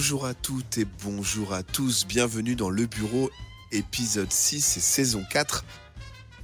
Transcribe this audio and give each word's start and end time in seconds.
Bonjour 0.00 0.24
à 0.24 0.32
toutes 0.32 0.78
et 0.78 0.86
bonjour 1.04 1.52
à 1.52 1.62
tous. 1.62 2.06
Bienvenue 2.06 2.56
dans 2.56 2.70
Le 2.70 2.86
Bureau, 2.86 3.30
épisode 3.70 4.32
6 4.32 4.78
et 4.78 4.80
saison 4.80 5.22
4. 5.30 5.62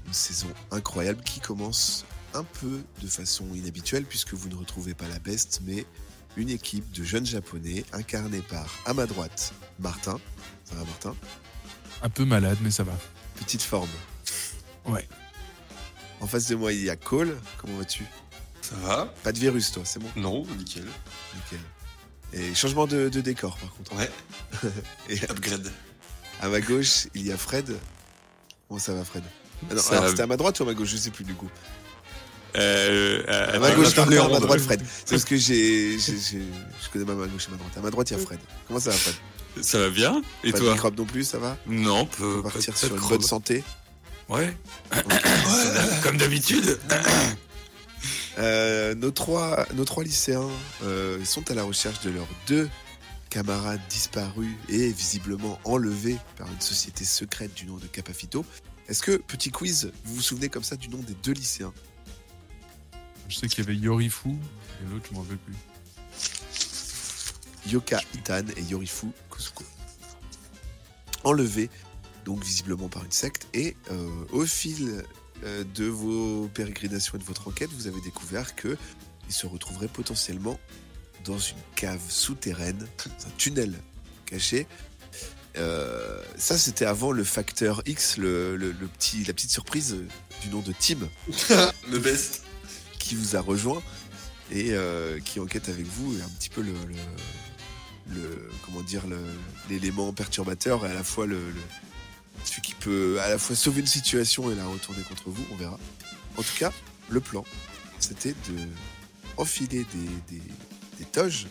Une 0.07 0.12
saison 0.12 0.48
incroyable 0.71 1.22
qui 1.22 1.40
commence 1.40 2.04
un 2.34 2.45
peu 2.45 2.82
de 3.00 3.07
façon 3.08 3.46
inhabituelle 3.54 4.04
puisque 4.04 4.34
vous 4.34 4.50
ne 4.50 4.57
retrouvez 4.57 4.93
pas 4.93 5.08
la 5.08 5.18
best, 5.18 5.62
mais 5.64 5.86
une 6.36 6.50
équipe 6.50 6.93
de 6.93 7.03
jeunes 7.03 7.25
japonais 7.25 7.86
incarnée 7.95 8.43
par, 8.43 8.68
à 8.84 8.93
ma 8.93 9.07
droite, 9.07 9.54
Martin. 9.79 10.20
Ça 10.67 10.75
va, 10.75 10.84
Martin? 10.84 11.17
Un 12.03 12.11
peu 12.11 12.26
malade, 12.26 12.59
mais 12.61 12.70
ça 12.70 12.84
va. 12.84 12.93
Petite 13.36 13.62
forme. 13.62 13.89
Ouais. 14.84 15.09
En 16.20 16.26
face 16.26 16.46
de 16.48 16.57
moi, 16.57 16.75
il 16.75 16.84
y 16.84 16.90
a 16.90 16.96
Cole. 16.96 17.34
Comment 17.57 17.79
vas-tu? 17.79 18.04
Ça 18.61 18.76
va? 18.82 19.14
Pas 19.23 19.32
de 19.32 19.39
virus, 19.39 19.73
toi, 19.73 19.82
c'est 19.86 19.98
bon? 19.98 20.11
Non, 20.14 20.45
nickel. 20.59 20.84
Nickel. 21.34 21.61
Et 22.32 22.54
changement 22.54 22.86
de, 22.86 23.08
de 23.08 23.21
décor, 23.21 23.57
par 23.57 23.72
contre. 23.75 23.94
Ouais, 23.96 24.11
Et 25.08 25.22
upgrade. 25.30 25.71
à 26.43 26.48
ma 26.48 26.61
gauche, 26.61 27.07
il 27.14 27.26
y 27.26 27.32
a 27.32 27.36
Fred. 27.36 27.76
Comment 28.68 28.80
ça 28.80 28.93
va, 28.94 29.04
Fred? 29.04 29.22
Ah 29.71 29.75
non, 29.75 29.80
Ça 29.80 29.90
alors, 29.93 30.03
va. 30.04 30.11
C'était 30.11 30.22
à 30.22 30.26
ma 30.26 30.36
droite 30.36 30.58
ou 30.61 30.64
à 30.64 30.67
ma 30.67 30.75
gauche? 30.75 30.89
Je 30.90 30.96
sais 30.96 31.11
plus 31.11 31.25
du 31.25 31.34
coup. 31.34 31.48
Euh, 32.56 33.22
À 33.55 33.58
ma 33.58 33.70
gauche, 33.72 33.97
à 33.98 34.05
ma 34.06 34.41
droite, 34.41 34.61
Fred. 34.61 34.83
C'est 35.05 35.11
parce 35.11 35.25
que 35.25 35.36
j'ai, 35.36 35.98
j'ai- 35.98 36.19
j'ai- 36.19 36.42
je 36.84 36.89
connais 36.92 37.05
pas 37.05 37.14
ma 37.14 37.27
gauche 37.27 37.47
et 37.48 37.50
ma 37.50 37.56
droite. 37.58 37.72
À 37.77 37.81
ma 37.81 37.91
droite, 37.91 38.11
il 38.11 38.17
y 38.17 38.20
a 38.20 38.25
Fred. 38.25 38.39
Comment 38.67 38.81
ça 38.81 38.91
va, 38.91 38.97
Fred? 38.97 39.14
Ça 39.62 39.78
va 39.78 39.89
bien 39.91 40.20
Et 40.45 40.53
Pas 40.53 40.58
de 40.61 40.69
microbe 40.70 40.98
non 40.98 41.05
plus, 41.06 41.25
ça 41.25 41.39
va? 41.39 41.56
Non, 41.67 42.00
On 42.00 42.06
peut 42.06 42.42
partir 42.42 42.77
sur 42.77 42.95
une 42.95 43.01
bonne 43.08 43.23
santé. 43.23 43.62
Ouais. 44.29 44.55
Comme 46.03 46.17
d'habitude. 46.19 46.79
Euh, 48.39 48.95
nos, 48.95 49.11
trois, 49.11 49.67
nos 49.75 49.84
trois 49.84 50.05
lycéens 50.05 50.48
euh, 50.83 51.25
sont 51.25 51.51
à 51.51 51.55
la 51.55 51.62
recherche 51.62 52.01
de 52.01 52.11
leurs 52.11 52.29
deux 52.47 52.69
camarades 53.31 53.81
disparus 53.89 54.55
et 54.69 54.92
visiblement 54.92 55.59
enlevés 55.65 56.19
par 56.37 56.51
une 56.51 56.61
société 56.61 57.05
secrète 57.05 57.55
du 57.55 57.67
nom 57.67 57.77
de 57.77 57.87
Capafito. 57.87 58.45
Est-ce 58.89 59.03
que, 59.03 59.17
petit 59.17 59.51
quiz, 59.51 59.91
vous 60.05 60.17
vous 60.17 60.23
souvenez 60.23 60.48
comme 60.48 60.64
ça 60.64 60.77
du 60.77 60.89
nom 60.89 60.98
des 60.98 61.14
deux 61.14 61.33
lycéens? 61.33 61.73
Je 63.29 63.37
sais 63.37 63.48
qu'il 63.48 63.64
y 63.64 63.67
avait 63.67 63.77
Yorifu 63.77 64.29
et 64.29 64.92
l'autre, 64.92 65.07
je 65.11 65.14
m'en 65.14 65.23
rappelle 65.23 65.39
plus. 65.39 65.55
Yoka 67.67 68.01
Itan 68.14 68.45
et 68.57 68.62
Yorifu 68.62 69.09
Kusuko. 69.31 69.64
Enlevés, 71.25 71.69
donc 72.25 72.45
visiblement 72.45 72.89
par 72.89 73.05
une 73.05 73.11
secte, 73.11 73.48
et 73.55 73.77
euh, 73.91 74.09
au 74.31 74.47
fil 74.47 75.03
de 75.42 75.84
vos 75.87 76.48
pérégrinations 76.55 77.15
et 77.17 77.19
de 77.19 77.25
votre 77.25 77.48
enquête, 77.48 77.70
vous 77.73 77.87
avez 77.87 78.01
découvert 78.01 78.55
que 78.56 78.77
ils 79.29 79.34
se 79.34 79.47
retrouveraient 79.47 79.89
potentiellement 79.89 80.59
dans 81.25 81.39
une 81.39 81.56
cave 81.75 82.01
souterraine, 82.09 82.79
dans 82.79 83.27
un 83.29 83.31
tunnel 83.37 83.75
caché. 84.27 84.67
Euh, 85.57 86.23
ça, 86.37 86.59
c'était 86.59 86.84
avant 86.84 87.12
le 87.12 87.25
facteur 87.25 87.83
X, 87.87 88.19
le, 88.19 88.57
le- 88.57 88.73
le 88.73 88.87
petit, 88.87 89.25
la 89.25 89.33
petite 89.33 89.51
surprise 89.51 89.97
du 90.42 90.48
nom 90.51 90.61
de 90.61 90.73
Tim 90.79 90.98
Le 91.91 91.98
best. 91.98 92.42
qui 92.98 93.14
vous 93.14 93.37
a 93.37 93.41
rejoint 93.41 93.83
et 94.53 94.73
euh, 94.73 95.19
qui 95.20 95.41
enquête 95.41 95.69
avec 95.70 95.87
vous 95.87 96.17
et 96.19 96.23
un 96.23 96.29
petit 96.29 96.51
peu 96.51 96.61
le, 96.61 96.73
le, 96.73 98.14
le- 98.14 98.51
comment 98.64 98.83
dire 98.83 99.03
l'élément 99.70 100.12
perturbateur 100.12 100.84
et 100.87 100.91
à 100.91 100.95
la 100.95 101.03
fois 101.05 101.27
le- 101.27 101.41
celui 102.47 102.62
qui 102.62 102.75
peut 102.75 103.20
à 103.20 103.28
la 103.28 103.39
fois 103.39 103.56
sauver 103.56 103.80
une 103.80 103.86
situation 103.86 104.50
et 104.50 104.55
la 104.55 104.66
retourner 104.66 105.02
contre 105.02 105.30
vous 105.30 105.44
on 105.52 105.56
verra. 105.56 105.78
En 106.36 106.42
tout 106.42 106.57
cas 106.58 106.73
le 107.08 107.20
plan 107.20 107.45
c'était 107.98 108.33
de 108.33 108.68
enfiler 109.36 109.84
des, 110.29 111.05
toges 111.12 111.46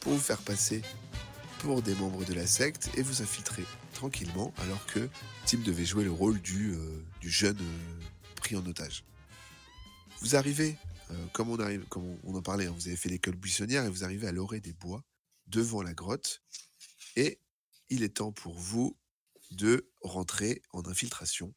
pour 0.00 0.12
vous 0.12 0.18
faire 0.18 0.38
passer 0.38 0.82
pour 1.58 1.82
des 1.82 1.94
membres 1.94 2.24
de 2.24 2.34
la 2.34 2.46
secte 2.46 2.90
et 2.96 3.02
vous 3.02 3.22
infiltrer 3.22 3.64
tranquillement 3.92 4.52
alors 4.58 4.84
que 4.86 5.08
Tim 5.46 5.58
devait 5.58 5.84
jouer 5.84 6.04
le 6.04 6.12
rôle 6.12 6.40
du, 6.40 6.72
euh, 6.72 7.02
jeune 7.22 7.58
euh, 7.58 8.04
pris 8.36 8.56
en 8.56 8.64
otage. 8.64 9.04
Vous 10.20 10.36
arrivez 10.36 10.78
euh, 11.10 11.26
comme 11.32 11.50
on 12.24 12.34
en 12.34 12.42
parlait, 12.42 12.66
hein, 12.66 12.74
vous 12.74 12.88
avez 12.88 12.96
fait 12.96 13.08
l'école 13.08 13.36
buissonnière 13.36 13.84
et 13.84 13.90
vous 13.90 14.04
arrivez 14.04 14.28
à 14.28 14.32
l'orée 14.32 14.60
des 14.60 14.72
bois, 14.72 15.02
devant 15.46 15.82
la 15.82 15.92
grotte, 15.92 16.42
et 17.16 17.40
il 17.88 18.02
est 18.02 18.16
temps 18.16 18.32
pour 18.32 18.54
vous 18.54 18.96
de 19.50 19.90
rentrer 20.02 20.62
en 20.72 20.84
infiltration. 20.86 21.54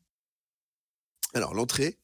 Alors 1.33 1.53
l'entrée, 1.53 1.99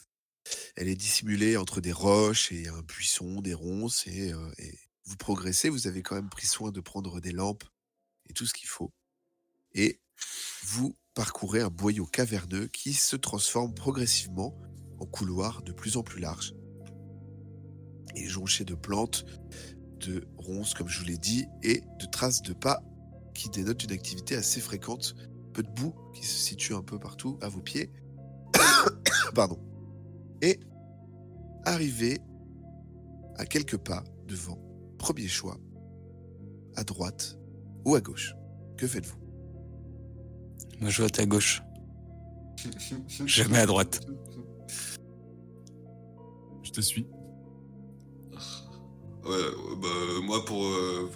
elle 0.76 0.88
est 0.88 0.96
dissimulée 0.96 1.58
entre 1.58 1.82
des 1.82 1.92
roches 1.92 2.52
et 2.52 2.68
un 2.68 2.82
buisson, 2.82 3.42
des 3.42 3.54
ronces, 3.54 4.08
et, 4.08 4.34
euh, 4.34 4.52
et 4.58 4.78
vous 5.06 5.18
progressez. 5.18 5.70
Vous 5.70 5.88
avez 5.88 6.02
quand 6.02 6.16
même 6.16 6.30
pris 6.30 6.48
soin 6.48 6.72
de 6.72 6.82
prendre 6.82 7.20
des 7.20 7.32
lampes 7.32 7.66
et 8.30 8.34
tout 8.34 8.46
ce 8.46 8.54
qu'il 8.54 8.68
faut, 8.68 8.94
et 9.74 10.00
vous 10.64 10.96
parcourez 11.14 11.62
un 11.62 11.70
boyau 11.70 12.06
caverneux 12.06 12.68
qui 12.68 12.94
se 12.94 13.16
transforme 13.16 13.74
progressivement 13.74 14.58
en 15.00 15.06
couloir 15.06 15.62
de 15.64 15.72
plus 15.72 15.98
en 15.98 16.04
plus 16.04 16.20
large 16.20 16.54
et 18.16 18.28
jonché 18.28 18.66
de 18.66 18.76
plantes, 18.76 19.26
de 20.00 20.28
ronces, 20.38 20.74
comme 20.74 20.88
je 20.88 21.00
vous 21.00 21.06
l'ai 21.06 21.18
dit, 21.18 21.46
et 21.64 21.82
de 22.00 22.06
traces 22.06 22.42
de 22.42 22.54
pas 22.54 22.82
qui 23.34 23.50
dénotent 23.50 23.84
une 23.84 23.92
activité 23.92 24.36
assez 24.36 24.62
fréquente. 24.62 25.16
Peu 25.54 25.64
de 25.64 25.70
boue 25.70 25.94
qui 26.14 26.26
se 26.26 26.36
situe 26.36 26.74
un 26.74 26.82
peu 26.82 27.00
partout 27.00 27.38
à 27.42 27.50
vos 27.50 27.62
pieds. 27.62 27.92
Pardon. 29.36 29.60
Et 30.42 30.60
arrivé 31.66 32.20
à 33.38 33.46
quelques 33.46 33.78
pas 33.78 34.04
devant, 34.28 34.60
premier 34.98 35.28
choix, 35.28 35.58
à 36.76 36.84
droite 36.84 37.38
ou 37.86 37.96
à 37.96 38.02
gauche. 38.02 38.36
Que 38.78 38.88
faites-vous? 38.88 39.18
Moi, 40.80 40.90
je 40.90 41.02
vote 41.02 41.20
à 41.20 41.26
gauche. 41.26 41.62
Jamais 43.26 43.60
à 43.60 43.66
droite. 43.66 44.02
Je 46.64 46.72
te 46.72 46.82
suis. 46.82 47.08
Ouais, 49.26 49.36
euh, 49.36 49.76
bah, 49.82 49.88
moi 50.24 50.44
pour 50.46 50.64
euh, 50.66 51.10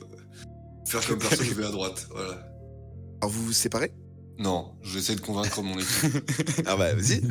faire 0.85 1.05
comme 1.07 1.19
personne, 1.19 1.45
je 1.45 1.53
vais 1.53 1.65
à 1.65 1.71
droite. 1.71 2.07
Voilà. 2.11 2.33
Alors 3.21 3.31
vous 3.31 3.45
vous 3.45 3.53
séparez? 3.53 3.93
Non, 4.43 4.73
j'essaie 4.83 5.15
de 5.15 5.21
convaincre 5.21 5.61
mon 5.61 5.77
équipe. 5.79 6.31
Ah 6.67 6.75
bah 6.75 6.93
vas-y. 6.93 7.21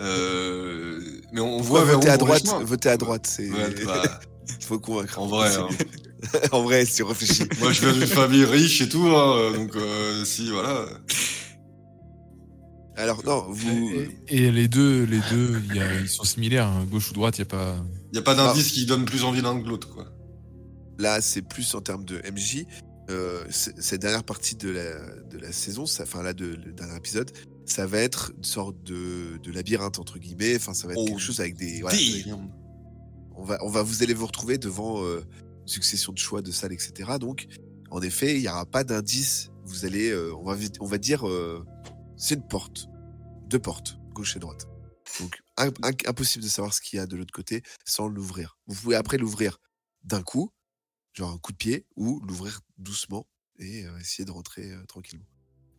Euh, 0.00 1.00
mais 1.32 1.40
on 1.40 1.60
voit 1.60 1.84
vers 1.84 1.94
voter 1.96 2.08
où 2.08 2.12
à 2.12 2.16
droite. 2.16 2.44
Voter 2.64 2.88
à 2.88 2.96
droite, 2.96 3.26
c'est. 3.26 3.50
Ouais, 3.50 3.74
bah, 3.84 4.20
Il 4.60 4.64
faut 4.66 4.78
convaincre. 4.78 5.18
en 5.20 5.26
vrai, 5.26 5.50
C'est 5.50 5.58
hein. 5.58 5.68
mieux. 5.70 6.40
en 6.52 6.62
vrai, 6.62 6.84
si 6.84 7.02
on 7.02 7.08
réfléchit. 7.08 7.44
moi 7.60 7.72
je 7.72 7.80
viens 7.80 7.92
d'une 7.92 8.06
famille 8.06 8.44
riche 8.44 8.80
et 8.80 8.88
tout, 8.88 9.06
hein, 9.08 9.52
donc 9.54 9.74
euh, 9.76 10.24
si 10.24 10.50
voilà. 10.50 10.86
Alors 12.96 13.24
non, 13.24 13.46
vous. 13.48 13.90
Et, 14.28 14.46
et 14.46 14.50
les 14.52 14.68
deux, 14.68 15.04
les 15.04 15.20
deux, 15.30 15.60
il 15.70 15.76
y 15.76 15.80
a- 15.80 16.00
ils 16.00 16.08
sont 16.08 16.24
similaires. 16.24 16.66
hein. 16.68 16.86
Gauche 16.90 17.10
ou 17.10 17.14
droite, 17.14 17.38
il 17.38 17.40
y 17.40 17.42
a 17.42 17.46
pas. 17.46 17.76
Il 18.12 18.16
y 18.16 18.18
a 18.18 18.22
pas 18.22 18.34
d'indice 18.34 18.70
qui 18.72 18.86
donne 18.86 19.04
plus 19.04 19.24
envie 19.24 19.40
l'un 19.40 19.60
que 19.60 19.66
l'autre, 19.68 19.88
quoi. 19.88 20.06
Là, 20.98 21.20
c'est 21.20 21.42
plus 21.42 21.74
en 21.74 21.80
termes 21.80 22.04
de 22.04 22.18
MJ. 22.30 22.66
Euh, 23.10 23.44
cette 23.50 24.00
dernière 24.00 24.22
partie 24.24 24.54
de 24.54 24.70
la, 24.70 25.16
de 25.24 25.38
la 25.38 25.50
saison, 25.52 25.86
ça- 25.86 26.04
enfin 26.04 26.22
là, 26.22 26.32
de, 26.32 26.46
le 26.46 26.72
dernier 26.72 26.96
épisode, 26.96 27.30
ça 27.66 27.86
va 27.86 27.98
être 27.98 28.32
une 28.36 28.44
sorte 28.44 28.80
de, 28.84 29.38
de 29.42 29.50
labyrinthe 29.50 29.98
entre 29.98 30.18
guillemets. 30.18 30.54
Enfin, 30.56 30.72
ça 30.72 30.86
va 30.86 30.92
être 30.92 31.00
Oh, 31.00 31.06
quelque 31.06 31.20
chose 31.20 31.40
avec 31.40 31.56
des. 31.56 31.80
voilà, 31.80 31.98
on 33.34 33.44
va, 33.44 33.58
on 33.64 33.68
va 33.68 33.82
vous 33.82 34.02
allez 34.02 34.14
vous 34.14 34.26
retrouver 34.26 34.56
devant 34.58 35.02
euh, 35.04 35.20
une 35.62 35.68
succession 35.68 36.12
de 36.12 36.18
choix 36.18 36.42
de 36.42 36.50
salles, 36.52 36.72
etc. 36.72 37.10
Donc, 37.18 37.46
en 37.90 38.00
effet, 38.02 38.36
il 38.36 38.42
n'y 38.42 38.48
aura 38.48 38.66
pas 38.66 38.84
d'indice. 38.84 39.50
Vous 39.64 39.84
allez, 39.84 40.10
euh, 40.10 40.32
on 40.36 40.44
va, 40.44 40.56
on 40.80 40.86
va 40.86 40.98
dire, 40.98 41.24
c'est 42.16 42.34
une 42.36 42.46
porte, 42.46 42.86
deux 43.48 43.58
portes, 43.58 43.98
gauche 44.14 44.36
et 44.36 44.38
droite. 44.38 44.66
Donc, 45.20 45.40
im- 45.56 45.72
im- 45.82 45.90
impossible 46.08 46.44
de 46.44 46.48
savoir 46.48 46.72
ce 46.72 46.80
qu'il 46.80 46.98
y 46.98 47.00
a 47.00 47.06
de 47.06 47.16
l'autre 47.16 47.32
côté 47.32 47.62
sans 47.84 48.06
l'ouvrir. 48.08 48.56
Vous 48.66 48.74
pouvez 48.80 48.96
après 48.96 49.18
l'ouvrir 49.18 49.58
d'un 50.04 50.22
coup, 50.22 50.50
genre 51.12 51.30
un 51.30 51.38
coup 51.38 51.52
de 51.52 51.56
pied, 51.56 51.86
ou 51.96 52.20
l'ouvrir 52.26 52.60
doucement 52.78 53.26
et 53.58 53.84
euh, 53.84 53.98
essayer 53.98 54.24
de 54.24 54.30
rentrer 54.32 54.70
euh, 54.72 54.84
tranquillement. 54.86 55.26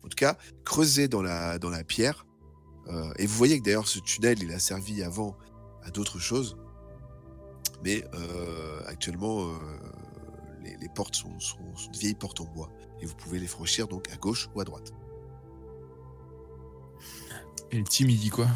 En 0.02 0.08
tout 0.08 0.16
cas, 0.16 0.36
creusez 0.64 1.08
dans 1.08 1.22
la, 1.22 1.58
dans 1.58 1.70
la 1.70 1.82
pierre. 1.84 2.26
euh, 2.88 3.12
et 3.16 3.26
vous 3.26 3.34
voyez 3.34 3.58
que 3.58 3.64
d'ailleurs, 3.64 3.88
ce 3.88 3.98
tunnel, 3.98 4.42
il 4.42 4.52
a 4.52 4.58
servi 4.58 5.02
avant 5.02 5.36
à 5.82 5.90
d'autres 5.90 6.18
choses. 6.18 6.56
Mais 7.82 8.02
actuellement, 8.86 9.52
les, 10.62 10.74
les 10.78 10.88
portes 10.88 11.14
sont, 11.16 11.38
sont- 11.38 11.76
sont 11.76 11.90
de 11.90 11.98
vieilles 11.98 12.14
portes 12.14 12.40
en 12.40 12.44
bois. 12.46 12.70
Et 13.00 13.06
vous 13.06 13.14
pouvez 13.14 13.38
les 13.38 13.46
franchir 13.46 13.88
donc 13.88 14.10
à 14.10 14.16
gauche 14.16 14.48
ou 14.54 14.60
à 14.60 14.64
droite. 14.64 14.92
Et 17.70 17.76
le 17.78 17.84
team, 17.84 18.08
il 18.08 18.18
dit 18.18 18.30
quoi? 18.30 18.46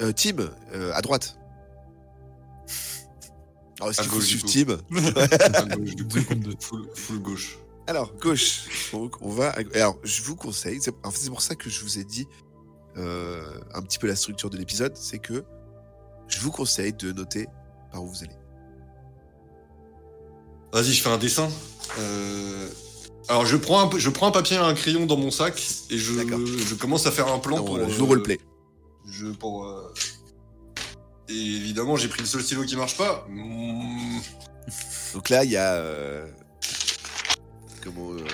Euh, 0.00 0.12
Tim, 0.12 0.36
euh, 0.72 0.92
à 0.94 1.02
droite. 1.02 1.38
Alors, 3.82 3.90
est-ce 3.90 4.00
qu'il 4.02 4.10
faut 4.10 4.16
gauche, 4.16 4.36
suivre. 4.46 4.78
Tim 4.90 5.76
du 5.76 6.04
coup. 6.06 6.18
Full, 6.60 6.88
full 6.94 7.18
gauche. 7.20 7.58
Alors, 7.88 8.12
gauche. 8.20 8.90
Donc, 8.92 9.16
on 9.20 9.30
va. 9.30 9.54
Alors, 9.74 9.98
je 10.04 10.22
vous 10.22 10.36
conseille. 10.36 10.80
c'est- 10.80 10.94
En 11.04 11.10
fait, 11.10 11.18
c'est 11.20 11.30
pour 11.30 11.42
ça 11.42 11.54
que 11.56 11.68
je 11.68 11.82
vous 11.82 11.98
ai 11.98 12.04
dit 12.04 12.26
euh, 12.96 13.42
un 13.74 13.82
petit 13.82 13.98
peu 13.98 14.06
la 14.06 14.14
structure 14.16 14.50
de 14.50 14.56
l'épisode. 14.56 14.96
C'est 14.96 15.18
que 15.18 15.44
je 16.28 16.38
vous 16.40 16.50
conseille 16.52 16.92
de 16.92 17.10
noter 17.12 17.48
par 17.90 18.04
où 18.04 18.08
vous 18.08 18.22
allez. 18.22 18.36
Vas-y, 20.72 20.92
je 20.92 21.02
fais 21.02 21.10
un 21.10 21.18
dessin. 21.18 21.48
Euh, 21.98 22.68
Alors, 23.28 23.44
je 23.46 23.56
prends, 23.56 23.80
un, 23.92 23.98
je 23.98 24.08
prends 24.10 24.28
un 24.28 24.30
papier 24.30 24.56
et 24.56 24.60
un 24.60 24.74
crayon 24.74 25.06
dans 25.06 25.16
mon 25.16 25.30
sac 25.30 25.60
et 25.90 25.98
je, 25.98 26.14
D'accord. 26.14 26.38
je 26.46 26.74
commence 26.76 27.06
à 27.06 27.10
faire 27.12 27.28
un 27.32 27.38
plan 27.38 27.56
Non, 27.58 27.64
pour. 27.64 27.74
on 27.74 27.78
euh, 27.80 27.88
joue 27.88 28.06
roleplay. 28.06 28.38
Je 29.10 29.26
pour. 29.26 29.66
Et 31.28 31.34
évidemment, 31.34 31.96
j'ai 31.96 32.08
pris 32.08 32.20
le 32.20 32.26
seul 32.26 32.42
stylo 32.42 32.64
qui 32.64 32.76
marche 32.76 32.96
pas. 32.96 33.26
Donc 35.14 35.28
là, 35.28 35.44
il 35.44 35.50
y 35.50 35.56
a. 35.56 35.74
euh, 35.74 36.26
Comment. 37.82 38.12
euh, 38.12 38.24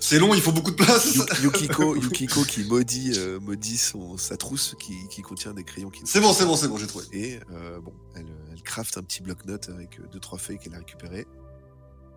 C'est 0.00 0.18
long, 0.18 0.34
il 0.34 0.40
faut 0.40 0.52
beaucoup 0.52 0.70
de 0.70 0.76
place. 0.76 1.14
Yu- 1.14 1.22
Yukiko, 1.42 1.96
Yukiko 1.96 2.44
qui 2.44 2.64
maudit, 2.64 3.12
euh, 3.16 3.40
maudit 3.40 3.76
son, 3.78 4.16
sa 4.16 4.36
trousse 4.36 4.74
qui, 4.80 4.94
qui 5.08 5.22
contient 5.22 5.54
des 5.54 5.64
crayons 5.64 5.90
qui 5.90 6.02
C'est 6.04 6.20
bon, 6.20 6.32
c'est 6.32 6.44
bon, 6.46 6.56
c'est 6.56 6.68
bon, 6.68 6.76
j'ai 6.78 6.86
trouvé. 6.86 7.06
Et 7.12 7.40
euh, 7.52 7.80
bon, 7.80 7.92
elle, 8.14 8.26
elle 8.52 8.62
crafte 8.62 8.96
un 8.98 9.02
petit 9.02 9.22
bloc-notes 9.22 9.68
avec 9.68 9.98
deux 10.12 10.20
trois 10.20 10.38
feuilles 10.38 10.58
qu'elle 10.58 10.74
a 10.74 10.78
récupérées. 10.78 11.26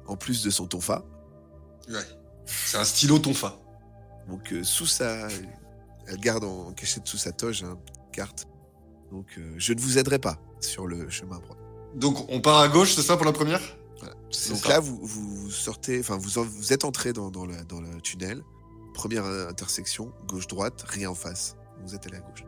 En 0.07 0.15
plus 0.15 0.43
de 0.43 0.49
son 0.49 0.65
tonfa. 0.67 1.03
Ouais. 1.87 1.95
C'est 2.45 2.77
un 2.77 2.83
stylo 2.83 3.19
tonfa. 3.19 3.59
Donc 4.27 4.53
euh, 4.53 4.63
sous 4.63 4.85
sa, 4.87 5.27
elle 6.07 6.19
garde 6.19 6.43
en 6.43 6.71
cachette 6.73 7.07
sous 7.07 7.17
sa 7.17 7.31
toge 7.31 7.63
hein, 7.63 7.77
une 8.05 8.11
carte. 8.11 8.45
Donc 9.11 9.25
euh, 9.37 9.53
je 9.57 9.73
ne 9.73 9.79
vous 9.79 9.97
aiderai 9.97 10.19
pas 10.19 10.37
sur 10.59 10.87
le 10.87 11.09
chemin 11.09 11.39
droit. 11.39 11.55
Donc, 11.95 12.29
on 12.29 12.39
part 12.39 12.59
à 12.59 12.67
gauche, 12.67 12.93
c'est 12.93 13.01
ça 13.01 13.17
pour 13.17 13.25
la 13.25 13.31
première? 13.31 13.61
Voilà. 13.97 14.13
Donc 14.13 14.57
ça. 14.59 14.69
là, 14.69 14.79
vous, 14.79 14.99
vous 15.01 15.49
sortez, 15.49 15.99
enfin 15.99 16.17
vous, 16.17 16.37
en- 16.37 16.43
vous 16.43 16.71
êtes 16.71 16.85
entré 16.85 17.13
dans, 17.13 17.31
dans, 17.31 17.45
le, 17.47 17.55
dans 17.65 17.81
le 17.81 17.99
tunnel. 18.01 18.43
Première 18.93 19.25
intersection, 19.25 20.11
gauche-droite, 20.27 20.83
rien 20.87 21.09
en 21.09 21.15
face. 21.15 21.55
Vous 21.83 21.95
êtes 21.95 22.05
allé 22.05 22.17
à 22.17 22.19
gauche. 22.19 22.43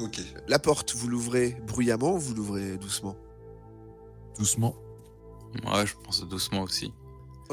Ok. 0.00 0.20
La 0.48 0.58
porte, 0.58 0.94
vous 0.94 1.08
l'ouvrez 1.08 1.56
bruyamment 1.66 2.14
ou 2.14 2.18
vous 2.18 2.34
l'ouvrez 2.34 2.76
doucement? 2.76 3.16
Doucement. 4.38 4.76
Ouais, 5.64 5.86
je 5.86 5.94
pense 6.04 6.22
doucement 6.28 6.62
aussi. 6.62 6.92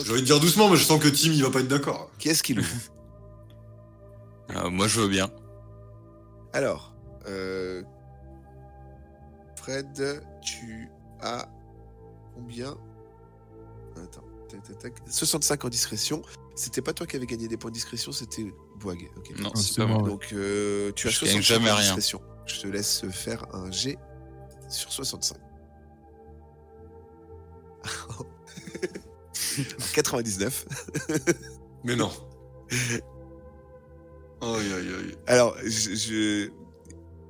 J'ai 0.03 0.11
envie 0.11 0.21
de 0.21 0.25
dire 0.25 0.39
doucement, 0.41 0.67
mais 0.69 0.75
je 0.75 0.83
sens 0.83 0.99
que 1.01 1.07
Tim, 1.07 1.31
il 1.31 1.41
va 1.43 1.49
pas 1.49 1.61
être 1.61 1.67
d'accord. 1.69 2.11
Qui 2.19 2.27
est-ce 2.29 2.43
qui 2.43 2.53
l'ouvre 2.53 2.67
Euh, 4.51 4.69
moi, 4.69 4.87
je 4.87 4.99
veux 4.99 5.07
bien. 5.07 5.29
Alors, 6.53 6.93
euh, 7.27 7.83
Fred, 9.55 10.21
tu 10.41 10.89
as 11.21 11.47
combien 12.33 12.77
Attends, 13.97 14.23
tac, 14.49 14.61
tac, 14.63 14.77
tac. 14.79 14.93
65 15.09 15.65
en 15.65 15.69
discrétion. 15.69 16.21
C'était 16.55 16.81
pas 16.81 16.93
toi 16.93 17.07
qui 17.07 17.15
avais 17.15 17.25
gagné 17.25 17.47
des 17.47 17.57
points 17.57 17.71
de 17.71 17.75
discrétion, 17.75 18.11
c'était 18.11 18.45
Boag. 18.79 19.09
Ok. 19.17 19.31
Non, 19.39 19.51
Ah, 19.53 19.57
c'est 19.59 19.77
pas 19.77 19.85
moi. 19.87 20.01
Donc 20.07 20.29
euh, 20.33 20.91
tu 20.93 21.07
as 21.07 21.11
Je 21.11 21.21
gagne 21.25 21.41
65 21.41 21.41
jamais 21.41 21.71
en 21.71 21.75
rien. 21.75 21.83
discrétion. 21.83 22.21
Je 22.45 22.61
te 22.61 22.67
laisse 22.67 23.05
faire 23.09 23.45
un 23.55 23.71
G 23.71 23.97
sur 24.69 24.91
65. 24.91 25.37
Alors, 27.83 28.25
99. 29.93 30.65
Mais 31.83 31.95
non. 31.95 32.11
Aïe, 34.41 34.73
aïe, 34.73 34.93
aïe. 34.93 35.17
Alors, 35.27 35.55
je, 35.63 35.95
je- 35.95 36.51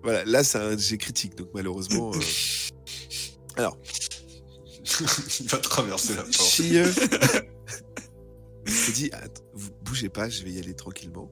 Voilà, 0.06 0.24
là 0.26 0.44
c'est 0.44 0.58
un 0.60 0.78
G 0.78 0.98
critique, 0.98 1.36
donc 1.36 1.50
malheureusement. 1.54 2.12
euh, 2.14 2.20
Alors, 3.58 3.78
il 5.40 5.48
va 5.48 5.58
traverser 5.58 6.16
la 6.16 6.22
porte. 6.24 6.34
Chie 6.36 6.76
se 8.66 8.92
dit 8.92 9.10
Att- 9.14 9.44
vous 9.54 9.72
bougez 9.84 10.10
pas, 10.10 10.30
je 10.30 10.44
vais 10.44 10.52
y 10.52 10.60
aller 10.60 10.74
tranquillement. 10.74 11.30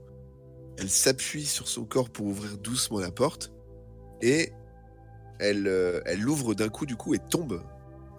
Elle 0.78 0.90
s'appuie 0.90 1.46
sur 1.46 1.68
son 1.68 1.86
corps 1.86 2.10
pour 2.10 2.25
ouvrir 2.25 2.58
doucement 2.58 3.00
la 3.00 3.12
porte 3.12 3.52
et 4.22 4.52
elle 5.40 5.68
euh, 5.68 6.02
elle 6.06 6.22
l'ouvre 6.22 6.56
d'un 6.56 6.70
coup 6.70 6.86
du 6.86 6.96
coup 6.96 7.14
et 7.14 7.20
tombe 7.20 7.62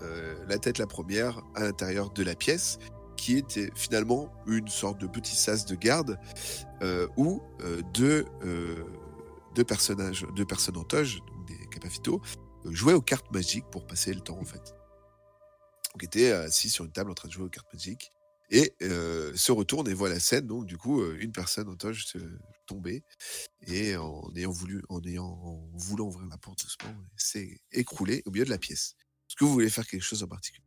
euh, 0.03 0.35
la 0.49 0.59
tête 0.59 0.79
la 0.79 0.87
première 0.87 1.43
à 1.57 1.61
l'intérieur 1.61 2.11
de 2.13 2.23
la 2.23 2.35
pièce 2.37 2.79
qui 3.17 3.37
était 3.39 3.71
finalement 3.75 4.33
une 4.47 4.69
sorte 4.69 5.01
de 5.01 5.07
petit 5.07 5.35
sas 5.35 5.67
de 5.67 5.75
garde 5.75 6.19
euh, 6.83 7.09
où 7.17 7.43
euh, 7.63 7.81
deux 7.93 8.25
euh, 8.45 8.85
deux 9.55 9.65
personnages 9.65 10.27
deux 10.35 10.45
personnes 10.45 10.77
en 10.77 10.85
toge 10.85 11.21
donc 11.27 11.47
des 11.47 11.67
capafitos 11.69 12.21
euh, 12.67 12.73
jouaient 12.73 12.95
aux 12.95 13.03
cartes 13.03 13.31
magiques 13.33 13.67
pour 13.71 13.87
passer 13.87 14.13
le 14.13 14.21
temps 14.21 14.39
en 14.39 14.45
fait. 14.45 14.75
Donc 15.93 16.03
était 16.03 16.33
assis 16.33 16.71
sur 16.71 16.85
une 16.85 16.93
table 16.93 17.11
en 17.11 17.15
train 17.15 17.29
de 17.29 17.33
jouer 17.33 17.45
aux 17.45 17.51
cartes 17.51 17.73
magiques. 17.73 18.11
Et 18.51 18.75
euh, 18.83 19.35
se 19.35 19.53
retourne 19.53 19.89
et 19.89 19.95
voit 19.95 20.11
la 20.11 20.21
scène. 20.21 20.47
Donc 20.47 20.67
du 20.67 20.77
coup 20.77 21.01
euh, 21.01 21.17
une 21.21 21.33
personne 21.33 21.69
en 21.69 21.77
toge 21.77 22.07
se 22.07 22.19
tomber 22.67 23.03
et 23.67 23.97
en 23.97 24.31
ayant 24.37 24.53
voulu 24.53 24.83
en 24.89 25.03
ayant 25.03 25.27
en 25.27 25.69
voulant 25.75 26.07
ouvrir 26.07 26.29
la 26.29 26.39
porte 26.39 26.63
doucement 26.63 26.95
s'est 27.17 27.61
écroulé 27.73 28.23
au 28.27 28.31
milieu 28.31 28.45
de 28.45 28.51
la 28.51 28.59
pièce. 28.59 28.97
Est-ce 29.29 29.37
que 29.37 29.45
vous 29.45 29.53
voulez 29.53 29.71
faire 29.71 29.87
quelque 29.87 30.03
chose 30.03 30.23
en 30.23 30.29
particulier? 30.29 30.65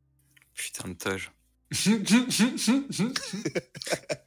Putain 0.54 0.90
de 0.90 0.94
toge. 0.94 1.32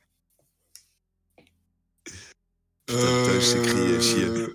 Euh. 2.93 4.49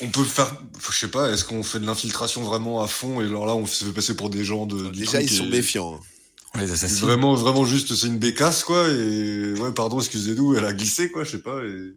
On 0.00 0.08
peut 0.08 0.24
faire, 0.24 0.54
je 0.90 0.96
sais 0.98 1.08
pas, 1.08 1.30
est-ce 1.30 1.44
qu'on 1.44 1.62
fait 1.62 1.78
de 1.78 1.86
l'infiltration 1.86 2.42
vraiment 2.42 2.82
à 2.82 2.88
fond 2.88 3.20
et 3.20 3.24
alors 3.24 3.46
là 3.46 3.54
on 3.54 3.64
se 3.66 3.84
fait 3.84 3.92
passer 3.92 4.16
pour 4.16 4.28
des 4.28 4.44
gens 4.44 4.66
de. 4.66 4.90
déjà 4.90 5.22
ils 5.22 5.30
sont 5.30 5.44
et- 5.44 5.50
méfiants 5.50 5.94
hein. 5.94 6.00
Les. 6.56 6.66
Vraiment, 6.66 7.34
vraiment 7.34 7.64
juste, 7.64 7.94
c'est 7.96 8.06
une 8.06 8.18
bécasse 8.18 8.62
quoi 8.62 8.88
et 8.88 9.54
ouais, 9.54 9.72
pardon, 9.72 9.98
excusez-nous, 9.98 10.54
elle 10.54 10.64
a 10.64 10.72
glissé 10.72 11.10
quoi, 11.10 11.24
je 11.24 11.32
sais 11.32 11.42
pas. 11.42 11.60
Et... 11.64 11.94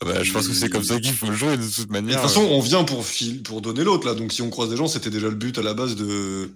Ah 0.00 0.04
bah, 0.04 0.22
je 0.24 0.32
pense 0.32 0.48
que 0.48 0.54
c'est 0.54 0.68
comme 0.68 0.82
ça 0.82 0.98
qu'il 0.98 1.12
faut 1.14 1.26
le 1.28 1.36
jouer 1.36 1.56
de 1.56 1.62
toute 1.64 1.88
Mais 1.90 2.00
de 2.00 2.06
manière. 2.06 2.20
toute 2.20 2.28
façon, 2.28 2.40
on 2.42 2.60
vient 2.60 2.82
pour 2.82 3.06
fil, 3.06 3.44
pour 3.44 3.60
donner 3.60 3.84
l'autre 3.84 4.04
là, 4.06 4.14
donc 4.14 4.32
si 4.32 4.42
on 4.42 4.50
croise 4.50 4.68
des 4.68 4.76
gens, 4.76 4.88
c'était 4.88 5.10
déjà 5.10 5.28
le 5.28 5.36
but 5.36 5.56
à 5.58 5.62
la 5.62 5.74
base 5.74 5.94
de 5.94 6.50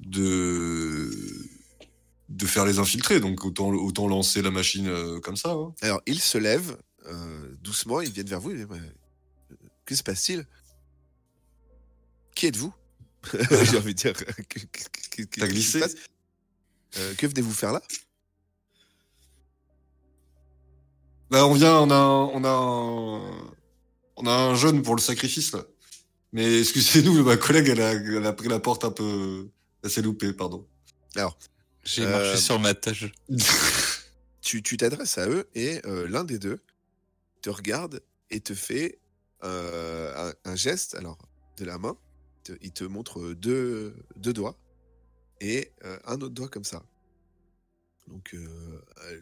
de 0.00 1.10
de 2.28 2.46
faire 2.46 2.64
les 2.64 2.78
infiltrer, 2.78 3.20
donc 3.20 3.44
autant 3.44 3.68
autant 3.68 4.08
lancer 4.08 4.42
la 4.42 4.50
machine 4.50 4.88
euh, 4.88 5.20
comme 5.20 5.36
ça. 5.36 5.52
hein. 5.52 5.72
alors 5.82 6.00
ils 6.06 6.20
se 6.20 6.38
lèvent 6.38 6.76
euh, 7.06 7.54
doucement 7.62 8.00
ils 8.00 8.10
viennent 8.10 8.26
vers 8.26 8.40
vous 8.40 8.50
ils 8.50 8.56
disent, 8.66 8.68
que 9.84 9.94
se 9.94 10.02
passe-t-il? 10.02 10.44
Qui 12.34 12.46
êtes-vous? 12.46 12.74
J'ai 13.50 13.78
envie 13.78 13.94
de 13.94 13.98
dire 14.00 14.12
se 14.16 15.46
glissé 15.46 15.80
passe? 15.80 15.94
Euh, 16.98 17.14
que 17.14 17.26
venez-vous 17.26 17.52
faire 17.52 17.72
là? 17.72 17.82
Bah, 21.30 21.46
on 21.46 21.54
vient, 21.54 21.78
on 21.80 21.90
a, 21.90 21.94
un- 21.96 22.24
on 22.34 22.44
a, 22.44 22.48
un, 22.50 23.50
on 24.16 24.26
a 24.26 24.30
un 24.32 24.54
jeune 24.54 24.82
pour 24.82 24.94
le 24.94 25.00
sacrifice 25.00 25.52
là. 25.52 25.64
Mais 26.32 26.60
excusez-nous, 26.60 27.22
ma 27.24 27.36
collègue, 27.36 27.68
elle 27.68 27.80
a, 27.80 27.92
elle 27.92 28.26
a 28.26 28.32
pris 28.32 28.48
la 28.48 28.60
porte 28.60 28.84
un 28.84 28.90
peu, 28.90 29.48
elle 29.82 29.90
s'est 29.90 30.02
loupée, 30.02 30.32
pardon. 30.32 30.66
J'ai 31.86 32.02
Euh, 32.04 32.10
marché 32.10 32.36
sur 32.36 32.58
ma 32.58 32.74
tâche. 32.74 33.06
tu 34.42 34.62
t'adresses 34.76 35.18
à 35.18 35.28
eux 35.28 35.48
et 35.54 35.80
euh, 35.86 36.08
l'un 36.08 36.24
des 36.24 36.38
deux 36.38 36.60
te 37.42 37.50
regarde 37.50 38.02
et 38.30 38.40
te 38.40 38.54
fait 38.54 38.98
euh, 39.44 40.30
un, 40.44 40.50
un 40.50 40.56
geste 40.56 40.94
alors 40.96 41.18
de 41.56 41.64
la 41.64 41.78
main. 41.78 41.96
Te- 42.44 42.52
il 42.60 42.72
te 42.72 42.84
montre 42.84 43.32
deux, 43.34 43.94
deux 44.16 44.32
doigts 44.32 44.58
et 45.40 45.72
euh, 45.84 45.98
un 46.06 46.14
autre 46.20 46.34
doigt 46.34 46.48
comme 46.48 46.64
ça. 46.64 46.82
Donc 48.08 48.34
euh, 48.34 48.80
euh, 49.04 49.20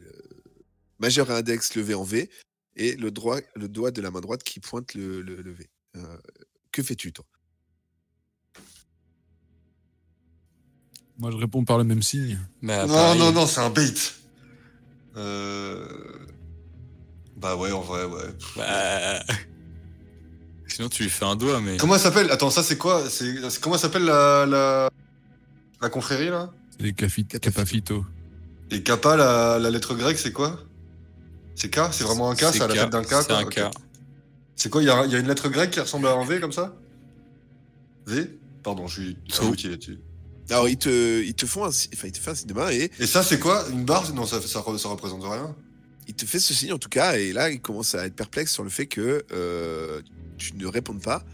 majeur 0.99 1.31
et 1.31 1.35
index 1.35 1.75
levé 1.75 1.95
en 1.95 2.05
V 2.05 2.31
et 2.77 2.97
le, 2.97 3.11
droit, 3.11 3.41
le 3.57 3.69
doigt 3.69 3.91
de 3.91 4.01
la 4.03 4.11
main 4.11 4.21
droite 4.21 4.43
qui 4.43 4.61
pointe 4.61 4.95
le, 4.95 5.21
le, 5.23 5.37
le 5.43 5.53
V. 5.53 5.69
Euh, 5.97 6.19
que 6.73 6.83
fais-tu 6.83 7.13
toi? 7.13 7.25
Moi, 11.19 11.31
je 11.31 11.37
réponds 11.37 11.65
par 11.65 11.79
le 11.79 11.85
même 11.85 12.03
signe. 12.03 12.39
Bah, 12.63 12.87
non, 12.87 13.15
non, 13.15 13.33
non, 13.33 13.47
c'est 13.47 13.61
un 13.61 13.71
bait. 13.71 13.93
Euh... 15.17 15.87
Bah 17.37 17.57
ouais, 17.57 17.71
en 17.73 17.81
vrai, 17.81 18.05
ouais. 18.05 18.23
Bah... 18.57 19.21
Sinon, 20.67 20.89
tu 20.89 21.05
lui 21.05 21.11
fais 21.11 21.25
un 21.25 21.37
doigt, 21.37 21.61
mais. 21.61 21.77
Comment 21.77 21.95
elle 21.95 22.01
s'appelle? 22.01 22.31
Attends, 22.33 22.51
ça 22.51 22.63
c'est 22.65 22.79
quoi? 22.79 23.09
C'est 23.09 23.61
comment 23.61 23.77
elle 23.77 23.81
s'appelle 23.81 24.05
la, 24.05 24.45
la 24.47 24.91
la 25.81 25.89
confrérie 25.89 26.31
là? 26.31 26.51
C'est 26.71 26.83
les 26.83 26.93
cafi- 26.93 27.27
Capafito. 27.27 28.05
Et 28.71 28.83
kappa, 28.83 29.17
la, 29.17 29.59
la 29.61 29.71
lettre 29.71 29.95
grecque, 29.95 30.19
c'est 30.19 30.33
quoi? 30.33 30.59
C'est 31.55 31.69
K? 31.69 31.81
C'est 31.93 32.03
vraiment 32.03 32.31
un 32.31 32.35
K 32.35 32.47
C'est 32.53 32.63
à 32.63 32.67
la 32.67 32.75
tête 32.75 32.91
d'un 32.91 33.05
K 33.05 33.09
C'est 33.23 33.31
un. 33.33 33.45
K. 33.45 33.61
C'est 34.57 34.71
quoi? 34.71 34.83
Il 34.83 34.87
y, 34.87 34.91
a- 34.91 35.05
il 35.05 35.13
y 35.13 35.15
a 35.15 35.19
une 35.19 35.29
lettre 35.29 35.49
grecque 35.49 35.71
qui 35.71 35.81
ressemble 35.81 36.09
à 36.09 36.13
un 36.15 36.25
V 36.25 36.41
comme 36.41 36.51
ça? 36.53 36.75
V? 38.07 38.37
Pardon, 38.65 38.89
je 38.89 39.01
suis 39.03 39.17
So. 39.29 39.45
un 39.45 39.49
outil 39.51 39.69
là-dessus. 39.69 39.99
Alors 40.51 40.69
ils 40.69 40.77
te, 40.77 41.23
ils 41.23 41.35
te 41.35 41.47
font 41.47 41.65
un, 41.65 41.69
enfin, 41.69 42.07
ils 42.07 42.13
te 42.13 42.19
font 42.19 42.31
un 42.33 42.35
signe 42.35 42.49
de 42.49 42.55
main 42.55 42.71
et 42.71 42.91
Et 43.01 43.07
ça, 43.07 43.23
c'est 43.23 43.39
quoi 43.39 43.65
Une 43.71 43.85
barre? 43.85 44.13
Non, 44.15 44.27
ça, 44.27 44.41
ça, 44.43 44.61
re- 44.61 44.79
ça 44.79 44.89
représente 44.89 45.23
rien. 45.25 45.55
il 46.07 46.15
te 46.15 46.27
fait 46.27 46.39
ce 46.41 46.53
signe 46.53 46.73
en 46.73 46.79
tout 46.79 46.89
cas, 46.91 47.17
et 47.17 47.33
là 47.33 47.51
il 47.51 47.61
commence 47.61 47.95
à 47.95 48.05
être 48.07 48.15
perplexe 48.15 48.53
sur 48.53 48.63
le 48.65 48.71
fait 48.71 48.87
que 48.87 49.25
euh, 49.33 50.03
tu 50.37 50.55
ne 50.57 50.67
répondes 50.67 51.03
pas. 51.03 51.25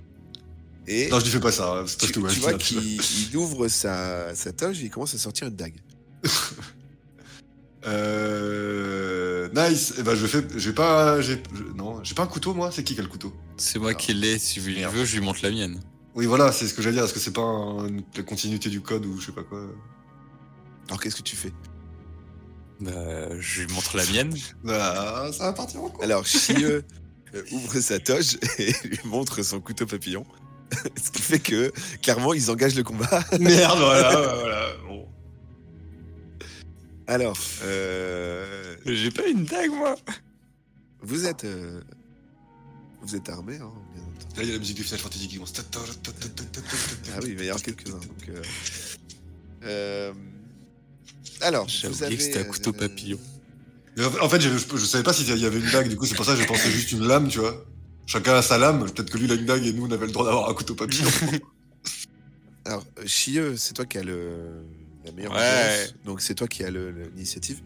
Et 0.87 1.09
Non, 1.09 1.19
je 1.21 1.25
lui 1.25 1.31
fais 1.33 1.41
pas 1.41 1.53
ça. 1.53 1.73
hein, 1.81 1.85
c'est 1.87 2.11
tu, 2.13 2.19
ouais, 2.21 2.31
tu 2.33 2.41
vois 2.41 2.55
qu'il 2.55 3.01
il 3.01 3.37
ouvre 3.37 3.69
sa, 3.69 4.35
sa 4.35 4.53
toge 4.53 4.81
et 4.81 4.85
il 4.85 4.91
commence 4.91 5.15
à 5.15 5.19
sortir 5.19 5.47
une 5.49 5.57
dague. 5.57 5.77
Euh... 7.87 9.49
Nice. 9.55 9.95
Et 9.99 10.03
ben, 10.03 10.15
je 10.15 10.27
fais. 10.27 10.45
J'ai 10.57 10.73
pas. 10.73 11.21
J'ai... 11.23 11.43
je- 11.55 11.63
Non, 11.75 12.03
j'ai 12.05 12.15
pas 12.15 12.25
un 12.25 12.27
couteau 12.27 12.53
moi? 12.55 12.71
C'est 12.73 12.85
qui 12.85 12.95
qui 12.95 13.01
a 13.01 13.03
le 13.03 13.09
couteau? 13.09 13.33
C'est 13.57 13.79
moi 13.79 13.91
Ah. 13.93 13.95
qui 13.95 14.13
l'ai. 14.15 14.39
Si 14.39 14.61
je 14.61 14.87
veux, 14.89 15.05
je 15.05 15.15
lui 15.17 15.25
montre 15.25 15.41
la 15.43 15.51
mienne. 15.51 15.81
Oui, 16.21 16.27
voilà, 16.27 16.53
c'est 16.53 16.67
ce 16.69 16.75
que 16.75 16.83
j'allais 16.83 16.97
dire. 16.97 17.05
Est-ce 17.05 17.15
que 17.15 17.19
c'est 17.19 17.33
pas 17.33 17.41
un- 17.41 17.89
la 18.15 18.23
continuité 18.23 18.69
du 18.69 18.83
code 18.83 19.07
ou 19.07 19.19
je 19.19 19.27
sais 19.27 19.33
pas 19.33 19.43
quoi? 19.43 19.63
Alors 20.89 21.01
qu'est-ce 21.01 21.17
que 21.17 21.23
tu 21.23 21.35
fais? 21.35 21.51
Bah, 22.79 23.41
je 23.41 23.63
lui 23.63 23.73
montre 23.73 23.97
la 23.97 24.05
mienne. 24.05 24.35
Ah, 24.69 25.31
ça 25.33 25.45
va 25.45 25.53
partir 25.55 25.83
en 25.83 25.89
quoi 25.89 26.05
Alors, 26.05 26.27
Chie 26.27 26.63
euh, 26.65 26.83
ouvre 27.53 27.81
sa 27.81 27.99
toge 28.01 28.37
et 28.59 28.73
lui 28.85 29.01
montre 29.07 29.43
son 29.43 29.61
couteau 29.63 29.87
papillon. 29.87 30.27
Ce 31.03 31.11
qui 31.11 31.23
fait 31.23 31.39
que, 31.39 31.73
clairement, 32.03 32.35
ils 32.35 32.51
engagent 32.51 32.75
le 32.77 32.83
combat. 32.85 33.25
Merde, 33.41 33.79
voilà, 33.79 34.35
voilà. 34.35 34.67
Bon. 34.87 35.09
Alors, 37.07 37.39
euh, 37.63 38.77
J'ai 38.85 39.11
pas 39.11 39.27
une 39.27 39.45
dague, 39.45 39.71
moi. 39.71 39.95
vous 41.01 41.25
êtes. 41.27 41.45
euh, 41.45 41.81
vous 43.01 43.17
êtes 43.17 43.31
armé, 43.31 43.57
hein, 43.57 43.73
bien. 43.95 44.05
Là, 44.37 44.43
il 44.43 44.47
y 44.47 44.51
a 44.51 44.53
la 44.55 44.59
musique 44.59 44.77
du 44.77 44.85
Final 44.85 45.01
Fantasy 45.01 45.29
qui 45.29 45.35
commence. 45.35 45.53
Ah 45.59 47.19
oui, 47.23 47.31
il 47.31 47.37
va 47.37 47.45
y 47.45 47.49
avoir 47.49 47.63
quelques-uns. 47.63 47.93
Donc, 47.99 48.29
euh, 48.29 48.43
euh, 49.65 50.13
alors, 51.41 51.67
vous 51.85 52.03
avez. 52.03 52.17
que 52.17 52.23
c'était 52.23 52.39
un 52.39 52.43
euh, 52.43 52.45
couteau 52.45 52.73
papillon. 52.73 53.19
Mais 53.97 54.05
En 54.05 54.29
fait, 54.29 54.41
je, 54.41 54.49
je 54.51 54.85
savais 54.85 55.03
pas 55.05 55.13
s'il 55.13 55.27
y 55.39 55.45
avait 55.47 55.59
une 55.59 55.71
dague, 55.71 55.89
du 55.89 55.97
coup, 55.97 56.07
c'est 56.07 56.15
pour 56.15 56.25
ça 56.25 56.35
que 56.35 56.41
j'ai 56.41 56.47
pensé 56.47 56.71
juste 56.71 56.93
une 56.93 57.07
lame, 57.07 57.29
tu 57.29 57.39
vois. 57.41 57.65
Chacun 58.07 58.35
a 58.35 58.43
sa 58.43 58.59
lame, 58.59 58.91
peut-être 58.91 59.11
que 59.11 59.19
lui 59.19 59.27
il 59.27 59.33
a 59.33 59.35
une 59.35 59.47
dague 59.47 59.65
et 59.65 59.73
nous 59.73 59.87
on 59.87 59.91
avait 59.91 60.07
le 60.07 60.13
droit 60.13 60.25
d'avoir 60.25 60.49
un 60.51 60.55
couteau 60.55 60.75
papillon. 60.75 61.07
Alors, 62.65 62.85
euh, 62.99 63.03
Chieux, 63.07 63.57
c'est 63.57 63.75
toi 63.75 63.85
qui 63.87 63.99
as 63.99 64.03
le, 64.03 64.65
la 65.05 65.13
meilleure 65.13 65.33
Ouais. 65.33 65.87
Donc, 66.05 66.21
c'est 66.21 66.35
toi 66.35 66.47
qui 66.47 66.63
as 66.65 66.71
le- 66.71 66.91
l'initiative. 66.91 67.61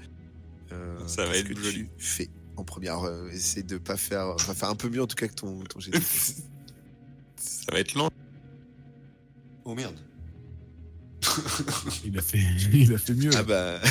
Euh, 0.73 0.96
Ça 1.06 1.25
va 1.26 1.37
être 1.37 1.49
que 1.49 1.61
joli. 1.62 1.87
tu 1.99 2.04
fais? 2.06 2.30
En 2.56 2.64
première 2.64 3.02
euh, 3.04 3.28
Essaye 3.30 3.64
de 3.64 3.78
pas 3.78 3.96
faire. 3.96 4.28
Enfin, 4.34 4.54
faire 4.54 4.68
un 4.70 4.76
peu 4.76 4.88
mieux 4.88 5.02
en 5.02 5.06
tout 5.06 5.16
cas 5.16 5.28
que 5.28 5.34
ton, 5.34 5.62
ton 5.64 5.80
jet. 5.80 5.92
Ça 7.37 7.73
va 7.73 7.80
être 7.80 7.94
long. 7.94 8.11
oh 9.64 9.75
merde. 9.75 9.99
Il 12.04 12.18
a 12.18 12.23
fait, 12.23 12.38
il 12.73 12.94
a 12.94 12.99
fait 12.99 13.14
mieux. 13.14 13.30
ah 13.34 13.42
bah. 13.42 13.80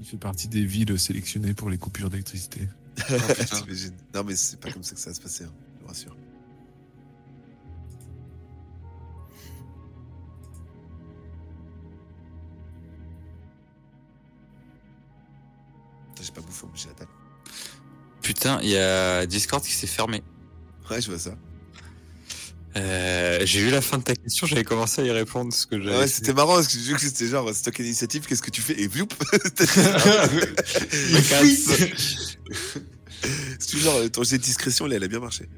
Il 0.00 0.08
fait 0.08 0.16
partie 0.18 0.48
des 0.48 0.66
villes 0.66 0.98
sélectionnées 0.98 1.54
pour 1.54 1.70
les 1.70 1.78
coupures 1.78 2.10
d'électricité. 2.10 2.68
Oh, 2.98 3.14
putain. 3.26 3.44
T'imagines 3.44 3.94
non, 4.14 4.22
mais 4.22 4.36
c'est 4.36 4.60
pas 4.60 4.70
comme 4.70 4.82
ça 4.82 4.94
que 4.94 5.00
ça 5.00 5.08
va 5.08 5.14
se 5.14 5.20
passer, 5.20 5.44
hein, 5.44 5.52
J'ai 16.24 16.32
pas 16.32 16.40
bouffé, 16.40 16.66
la 16.88 16.94
table. 16.94 17.10
Putain, 18.22 18.58
il 18.62 18.70
y 18.70 18.78
a 18.78 19.26
Discord 19.26 19.62
qui 19.62 19.72
s'est 19.72 19.86
fermé. 19.86 20.22
Ouais, 20.90 21.00
je 21.00 21.10
vois 21.10 21.18
ça. 21.18 21.36
Euh, 22.76 23.38
j'ai 23.44 23.60
eu 23.60 23.70
la 23.70 23.80
fin 23.80 23.98
de 23.98 24.02
ta 24.02 24.16
question, 24.16 24.46
j'avais 24.48 24.64
commencé 24.64 25.02
à 25.02 25.04
y 25.04 25.10
répondre 25.10 25.52
ce 25.52 25.66
que 25.66 25.80
j'avais. 25.80 25.96
Ouais, 25.98 26.08
c'était 26.08 26.32
marrant 26.32 26.54
parce 26.54 26.66
que 26.66 26.72
j'ai 26.72 26.90
vu 26.90 26.94
que 26.94 27.00
c'était 27.02 27.28
genre, 27.28 27.48
as 27.48 27.78
l'initiative, 27.78 28.26
qu'est-ce 28.26 28.42
que 28.42 28.50
tu 28.50 28.62
fais? 28.62 28.72
Et 28.80 28.86
Il 28.88 28.98
casse. 31.28 32.36
C'est 33.58 33.78
genre, 33.78 34.00
ton 34.10 34.22
jet 34.22 34.38
de 34.38 34.42
discrétion, 34.42 34.86
là, 34.86 34.96
elle 34.96 35.04
a 35.04 35.08
bien 35.08 35.20
marché. 35.20 35.48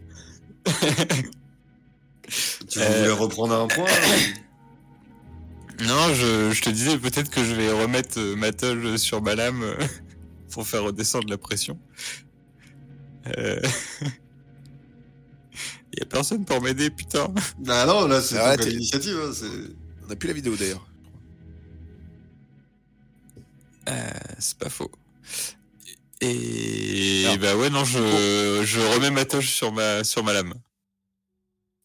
Tu 2.69 2.79
Euh, 2.81 2.99
voulais 2.99 3.11
reprendre 3.13 3.55
un 3.55 3.67
point 3.69 3.87
Non, 5.81 6.15
je, 6.15 6.53
je 6.53 6.63
te 6.63 6.71
disais 6.71 6.99
peut-être 6.99 7.31
que 7.31 7.45
je 7.45 7.55
vais 7.55 7.71
remettre 7.71 8.19
euh, 8.19 8.35
ma 8.37 8.53
toge 8.53 8.97
sur 8.97 9.23
ma 9.23 9.35
lame 9.35 9.63
euh, 9.63 9.77
pour 10.57 10.67
faire 10.67 10.85
redescendre 10.85 11.29
la 11.29 11.37
pression. 11.37 11.79
Euh... 13.27 13.61
y 15.99 16.01
a 16.03 16.07
personne 16.07 16.47
pour 16.47 16.63
m'aider, 16.63 16.89
putain. 16.89 17.29
Bah 17.59 17.85
non, 17.85 18.07
là 18.09 18.23
c'est 18.23 18.39
Ah 18.39 18.57
l'initiative. 18.57 19.19
hein. 19.23 19.33
On 20.07 20.11
a 20.11 20.17
plus 20.17 20.29
la 20.29 20.33
vidéo 20.33 20.57
d'ailleurs. 20.57 20.89
Euh, 23.91 24.11
c'est 24.39 24.57
pas 24.57 24.71
faux. 24.71 24.91
Et 26.23 27.37
bah 27.39 27.55
ouais, 27.55 27.69
non, 27.69 27.85
je, 27.85 28.63
je 28.65 28.81
remets 28.95 29.11
ma 29.11 29.27
toge 29.27 29.51
sur 29.51 29.73
ma, 29.73 30.05
sur 30.05 30.25
ma 30.25 30.33
lame. 30.33 30.55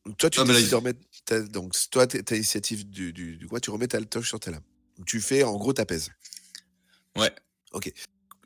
Donc 0.06 0.16
toi, 0.16 0.30
tu 0.30 0.40
Ah, 0.40 0.46
mais 0.46 0.54
là, 0.54 0.60
il- 0.62 0.74
remettre. 0.74 1.01
ta- 1.25 1.42
donc 1.42 1.75
toi, 1.92 2.08
t'as 2.08 2.24
t'as 2.24 2.36
l'initiative 2.36 2.90
du, 2.90 3.12
du, 3.12 3.36
du 3.36 3.48
quoi 3.50 3.60
Tu 3.60 3.70
remets 3.70 3.90
ta 3.90 4.00
toche 4.01 4.30
sur 4.30 4.40
ta 4.40 4.51
lame. 4.51 4.63
Tu 5.06 5.20
fais, 5.20 5.44
en 5.44 5.58
gros, 5.58 5.74
t'apaises. 5.74 6.10
Ouais. 7.18 7.34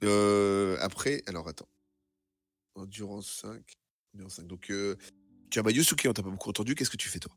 Euh, 0.03 0.77
après, 0.81 1.21
alors 1.27 1.47
attends. 1.47 1.69
Endurance 2.75 3.41
5. 3.41 3.61
Endurance 4.13 4.35
5. 4.35 4.47
Donc 4.47 4.69
euh, 4.69 4.95
tu 5.49 5.59
as 5.59 5.63
Mayusuki, 5.63 6.07
on 6.07 6.13
t'a 6.13 6.23
pas 6.23 6.29
beaucoup 6.29 6.49
entendu. 6.49 6.75
Qu'est-ce 6.75 6.89
que 6.89 6.97
tu 6.97 7.09
fais 7.09 7.19
toi? 7.19 7.33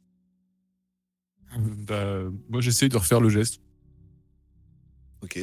Bah, 1.58 2.24
moi, 2.48 2.60
j'essaye 2.60 2.88
de 2.90 2.96
refaire 2.96 3.20
le 3.20 3.30
geste. 3.30 3.60
Ok. 5.22 5.38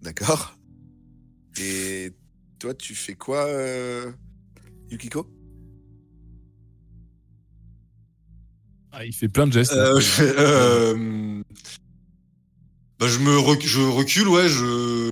D'accord. 0.00 0.56
Et 1.58 2.12
toi, 2.58 2.72
tu 2.74 2.94
fais 2.94 3.14
quoi, 3.14 3.44
euh, 3.46 4.12
Yukiko? 4.90 5.26
Ah, 8.92 9.04
il 9.04 9.12
fait 9.14 9.28
plein 9.28 9.46
de 9.46 9.52
gestes. 9.52 9.72
Euh, 9.72 9.98
je, 10.00 10.06
fais, 10.06 10.34
euh, 10.38 11.42
bah, 12.98 13.08
je 13.08 13.18
me 13.18 13.38
rec- 13.38 13.66
je 13.66 13.80
recule, 13.80 14.28
ouais, 14.28 14.48
je 14.48 15.10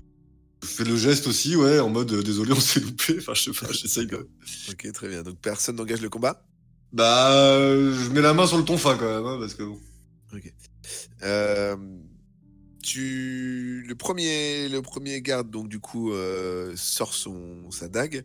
fais 0.81 0.91
le 0.91 0.97
geste 0.97 1.27
aussi, 1.27 1.57
ouais, 1.57 1.79
en 1.79 1.91
mode 1.91 2.13
euh, 2.13 2.23
désolé, 2.23 2.53
on 2.53 2.61
s'est 2.61 2.81
loupé. 2.81 3.17
Enfin, 3.19 3.35
je 3.35 3.51
sais 3.51 3.67
pas, 3.67 3.73
j'essaye 3.73 4.07
de. 4.07 4.29
Ok, 4.71 4.93
très 4.93 5.09
bien. 5.09 5.23
Donc 5.23 5.39
personne 5.39 5.77
n'engage 5.77 6.01
le 6.01 6.09
combat? 6.09 6.45
Bah, 6.93 7.33
euh, 7.33 7.95
je 7.95 8.11
mets 8.11 8.21
la 8.21 8.35
main 8.35 8.47
sur 8.47 8.59
le 8.59 8.65
tonfa 8.65 8.97
quand 8.97 9.15
même, 9.17 9.27
hein, 9.27 9.37
parce 9.39 9.55
que 9.55 9.63
bon. 9.63 9.79
Euh, 11.23 11.77
tu 12.83 13.85
le 13.87 13.95
premier 13.95 14.69
le 14.69 14.81
premier 14.81 15.21
garde 15.21 15.51
donc 15.51 15.69
du 15.69 15.81
coup 15.81 16.13
sort 16.77 17.13
son 17.15 17.71
sa 17.71 17.89
dague 17.89 18.25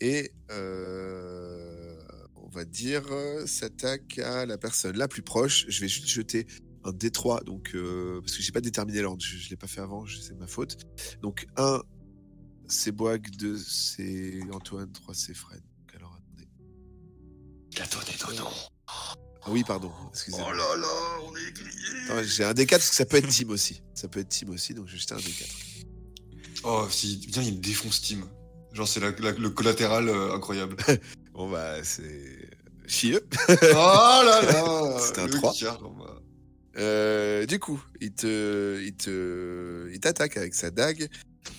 et 0.00 0.32
on 0.50 2.48
va 2.50 2.64
dire 2.66 3.04
s'attaque 3.46 4.18
à 4.18 4.44
la 4.44 4.58
personne 4.58 4.96
la 4.96 5.08
plus 5.08 5.22
proche. 5.22 5.64
Je 5.68 5.80
vais 5.80 5.88
juste 5.88 6.08
jeter 6.08 6.46
un 6.86 6.92
D3 6.92 7.44
donc 7.44 7.72
euh, 7.74 8.20
parce 8.20 8.36
que 8.36 8.42
j'ai 8.42 8.52
pas 8.52 8.60
déterminé 8.60 9.00
l'ordre, 9.02 9.22
je, 9.22 9.36
je 9.36 9.50
l'ai 9.50 9.56
pas 9.56 9.66
fait 9.66 9.80
avant, 9.80 10.04
c'est 10.06 10.38
ma 10.38 10.46
faute. 10.46 10.78
Donc 11.20 11.46
1 11.56 11.82
c'est 12.68 12.92
Boag, 12.92 13.30
2 13.36 13.56
c'est 13.58 14.40
Antoine, 14.52 14.90
3 14.92 15.14
c'est 15.14 15.34
Fred. 15.34 15.60
Donc, 15.78 15.94
alors 15.96 16.12
attendez. 16.16 16.48
Il 17.72 17.80
a 17.82 17.86
donné 17.86 18.16
ton 18.18 18.44
nom. 18.44 18.50
Ah 18.88 19.50
oui, 19.50 19.62
pardon, 19.64 19.92
excusez-moi. 20.10 20.48
Oh 20.50 20.52
là 20.56 20.76
là, 20.76 20.88
on 21.24 21.36
est 21.36 21.52
grillé. 21.52 22.28
J'ai 22.28 22.44
un 22.44 22.52
D4 22.52 22.68
parce 22.70 22.90
que 22.90 22.96
ça 22.96 23.04
peut 23.04 23.16
être 23.18 23.28
team 23.28 23.50
aussi. 23.50 23.82
Ça 23.94 24.08
peut 24.08 24.20
être 24.20 24.28
team 24.28 24.50
aussi, 24.50 24.74
donc 24.74 24.88
je 24.88 24.92
vais 24.94 24.98
jeter 24.98 25.14
un 25.14 25.18
D4. 25.18 25.84
Oh, 26.64 26.86
si, 26.90 27.24
viens, 27.28 27.42
il 27.42 27.54
me 27.56 27.60
défonce 27.60 28.00
Team. 28.02 28.24
Genre, 28.72 28.88
c'est 28.88 28.98
la- 29.00 29.12
la- 29.12 29.32
le 29.32 29.50
collatéral 29.50 30.08
euh, 30.08 30.34
incroyable. 30.34 30.76
Bon 31.32 31.50
bah 31.50 31.84
c'est 31.84 32.48
chieux. 32.86 33.20
oh 33.50 33.52
là 33.74 34.40
là 34.42 34.98
C'était 35.06 35.20
un 35.20 35.26
le 35.26 35.32
trois. 35.34 35.52
quart, 35.52 35.80
bah. 35.90 36.22
Euh, 36.78 37.44
du 37.46 37.58
coup, 37.58 37.78
il 38.00 38.12
te, 38.12 38.82
il 38.82 38.94
te, 38.96 39.88
il 39.92 40.00
t'attaque 40.00 40.38
avec 40.38 40.54
sa 40.54 40.70
dague. 40.70 41.08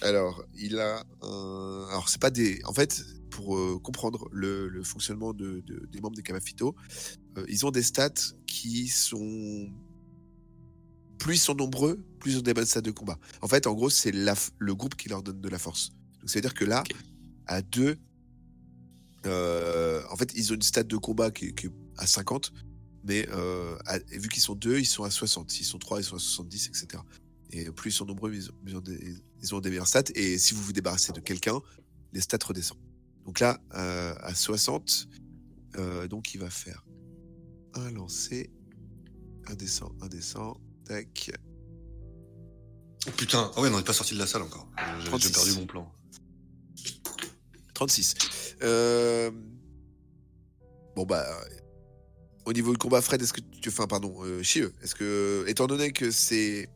Alors, 0.02 0.44
il 0.58 0.78
a 0.80 1.04
un, 1.22 1.88
alors 1.90 2.10
c'est 2.10 2.22
pas 2.22 2.30
des, 2.30 2.62
en 2.66 2.74
fait, 2.74 3.04
pour 3.30 3.58
euh, 3.58 3.80
comprendre 3.80 4.28
le, 4.32 4.68
le 4.68 4.84
fonctionnement 4.84 5.34
de, 5.34 5.62
de- 5.66 5.86
des 5.92 6.00
membres 6.02 6.16
des 6.16 6.24
Kamafito, 6.24 6.76
euh, 7.38 7.46
ils 7.50 7.66
ont 7.66 7.72
des 7.72 7.84
stats 7.84 8.10
qui 8.48 8.88
sont 8.88 9.70
plus 11.20 11.36
ils 11.36 11.40
sont 11.40 11.56
nombreux, 11.56 12.00
plus 12.20 12.34
ils 12.34 12.38
ont 12.40 12.42
des 12.42 12.54
bonnes 12.54 12.66
stats 12.66 12.82
de 12.82 12.92
combat. 12.92 13.18
En 13.42 13.48
fait, 13.48 13.66
en 13.68 13.74
gros, 13.74 13.90
c'est 13.90 14.12
la 14.12 14.36
le 14.60 14.76
groupe 14.76 14.96
qui 14.96 15.10
leur 15.10 15.24
donne 15.24 15.42
de 15.42 15.50
la 15.50 15.58
force. 15.60 15.90
Donc, 16.20 16.30
c'est 16.30 16.40
à 16.40 16.42
dire 16.42 16.54
que 16.54 16.64
là, 16.66 16.84
à 17.48 17.62
deux, 17.62 17.98
euh, 19.26 20.04
en 20.12 20.16
fait, 20.16 20.32
ils 20.36 20.52
ont 20.52 20.56
une 20.56 20.62
stat 20.62 20.84
de 20.84 20.98
combat 20.98 21.32
qui, 21.32 21.46
est- 21.48 21.54
qui 21.54 21.68
est 21.68 21.72
à 21.98 22.06
50, 22.08 22.54
mais 23.04 23.28
à- 23.86 23.98
vu 24.12 24.30
qu'ils 24.30 24.44
sont 24.44 24.56
deux, 24.56 24.80
ils 24.80 24.86
sont 24.86 25.04
à 25.04 25.10
60. 25.10 25.50
S'ils 25.52 25.66
sont 25.66 25.80
trois, 25.80 26.00
ils 26.00 26.04
sont 26.04 26.16
à 26.16 26.20
70, 26.20 26.68
etc. 26.68 27.04
Et 27.52 27.72
plus 27.72 27.92
ils 27.92 27.94
sont 27.94 28.06
nombreux, 28.06 28.34
ils 28.34 28.50
ont, 28.50 28.56
ils 28.66 28.76
ont 28.76 28.82
des, 28.82 29.16
ils 29.42 29.56
ont 29.56 29.60
des 29.60 29.70
meilleures 29.70 29.88
stats. 29.88 30.04
Et 30.16 30.38
si 30.38 30.54
vous 30.54 30.62
vous 30.62 30.74
débarrassez 30.74 31.14
de 31.14 31.20
quelqu'un, 31.20 31.60
les 32.14 32.22
stats 32.22 32.40
redescendent. 32.46 32.80
Donc 33.26 33.40
là, 33.40 33.60
euh, 33.74 34.16
à 34.20 34.34
60, 34.34 35.08
euh, 35.78 36.08
donc 36.08 36.34
il 36.34 36.40
va 36.40 36.50
faire 36.50 36.86
un 37.74 37.92
lancer, 37.92 38.50
un 39.48 39.56
descend, 39.56 39.92
un 40.02 40.08
descend, 40.08 40.58
tac. 40.86 41.32
Oh, 43.08 43.12
putain, 43.16 43.52
ah 43.56 43.62
ouais, 43.62 43.70
on 43.70 43.78
n'est 43.78 43.84
pas 43.84 43.94
sorti 43.94 44.14
de 44.14 44.20
la 44.20 44.28
salle 44.28 44.42
encore. 44.42 44.70
36. 45.06 45.32
perdu 45.32 45.52
mon 45.54 45.66
plan. 45.66 45.94
36. 47.74 48.16
Euh, 48.64 49.32
Bon 50.98 51.06
bah, 51.06 51.24
au 52.46 52.54
niveau 52.54 52.72
du 52.72 52.80
combat, 52.80 53.04
Fred, 53.04 53.22
est-ce 53.22 53.32
que 53.32 53.42
tu, 53.62 53.70
enfin 53.70 53.86
pardon, 53.86 54.16
euh, 54.24 54.42
Chieux, 54.42 54.74
est-ce 54.82 54.96
que, 54.96 55.46
étant 55.48 55.68
donné 55.68 55.92
que 55.92 56.10
c'est 56.10 56.70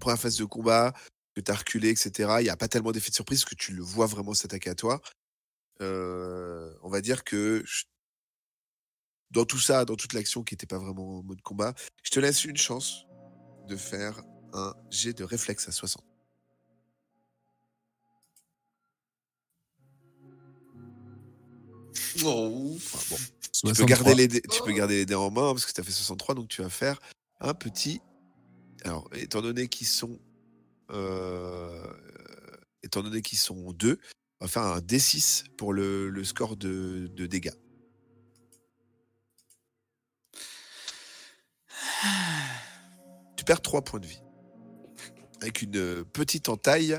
première 0.00 0.18
phase 0.18 0.36
de 0.36 0.44
combat, 0.44 0.92
que 1.34 1.40
tu 1.40 1.50
as 1.50 1.54
reculé, 1.54 1.90
etc., 1.90 2.36
il 2.40 2.44
n'y 2.44 2.48
a 2.50 2.56
pas 2.56 2.68
tellement 2.68 2.92
d'effet 2.92 3.10
de 3.10 3.14
surprise 3.14 3.44
que 3.44 3.54
tu 3.54 3.72
le 3.72 3.82
vois 3.82 4.06
vraiment 4.06 4.34
s'attaquer 4.34 4.70
à 4.70 4.74
toi. 4.74 5.00
Euh, 5.80 6.74
on 6.82 6.88
va 6.90 7.00
dire 7.00 7.24
que 7.24 7.62
je- 7.64 7.84
dans 9.30 9.44
tout 9.44 9.58
ça, 9.60 9.84
dans 9.84 9.96
toute 9.96 10.12
l'action 10.12 10.42
qui 10.42 10.54
n'était 10.54 10.66
pas 10.66 10.78
vraiment 10.78 11.20
en 11.20 11.22
mode 11.22 11.40
combat, 11.42 11.74
je 12.02 12.10
te 12.10 12.20
laisse 12.20 12.44
une 12.44 12.56
chance 12.56 13.06
de 13.68 13.76
faire 13.76 14.20
un 14.52 14.74
jet 14.90 15.12
de 15.12 15.24
réflexe 15.24 15.68
à 15.68 15.72
60. 15.72 16.04
Oh. 22.24 22.72
Enfin, 22.76 22.98
bon, 23.10 23.16
tu, 23.16 23.62
peux 23.62 23.74
63. 23.74 23.86
garder 23.86 24.14
les 24.14 24.28
dés, 24.28 24.42
tu 24.42 24.62
peux 24.62 24.72
garder 24.72 24.96
les 24.96 25.06
dés 25.06 25.14
en 25.14 25.30
main 25.30 25.52
parce 25.52 25.64
que 25.64 25.72
tu 25.72 25.80
as 25.80 25.84
fait 25.84 25.92
63, 25.92 26.34
donc 26.34 26.48
tu 26.48 26.62
vas 26.62 26.68
faire 26.68 27.00
un 27.40 27.54
petit. 27.54 28.00
Alors, 28.84 29.08
étant 29.14 29.42
donné 29.42 29.68
qu'ils 29.68 29.86
sont. 29.86 30.18
euh, 30.90 31.92
étant 32.82 33.02
donné 33.02 33.22
qu'ils 33.22 33.38
sont 33.38 33.72
deux, 33.72 33.98
on 34.40 34.46
va 34.46 34.50
faire 34.50 34.62
un 34.62 34.80
D6 34.80 35.44
pour 35.56 35.72
le, 35.72 36.08
le 36.10 36.24
score 36.24 36.56
de, 36.56 37.08
de 37.14 37.26
dégâts. 37.26 37.52
Tu 43.36 43.44
perds 43.44 43.62
3 43.62 43.82
points 43.82 44.00
de 44.00 44.06
vie. 44.06 44.22
Avec 45.40 45.62
une 45.62 45.76
euh, 45.76 46.04
petite 46.04 46.48
entaille 46.48 46.98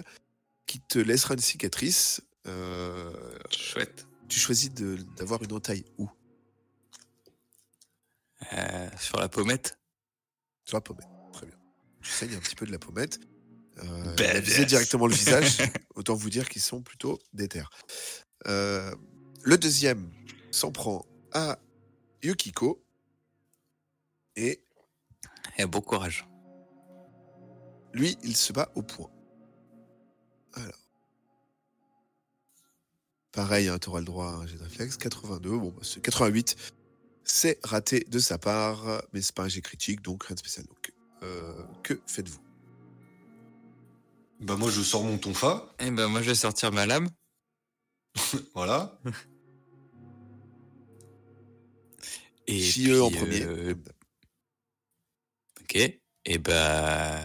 qui 0.65 0.79
te 0.79 0.99
laissera 0.99 1.33
une 1.35 1.39
cicatrice. 1.39 2.21
Euh, 2.47 3.13
Chouette. 3.51 4.07
tu 4.27 4.39
choisis 4.39 4.71
d'avoir 4.73 5.43
une 5.43 5.53
entaille 5.53 5.85
où? 5.97 6.09
Euh, 8.53 8.89
sur 8.99 9.19
la 9.19 9.29
pommette? 9.29 9.77
Sur 10.65 10.77
la 10.77 10.81
pommette. 10.81 11.10
Tu 12.01 12.11
saignes 12.11 12.35
un 12.35 12.39
petit 12.39 12.55
peu 12.55 12.65
de 12.65 12.71
la 12.71 12.79
pommette. 12.79 13.19
Euh, 13.79 14.03
Badass. 14.15 14.19
il 14.19 14.37
a 14.37 14.39
visé 14.39 14.65
directement 14.65 15.07
le 15.07 15.13
visage. 15.13 15.57
Autant 15.95 16.15
vous 16.15 16.29
dire 16.29 16.49
qu'ils 16.49 16.61
sont 16.61 16.81
plutôt 16.81 17.19
déter. 17.33 17.63
Euh, 18.47 18.93
le 19.43 19.57
deuxième 19.57 20.11
s'en 20.51 20.71
prend 20.71 21.05
à 21.31 21.57
Yukiko. 22.23 22.83
Et 24.35 24.63
Et 25.57 25.65
bon 25.65 25.81
courage. 25.81 26.27
lui, 27.93 28.17
il 28.23 28.35
se 28.35 28.53
bat 28.53 28.71
au 28.75 28.81
point. 28.81 29.09
Alors. 30.53 30.73
Pareil, 33.31 33.67
hein, 33.69 33.77
tu 33.79 33.89
auras 33.89 33.99
le 33.99 34.05
droit 34.05 34.27
à 34.27 34.35
un 34.35 34.47
jet 34.47 34.57
de 34.57 34.63
réflexe. 34.63 34.97
82, 34.97 35.49
bon, 35.57 35.69
bah, 35.71 35.81
c'est 35.83 36.01
88. 36.01 36.55
C'est 37.23 37.59
raté 37.63 38.05
de 38.09 38.19
sa 38.19 38.37
part, 38.37 39.03
mais 39.13 39.21
c'est 39.21 39.35
pas 39.35 39.43
un 39.43 39.47
jet 39.47 39.61
critique, 39.61 40.01
donc 40.01 40.23
rien 40.25 40.33
de 40.35 40.39
spécial. 40.39 40.65
Donc, 40.65 40.89
euh, 40.89 41.00
que 41.83 41.99
faites-vous? 42.07 42.39
Bah 44.41 44.55
moi 44.55 44.71
je 44.71 44.81
sors 44.81 45.03
mon 45.03 45.17
tonfa, 45.17 45.67
Eh 45.79 45.91
ben 45.91 46.07
moi 46.07 46.21
je 46.21 46.27
vais 46.29 46.35
sortir 46.35 46.71
ma 46.71 46.85
lame. 46.85 47.09
voilà. 48.55 48.99
Et 52.47 52.59
Chieux 52.59 53.03
en 53.03 53.11
premier? 53.11 53.43
euh, 53.43 53.75
Ok. 55.61 55.75
Et 56.25 56.37
bah. 56.37 57.19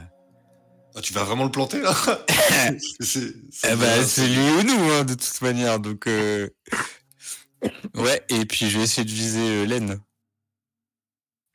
Ah, 0.95 1.01
tu 1.03 1.13
vas 1.13 1.25
vraiment 1.25 1.45
le 1.45 1.51
planter 1.51 1.81
là? 1.81 1.95
C'est- 3.01 3.35
Eh 3.65 3.69
bah 3.69 3.77
va, 3.77 4.05
c'est 4.05 4.29
lui 4.29 4.39
ou 4.51 4.63
nous 4.63 4.91
hein, 4.93 5.05
de 5.05 5.15
toute 5.15 5.41
manière. 5.43 5.81
Donc. 5.81 6.07
euh, 6.07 6.49
Ouais. 7.95 8.23
Et 8.29 8.45
puis 8.45 8.69
je 8.71 8.77
vais 8.79 8.85
essayer 8.85 9.05
de 9.07 9.11
viser 9.11 9.41
euh, 9.41 9.67
Len. 9.67 9.99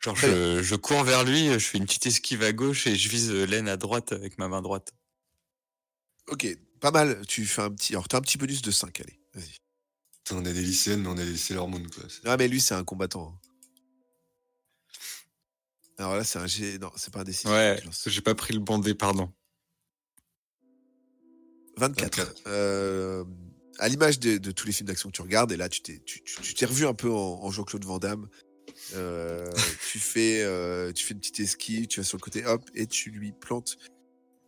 Genre 0.04 0.16
je, 0.16 0.64
je 0.64 0.76
cours 0.76 1.04
vers 1.04 1.24
lui, 1.24 1.52
je 1.54 1.60
fais 1.60 1.78
une 1.78 1.86
petite 1.86 2.08
esquive 2.08 2.42
à 2.44 2.54
gauche 2.54 2.88
et 2.88 2.96
je 2.96 3.08
vise 3.10 3.30
euh, 3.30 3.46
Len 3.46 3.68
à 3.68 3.78
droite 3.78 4.12
avec 4.14 4.38
ma 4.40 4.48
main 4.48 4.62
droite. 4.62 4.94
Ok, 6.28 6.48
pas 6.80 6.92
mal. 6.92 7.24
Tu 7.28 7.46
fais 7.46 7.62
un 7.62 7.70
petit. 7.72 7.94
Alors, 7.94 8.08
t'as 8.08 8.18
un 8.18 8.22
petit 8.22 8.38
bonus 8.40 8.62
de 8.64 8.72
5, 8.72 9.00
allez. 9.02 9.20
Vas-y. 9.34 9.58
On 10.32 10.46
a 10.46 10.52
des 10.54 10.62
lycéennes, 10.62 11.02
mais 11.02 11.08
on 11.10 11.18
a 11.18 11.26
des 11.26 11.38
Sailor 11.38 11.68
Moon 11.68 11.84
quoi. 11.94 12.04
Ah, 12.26 12.38
mais 12.38 12.48
lui, 12.48 12.62
c'est 12.62 12.74
un 12.74 12.84
combattant. 12.84 13.38
hein. 13.38 13.40
Alors 15.98 16.16
là, 16.16 16.24
c'est 16.24 16.40
un 16.40 16.48
G. 16.48 16.80
Non, 16.80 16.90
c'est 16.96 17.14
pas 17.14 17.22
un 17.22 17.24
D6. 17.24 17.48
Ouais. 17.48 17.80
J'ai 18.08 18.22
pas 18.22 18.34
pris 18.34 18.54
le 18.54 18.60
bon 18.60 18.80
dé, 18.80 18.96
pardon. 18.96 19.32
24. 21.78 22.18
24. 22.18 22.42
Euh, 22.48 23.24
à 23.80 23.88
l'image 23.88 24.20
de, 24.20 24.38
de 24.38 24.52
tous 24.52 24.66
les 24.68 24.74
films 24.74 24.88
d'action 24.88 25.10
que 25.10 25.16
tu 25.16 25.22
regardes, 25.22 25.52
et 25.52 25.58
là, 25.58 25.70
tu 25.70 25.82
t'es, 25.82 26.00
tu, 26.06 26.24
tu- 26.24 26.42
tu 26.42 26.54
t'es 26.54 26.66
revu 26.66 26.86
un 26.88 26.94
peu 26.94 27.12
en, 27.12 27.40
en 27.44 27.52
Jean-Claude 27.52 27.86
Van 27.86 28.00
Damme. 28.00 28.30
Euh, 28.94 29.50
tu, 29.90 30.00
fais, 30.00 30.42
euh, 30.44 30.92
tu 30.92 31.06
fais 31.06 31.14
une 31.14 31.20
petite 31.20 31.40
esquive, 31.40 31.88
tu 31.88 32.00
vas 32.00 32.04
sur 32.04 32.18
le 32.18 32.22
côté, 32.22 32.46
hop, 32.46 32.64
et 32.74 32.88
tu 32.88 33.10
lui 33.12 33.32
plantes 33.32 33.78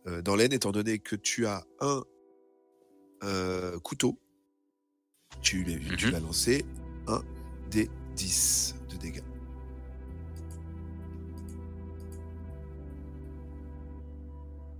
euh, 0.06 0.20
dans 0.22 0.36
l'aine, 0.36 0.52
étant 0.52 0.70
donné 0.72 0.98
que 0.98 1.16
tu 1.16 1.46
as 1.46 1.64
un 1.80 2.02
couteau. 3.82 4.18
Tu, 5.40 5.64
l'as- 5.64 5.96
tu 5.96 6.06
Mhm. 6.06 6.12
l'as 6.12 6.20
lancé, 6.20 6.64
un 7.06 7.22
des 7.70 7.88
10 8.16 8.74
de 8.90 8.96
dégâts. 8.96 9.22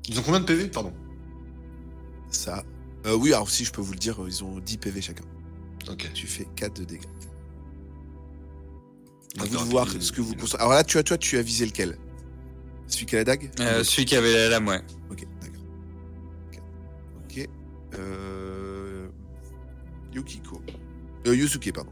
Ils 0.08 0.18
ont 0.18 0.22
combien 0.22 0.40
de 0.40 0.44
PV 0.44 0.68
Pardon? 0.68 0.92
Ça. 2.30 2.64
Euh, 3.06 3.14
oui, 3.16 3.32
alors 3.32 3.50
si 3.50 3.64
je 3.64 3.72
peux 3.72 3.80
vous 3.80 3.92
le 3.92 3.98
dire, 3.98 4.18
ils 4.26 4.44
ont 4.44 4.58
10 4.58 4.76
PV 4.78 5.00
chacun. 5.00 5.24
Ok. 5.90 6.10
Tu 6.14 6.26
fais 6.26 6.46
4 6.56 6.80
de 6.80 6.84
dégâts. 6.84 7.02
À 9.40 9.44
vous 9.44 9.64
de 9.64 9.70
voir 9.70 9.88
ce 9.88 10.12
que 10.12 10.20
vous 10.20 10.34
concentrez. 10.34 10.58
Alors 10.62 10.72
là, 10.74 10.84
tu 10.84 10.96
as, 10.98 11.02
toi, 11.02 11.18
tu 11.18 11.36
as 11.38 11.42
visé 11.42 11.66
lequel? 11.66 11.98
Celui 12.86 13.06
qui 13.06 13.16
a 13.16 13.18
la 13.18 13.24
dague? 13.24 13.50
Euh, 13.60 13.82
celui 13.82 14.04
qui 14.04 14.14
avait 14.14 14.32
la 14.32 14.48
lame, 14.50 14.68
ouais. 14.68 14.80
Ok, 15.10 15.26
d'accord. 15.40 15.62
Ok. 16.52 16.60
Ok. 17.38 17.48
Euh... 17.98 19.08
Yukiko. 20.14 20.62
Euh, 21.26 21.34
Yusuke, 21.34 21.72
pardon. 21.72 21.90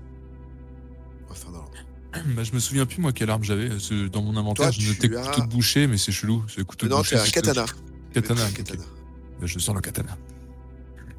On 1.25 1.29
va 1.31 1.35
faire 1.35 1.51
dans 1.51 1.59
l'ordre. 1.59 1.73
Bah, 2.37 2.45
je 2.45 2.53
me 2.53 2.59
souviens 2.61 2.85
plus, 2.87 3.01
moi, 3.01 3.13
quelle 3.13 3.31
arme 3.31 3.43
j'avais. 3.43 3.71
Dans 4.13 4.23
mon 4.23 4.37
inventaire, 4.37 4.67
Toi, 4.67 4.71
je 4.79 4.89
notais 4.89 5.09
tu 5.09 5.15
couteau 5.15 5.43
as- 5.43 5.47
de 5.47 5.51
boucher, 5.51 5.87
mais 5.87 5.97
c'est 5.97 6.13
chelou. 6.13 6.45
Couteau 6.67 6.87
de 6.87 6.91
Non, 6.91 6.99
boucher. 6.99 7.17
c'est 7.17 7.29
un 7.29 7.31
katana. 7.31 7.65
Katana. 8.13 8.45
Un 8.45 8.49
ok. 8.49 8.55
katana. 8.55 8.85
Bah, 9.41 9.47
je 9.47 9.59
sors 9.59 9.75
le 9.75 9.81
katana. 9.81 10.17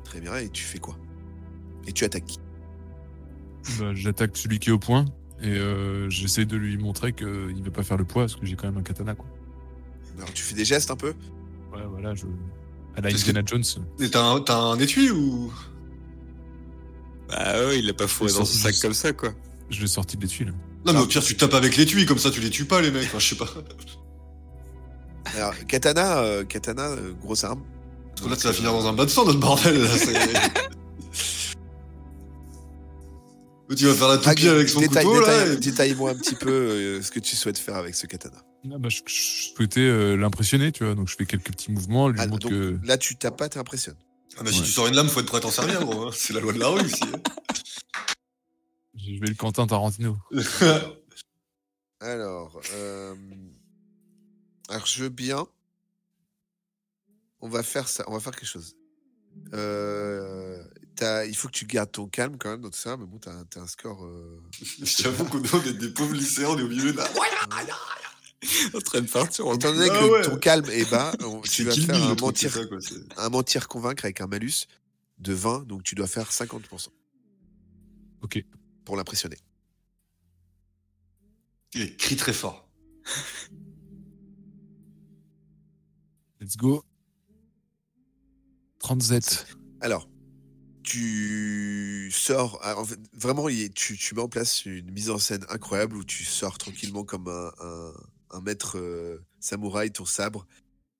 Très 0.06 0.22
bien, 0.22 0.36
et 0.38 0.50
tu 0.50 0.64
fais 0.64 0.78
quoi? 0.78 0.96
Et 1.88 1.92
tu 1.92 2.06
attaques 2.06 2.26
qui? 2.26 2.40
Bah, 3.80 3.94
J'attaque 3.96 4.38
celui 4.38 4.60
qui 4.60 4.70
est 4.70 4.72
au 4.74 4.78
point. 4.80 5.06
Et 5.43 5.49
euh, 5.49 6.10
j'essaie 6.10 6.45
de 6.45 6.56
lui 6.56 6.77
montrer 6.77 7.13
qu'il 7.13 7.27
ne 7.27 7.63
va 7.65 7.71
pas 7.71 7.84
faire 7.84 7.97
le 7.97 8.06
poids, 8.06 8.23
parce 8.23 8.36
que 8.36 8.45
j'ai 8.45 8.56
quand 8.56 8.67
même 8.67 8.77
un 8.77 8.84
katana, 8.84 9.13
quoi. 9.13 9.25
Alors, 10.17 10.32
tu 10.34 10.41
fais 10.43 10.56
des 10.56 10.63
gestes 10.65 10.89
un 10.89 10.95
peu? 10.95 11.13
Ouais, 11.73 11.82
voilà, 11.89 12.15
je. 12.15 12.25
À 12.95 13.01
la 13.01 13.10
que- 13.12 13.15
Indiana 13.15 13.41
Jones. 13.45 13.63
Et 13.99 14.10
t'as 14.10 14.23
un, 14.23 14.39
t'as 14.39 14.58
un 14.58 14.79
étui 14.79 15.10
ou? 15.12 15.51
Bah 17.29 17.53
ouais, 17.67 17.79
il 17.79 17.89
a 17.89 17.93
pas 17.93 18.08
fourré 18.08 18.32
dans 18.32 18.45
son 18.45 18.58
sac 18.58 18.75
comme 18.82 18.93
ça, 18.93 19.12
quoi. 19.13 19.34
Je 19.69 19.82
l'ai 19.82 19.88
sorti 19.88 20.17
des 20.17 20.27
tuiles. 20.27 20.53
Non, 20.86 20.93
mais 20.93 20.99
au 20.99 21.08
pire, 21.08 21.23
tu 21.23 21.36
tapes 21.36 21.53
avec 21.56 21.75
l'étui, 21.77 22.06
comme 22.06 22.19
ça 22.19 22.29
tu 22.29 22.39
les 22.41 22.49
tues 22.49 22.65
pas, 22.65 22.82
les 22.82 22.91
mecs. 22.91 23.06
Enfin, 23.06 23.19
je 23.19 23.29
sais 23.29 23.36
pas. 23.36 23.47
Alors, 25.36 25.53
katana, 25.67 26.19
euh, 26.19 26.43
katana 26.43 26.89
euh, 26.89 27.13
grosse 27.21 27.43
arme. 27.43 27.63
Parce 28.12 28.21
que 28.21 28.29
là, 28.29 28.36
ça 28.38 28.47
va 28.49 28.53
finir 28.53 28.71
dans 28.71 28.86
un 28.88 28.93
bas 28.93 29.06
de 29.06 29.10
sang, 29.10 29.25
notre 29.25 29.39
bordel. 29.39 29.82
Là, 29.82 29.88
c'est- 29.97 30.13
Tu 33.76 33.86
vas 33.88 33.94
faire 33.94 34.08
la 34.10 34.18
toupie 34.18 34.48
avec 34.48 34.70
son 34.70 34.80
détaille, 34.80 35.06
couteau, 35.06 35.22
là. 35.22 35.28
détaille- 35.46 35.54
et- 35.54 35.58
Détaille-moi 35.60 36.12
un 36.12 36.16
petit 36.16 36.36
peu 36.36 36.52
euh, 36.52 37.02
ce 37.02 37.12
que 37.12 37.20
tu 37.20 37.36
souhaites 37.36 37.58
faire 37.58 37.76
avec 37.76 37.96
ce 37.96 38.06
katana. 38.08 38.44
Ah, 38.72 38.78
bah, 38.78 38.90
je, 38.90 39.02
je 39.06 39.54
souhaitais 39.56 39.82
euh, 39.82 40.16
l'impressionner, 40.16 40.72
tu 40.72 40.84
vois. 40.86 40.96
Donc 40.96 41.08
je 41.10 41.16
fais 41.16 41.26
quelques 41.26 41.52
petits 41.52 41.72
mouvements, 41.72 42.08
lui 42.10 42.20
Ah, 42.22 42.28
donc, 42.28 42.42
que. 42.50 42.80
Là, 42.84 42.98
tu 42.98 43.16
tapes 43.18 43.38
pas, 43.38 43.50
t'impressionnes. 43.50 43.98
Ah, 44.38 44.42
mais 44.44 44.52
si 44.52 44.60
Ouais. 44.60 44.66
tu 44.66 44.72
sors 44.72 44.88
une 44.88 44.96
lame, 44.96 45.10
faut 45.10 45.20
être 45.20 45.26
prêt 45.28 45.38
à 45.38 45.42
t'en 45.42 45.52
servir, 45.52 45.84
gros. 45.86 46.08
hein. 46.08 46.12
C'est 46.14 46.34
la 46.34 46.40
loi 46.40 46.54
de 46.54 46.60
la 46.60 46.68
rue 46.70 46.86
ici. 46.86 47.02
Je 48.96 49.20
vais 49.20 49.28
le 49.28 49.36
Quentin 49.36 49.68
Tarantino. 49.68 50.18
hein. 50.62 50.82
Alors, 52.00 52.60
euh... 52.74 53.16
alors 54.68 54.86
je 54.86 55.04
veux 55.04 55.10
bien. 55.10 55.46
On 57.40 57.48
va 57.48 57.64
faire 57.64 57.88
ça. 57.88 58.04
On 58.08 58.14
va 58.14 58.20
faire 58.20 58.36
quelque 58.36 58.46
chose. 58.50 58.76
Euh... 59.54 60.62
t'as- 60.95 61.25
Il 61.25 61.36
faut 61.36 61.47
que 61.47 61.53
tu 61.53 61.65
gardes 61.65 61.91
ton 61.91 62.08
calme 62.08 62.38
quand 62.38 62.49
même 62.51 62.62
dans 62.62 62.69
tout 62.69 62.77
ça, 62.79 62.97
mais 62.97 63.06
bon, 63.06 63.17
t'as 63.17 63.34
un- 63.34 63.45
t'as 63.45 63.62
un 63.62 63.67
score. 63.67 64.03
euh, 64.06 64.39
J'avoue 64.84 65.25
qu'on 65.25 65.41
est 65.41 65.73
des 65.73 65.89
pauvres 65.89 66.13
lycéens, 66.13 66.49
on 66.49 66.58
est 66.58 66.63
au 66.63 66.67
milieu 66.67 66.93
d'un. 66.93 67.06
En 68.73 68.79
train 68.82 68.99
de 69.01 69.08
partir. 69.10 69.47
en- 69.47 69.56
Étant 69.56 69.73
donné 69.73 69.88
Ah 69.89 69.99
que 69.99 70.06
ouais. 70.12 70.21
ton 70.23 70.38
calme 70.38 70.65
est 70.69 70.89
bas, 70.89 71.13
on- 71.21 71.41
tu 71.41 71.63
vas 71.63 71.73
faire 71.73 71.95
un 72.03 72.15
mentir, 72.15 72.51
ça, 72.53 72.65
quoi. 72.65 72.79
c'est- 72.82 72.95
un 73.17 73.29
mentir 73.29 73.67
convaincre 73.67 74.03
avec 74.06 74.19
un 74.21 74.27
malus 74.27 74.67
de 75.19 75.34
20, 75.34 75.65
donc 75.65 75.84
tu 75.84 75.95
dois 75.95 76.08
faire 76.08 76.32
50% 76.32 76.89
Ok. 78.21 78.43
pour 78.84 78.97
l'impressionner. 78.97 79.38
Il 81.75 81.95
crie 81.97 82.15
très 82.17 82.34
fort. 82.34 82.67
Let's 86.41 86.58
go. 86.58 86.84
37. 88.79 89.47
Alors, 89.79 90.10
tu 90.84 92.12
sors. 92.13 92.60
ah, 92.62 92.78
en 92.78 92.86
fait, 92.86 93.00
vraiment, 93.13 93.48
tu, 93.74 93.98
tu 93.98 94.15
mets 94.15 94.22
en 94.22 94.30
place 94.30 94.65
une 94.65 94.91
mise 94.91 95.10
en 95.10 95.17
scène 95.19 95.46
incroyable 95.50 95.96
où 95.98 96.04
tu 96.04 96.24
sors 96.24 96.58
tranquillement 96.58 97.04
comme 97.04 97.28
un, 97.28 97.52
un- 97.62 97.93
un 98.32 98.41
maître 98.41 98.78
euh, 98.78 99.24
samouraï, 99.39 99.91
ton 99.91 100.06
sabre. 100.06 100.48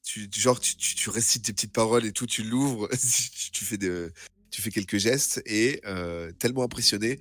tu, 0.04 0.30
genre, 0.36 0.60
tu, 0.60 0.76
tu, 0.76 0.96
tu 0.96 1.10
récites 1.10 1.46
tes 1.46 1.54
petites 1.54 1.74
paroles 1.74 2.06
et 2.06 2.12
tout, 2.12 2.26
tu 2.28 2.44
l'ouvres, 2.44 2.88
tu, 3.36 3.52
tu 3.52 3.66
fais 3.66 3.78
de, 3.78 4.12
tu 4.52 4.62
fais 4.62 4.72
quelques 4.72 4.98
gestes 4.98 5.42
et 5.46 5.82
euh, 5.86 6.32
tellement 6.34 6.64
impressionné, 6.64 7.20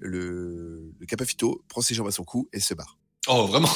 le, 0.00 0.92
le 0.98 1.06
Capafito 1.06 1.64
prend 1.68 1.80
ses 1.80 1.94
jambes 1.94 2.08
à 2.08 2.12
son 2.12 2.24
cou 2.24 2.48
et 2.52 2.60
se 2.60 2.74
barre. 2.74 2.98
Oh, 3.26 3.46
vraiment? 3.46 3.68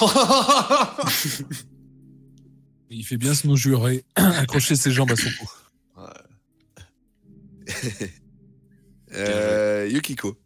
Il 2.90 3.04
fait 3.04 3.16
bien 3.16 3.34
se 3.34 3.52
jurer, 3.54 4.04
accrocher 4.14 4.76
ses 4.76 4.92
jambes 4.92 5.10
à 5.12 5.16
son 5.16 5.30
cou. 5.38 5.48
Euh, 9.14 9.88
Yukiko. 9.90 10.36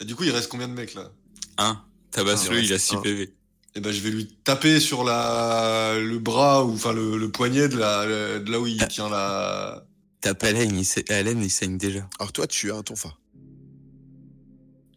Et 0.00 0.04
du 0.04 0.14
coup, 0.14 0.24
il 0.24 0.30
reste 0.30 0.48
combien 0.48 0.68
de 0.68 0.74
mecs 0.74 0.94
là? 0.94 1.10
Un. 1.58 1.82
Tabasse-le, 2.10 2.56
Ah, 2.56 2.60
il 2.60 2.70
a 2.72 2.74
reste 2.76 2.86
6 2.86 2.94
un. 2.96 3.00
PV. 3.00 3.34
Eh 3.74 3.80
ben, 3.80 3.92
je 3.92 4.00
vais 4.00 4.10
lui 4.10 4.26
taper 4.44 4.80
sur 4.80 5.04
la 5.04 5.98
le 5.98 6.18
bras 6.18 6.64
ou 6.64 6.72
enfin 6.72 6.92
le, 6.92 7.16
le 7.18 7.30
poignet 7.30 7.68
de, 7.68 7.76
la, 7.76 8.06
de 8.38 8.50
là 8.50 8.58
où 8.60 8.66
il 8.66 8.86
tient 8.88 9.08
la. 9.08 9.86
Tape 10.20 10.42
Hélène, 10.44 10.76
il, 10.76 10.84
sa- 10.84 11.00
Hélène, 11.08 11.42
il 11.42 11.50
saigne 11.50 11.78
déjà. 11.78 12.08
Alors 12.18 12.32
toi, 12.32 12.46
tu 12.46 12.72
as 12.72 12.76
un 12.76 12.82
tonfa. 12.82 13.14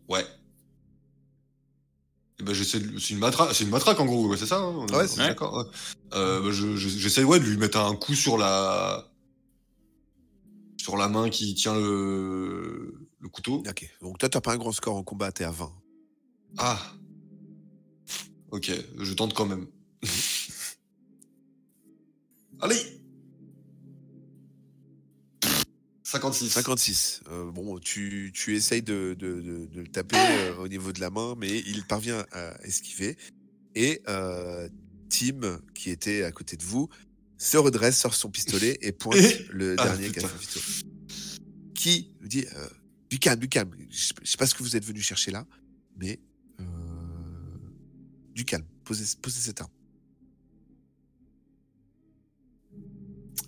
Ouais. 0.10 0.26
Eh 2.40 2.44
ben, 2.44 2.54
j'essaie 2.54 2.80
de... 2.80 2.98
C'est 2.98 3.14
une 3.14 3.20
matraque, 3.20 3.50
c'est 3.54 3.64
une 3.66 3.70
matraque 3.70 4.00
en 4.00 4.06
gros, 4.06 4.28
ouais, 4.28 4.38
c'est 4.38 4.48
ça 4.48 4.58
hein 4.58 4.74
On 4.76 4.88
est- 4.88 4.96
Ouais, 4.96 5.04
on 5.04 5.08
ça. 5.08 5.28
d'accord. 5.28 5.58
ouais. 5.58 5.64
Euh, 6.16 6.42
bah, 6.42 6.50
je- 6.52 6.76
je- 6.76 6.90
j'essaie 6.90 7.24
ouais 7.24 7.40
de 7.40 7.46
lui 7.46 7.58
mettre 7.58 7.78
un 7.78 7.96
coup 7.96 8.16
sur 8.16 8.38
la 8.38 9.11
sur 10.82 10.98
la 10.98 11.08
main 11.08 11.30
qui 11.30 11.54
tient 11.54 11.76
le 11.80 12.94
le 13.20 13.30
couteau. 13.30 13.62
Ok. 13.68 13.88
Donc 14.02 14.18
toi, 14.18 14.30
t'as 14.30 14.42
pas 14.42 14.54
un 14.54 14.58
grand 14.58 14.72
score 14.72 14.96
en 14.96 15.04
combat, 15.04 15.32
t'es 15.32 15.44
à 15.44 15.52
20. 15.52 15.72
Ah. 16.58 16.80
Ok, 18.50 18.72
je 19.00 19.14
tente 19.14 19.34
quand 19.34 19.46
même. 19.46 19.68
Allez 22.60 22.82
56. 26.04 26.50
56. 26.50 27.22
Euh, 27.30 27.50
bon, 27.52 27.80
tu, 27.80 28.32
tu 28.36 28.56
essayes 28.56 28.82
de, 28.82 29.16
de, 29.18 29.40
de- 29.40 29.66
de 29.68 29.80
le 29.82 29.88
taper 29.88 30.18
euh, 30.18 30.58
au 30.58 30.68
niveau 30.68 30.92
de 30.92 31.00
la 31.00 31.10
main, 31.10 31.36
mais 31.38 31.60
il 31.66 31.86
parvient 31.88 32.26
à 32.34 32.62
esquiver. 32.66 33.16
Et 33.76 34.02
euh, 34.10 34.68
Tim, 35.10 35.62
qui 35.74 35.90
était 35.90 36.24
à 36.24 36.32
côté 36.34 36.58
de 36.58 36.64
vous, 36.64 36.90
se 37.44 37.58
redresse, 37.58 37.98
sort 37.98 38.14
son 38.14 38.30
pistolet 38.30 38.78
et 38.82 38.92
pointe 38.92 39.18
le 39.52 39.76
Ah, 39.80 39.84
dernier 39.86 40.10
putain. 40.10 40.28
Qui 41.74 42.14
lui 42.20 42.30
dit 42.30 42.46
euh, 42.56 42.68
Du 43.10 43.18
calme, 43.18 43.40
du 43.40 43.50
calme. 43.50 43.72
Je 43.90 44.14
je 44.22 44.30
sais 44.30 44.38
pas 44.38 44.46
ce 44.46 44.54
que 44.54 44.62
vous 44.62 44.76
êtes 44.76 44.86
venu 44.86 45.02
chercher 45.02 45.32
là, 45.32 45.48
mais 45.98 46.20
euh, 46.60 46.64
du 48.36 48.46
calme. 48.46 48.66
Posez, 48.84 49.06
posez 49.22 49.40
cette 49.40 49.60
arme. 49.60 49.72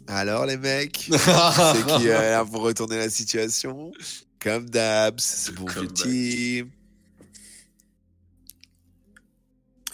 Alors 0.07 0.45
les 0.47 0.57
mecs 0.57 1.07
c'est 1.11 1.85
qui 1.97 2.07
est 2.07 2.31
là 2.31 2.43
pour 2.45 2.61
retourner 2.63 2.97
la 2.97 3.09
situation? 3.11 3.91
Comme 4.39 4.69
d'hab, 4.69 5.19
c'est 5.19 5.53
bon 5.53 5.65
vieux 5.67 5.87
team. 5.87 6.69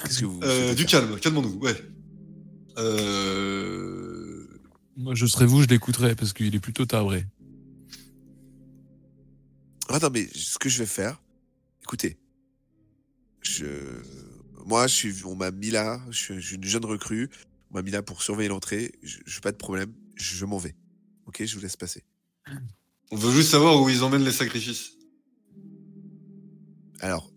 Qu'est-ce 0.04 0.20
que 0.22 0.26
vous 0.26 0.40
Euh, 0.42 0.68
souhaitez 0.68 0.76
du 0.76 0.86
calme, 0.86 1.20
calmons-nous, 1.20 1.60
ouais. 1.60 1.76
Euh... 2.80 4.48
Moi, 4.98 5.16
je 5.16 5.26
serais 5.26 5.46
vous, 5.46 5.62
je 5.62 5.68
l'écouterais 5.68 6.16
parce 6.16 6.34
qu'il 6.34 6.54
est 6.54 6.60
plutôt 6.60 6.86
tabré. 6.86 7.26
Ah 9.90 10.00
non, 10.00 10.10
mais 10.12 10.28
ce 10.34 10.60
que 10.60 10.70
je 10.70 10.80
vais 10.80 10.86
faire, 10.86 11.22
écoutez, 11.82 12.18
je, 13.42 13.66
moi, 14.66 14.88
je 14.88 14.94
suis, 14.94 15.26
on 15.26 15.36
m'a 15.36 15.52
mis 15.52 15.72
là, 15.72 16.00
je 16.12 16.18
suis, 16.40 16.56
une 16.56 16.64
jeune 16.64 16.86
recrue, 16.86 17.30
on 17.72 17.76
m'a 17.76 17.82
mis 17.82 17.92
là 17.92 18.04
pour 18.04 18.22
surveiller 18.22 18.50
l'entrée, 18.50 18.92
je, 19.02 19.18
je 19.26 19.40
pas 19.40 19.52
de 19.52 19.58
problème, 19.58 19.92
je, 20.16 20.36
je 20.36 20.46
m'en 20.46 20.58
vais. 20.58 20.76
Ok, 21.26 21.44
je 21.44 21.56
vous 21.56 21.62
laisse 21.62 21.76
passer. 21.76 22.04
On 23.12 23.16
veut 23.16 23.32
juste 23.34 23.50
savoir 23.50 23.82
où 23.82 23.90
ils 23.90 24.04
emmènent 24.04 24.24
les 24.24 24.32
sacrifices. 24.32 24.92
Alors, 27.00 27.32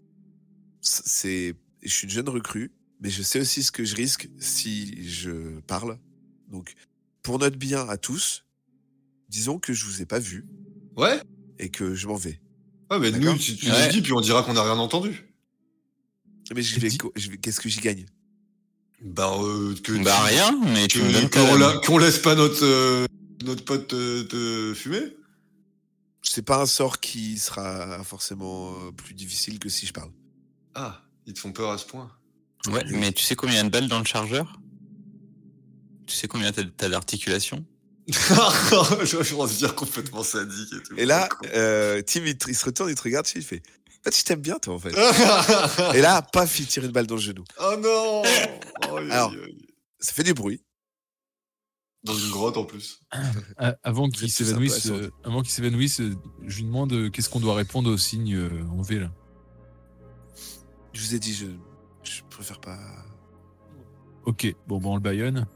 c'est, 0.81 1.55
je 1.83 1.88
suis 1.88 2.05
une 2.05 2.11
jeune 2.11 2.28
recrue, 2.28 2.72
mais 3.03 3.11
je 3.11 3.23
sais 3.23 3.41
aussi 3.41 3.62
ce 3.62 3.71
que 3.73 3.85
je 3.85 3.95
risque 3.97 4.29
si 4.38 5.07
je 5.09 5.61
parle. 5.67 5.99
Donc, 6.49 6.73
pour 7.23 7.38
notre 7.38 7.57
bien 7.57 7.88
à 7.88 7.97
tous, 7.99 8.45
disons 9.29 9.59
que 9.59 9.73
je 9.73 9.85
vous 9.85 10.01
ai 10.03 10.07
pas 10.07 10.19
vu 10.19 10.45
Ouais 10.97 11.21
et 11.59 11.69
que 11.69 11.95
je 11.95 12.07
m'en 12.07 12.17
vais. 12.17 12.41
Ouais, 12.91 12.99
mais 12.99 13.11
nous, 13.11 13.37
tu, 13.37 13.57
tu 13.57 13.71
Ouais. 13.71 13.87
nous 13.87 13.93
dis, 13.93 14.03
puis 14.03 14.12
on 14.12 14.21
dira 14.21 14.43
qu'on 14.43 14.53
n'a 14.55 14.62
rien 14.62 14.79
entendu. 14.79 15.25
Mais 16.55 16.62
je 16.62 16.79
vais, 16.81 16.91
je 17.17 17.31
vais- 17.31 17.38
qu'est-ce 17.38 17.61
que 17.61 17.69
j'y 17.69 17.81
gagne? 17.81 18.05
Bah, 19.01 19.33
euh, 19.41 19.75
que 19.83 19.93
Bah 20.05 20.15
tu- 20.29 20.35
rien, 20.35 20.61
mais 20.75 20.87
tu 20.87 20.99
que- 21.01 21.29
qu'on, 21.29 21.57
la- 21.57 21.79
qu'on 21.79 21.99
laisse 21.99 22.19
pas 22.19 22.35
notre, 22.35 22.65
euh, 22.65 23.07
notre 23.45 23.65
pote 23.65 23.88
te, 23.88 24.23
te 24.23 24.75
fumer. 24.75 25.17
C'est 26.23 26.43
pas 26.45 26.61
un 26.62 26.67
sort 26.67 27.01
qui 27.01 27.38
sera 27.38 28.05
forcément 28.05 28.75
euh, 28.87 28.93
plus 28.93 29.15
difficile 29.15 29.59
que 29.59 29.69
si 29.69 29.87
je 29.87 29.93
parle. 29.93 30.11
Ah, 30.75 31.03
ils 31.27 31.33
te 31.33 31.41
font 31.41 31.53
peur 31.53 31.71
à 31.71 31.79
ce 31.79 31.87
point. 31.87 32.11
Ouais, 32.68 32.85
mais 32.90 33.12
tu 33.12 33.25
sais 33.25 33.35
combien 33.35 33.55
il 33.55 33.59
y 33.59 33.61
a 33.61 33.64
de 33.64 33.68
balles 33.70 33.88
dans 33.88 33.98
le 33.98 34.05
chargeur? 34.05 34.61
Tu 36.07 36.14
sais 36.14 36.29
combien 36.29 36.53
t'as 36.53 36.64
t'as 36.64 36.88
d'articulation 36.88 37.64
je, 38.09 39.59
dire 39.59 39.75
complètement 39.77 40.25
sadique 40.25 40.72
et 40.72 40.83
tout. 40.83 40.94
Et 40.96 41.07
là, 41.07 41.29
euh, 41.55 42.03
Tim, 42.03 42.25
il, 42.27 42.57
se 42.57 42.64
retourne, 42.64 42.90
il 42.90 42.96
te 42.96 43.03
regarde, 43.03 43.27
il 43.35 43.42
fait 43.42 43.62
En 43.88 44.03
fait, 44.05 44.18
je 44.18 44.25
t'aime 44.25 44.40
bien, 44.40 44.59
toi, 44.59 44.75
en 44.75 44.79
fait. 44.81 44.90
Et 45.96 46.01
là, 46.01 46.20
paf, 46.20 46.59
il 46.59 46.66
tire 46.66 46.85
une 46.85 46.90
balle 46.90 47.07
dans 47.07 47.14
le 47.14 47.20
genou. 47.20 47.44
oh 47.61 47.77
non 47.79 48.22
Alors. 49.11 49.33
Ça 50.01 50.12
fait 50.12 50.25
du 50.25 50.35
bruit. 50.35 50.64
Dans 52.03 52.14
une 52.18 52.31
grotte 52.31 52.57
en 52.57 52.64
plus. 52.64 53.01
A- 53.57 53.77
Avant 53.85 54.07
Vous 54.07 54.11
qu'il 54.11 54.31
s'évanouisse, 54.31 54.87
euh, 54.87 55.12
avant 55.22 55.42
qu'il 55.42 55.53
s'évanouisse, 55.53 56.01
euh, 56.01 56.16
je 56.44 56.57
lui 56.57 56.64
demande 56.64 56.92
euh, 56.92 57.11
qu'est-ce 57.11 57.31
qu'on 57.31 57.38
doit 57.38 57.55
répondre 57.55 57.88
au 57.88 57.96
signe 57.96 58.35
euh, 58.35 58.64
en 58.72 58.83
V 58.83 58.98
là? 58.98 59.12
Je 60.92 61.01
vous 61.01 61.14
ai 61.14 61.20
dit, 61.20 61.33
je, 61.33 61.46
je 62.03 62.23
préfère 62.31 62.61
pas. 62.61 62.79
Ok, 64.25 64.55
bon, 64.67 64.79
bon, 64.79 64.93
on 64.93 64.95
le 64.97 65.01
baïonne. 65.01 65.47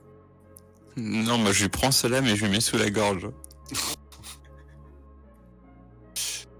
Non, 0.96 1.38
moi 1.38 1.52
je 1.52 1.62
lui 1.62 1.68
prends 1.68 1.92
cela, 1.92 2.20
mais 2.20 2.36
je 2.36 2.44
lui 2.44 2.50
mets 2.52 2.60
sous 2.60 2.76
la 2.78 2.90
gorge. 2.90 3.28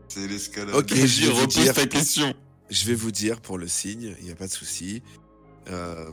C'est 0.09 0.27
l'escalade. 0.29 0.75
Ok, 0.75 0.91
je 0.95 0.95
Vas-y, 0.95 1.21
vais 1.21 1.33
vous 1.33 1.41
repose 1.41 1.55
dire. 1.55 1.75
ta 1.75 1.87
question. 1.87 2.35
Je 2.71 2.87
vais 2.87 2.95
vous 2.95 3.11
dire 3.11 3.41
pour 3.41 3.59
le 3.59 3.69
signe, 3.69 4.15
il 4.19 4.25
n'y 4.25 4.31
a 4.31 4.35
pas 4.35 4.47
de 4.47 4.53
souci. 4.53 5.03
Euh, 5.69 6.11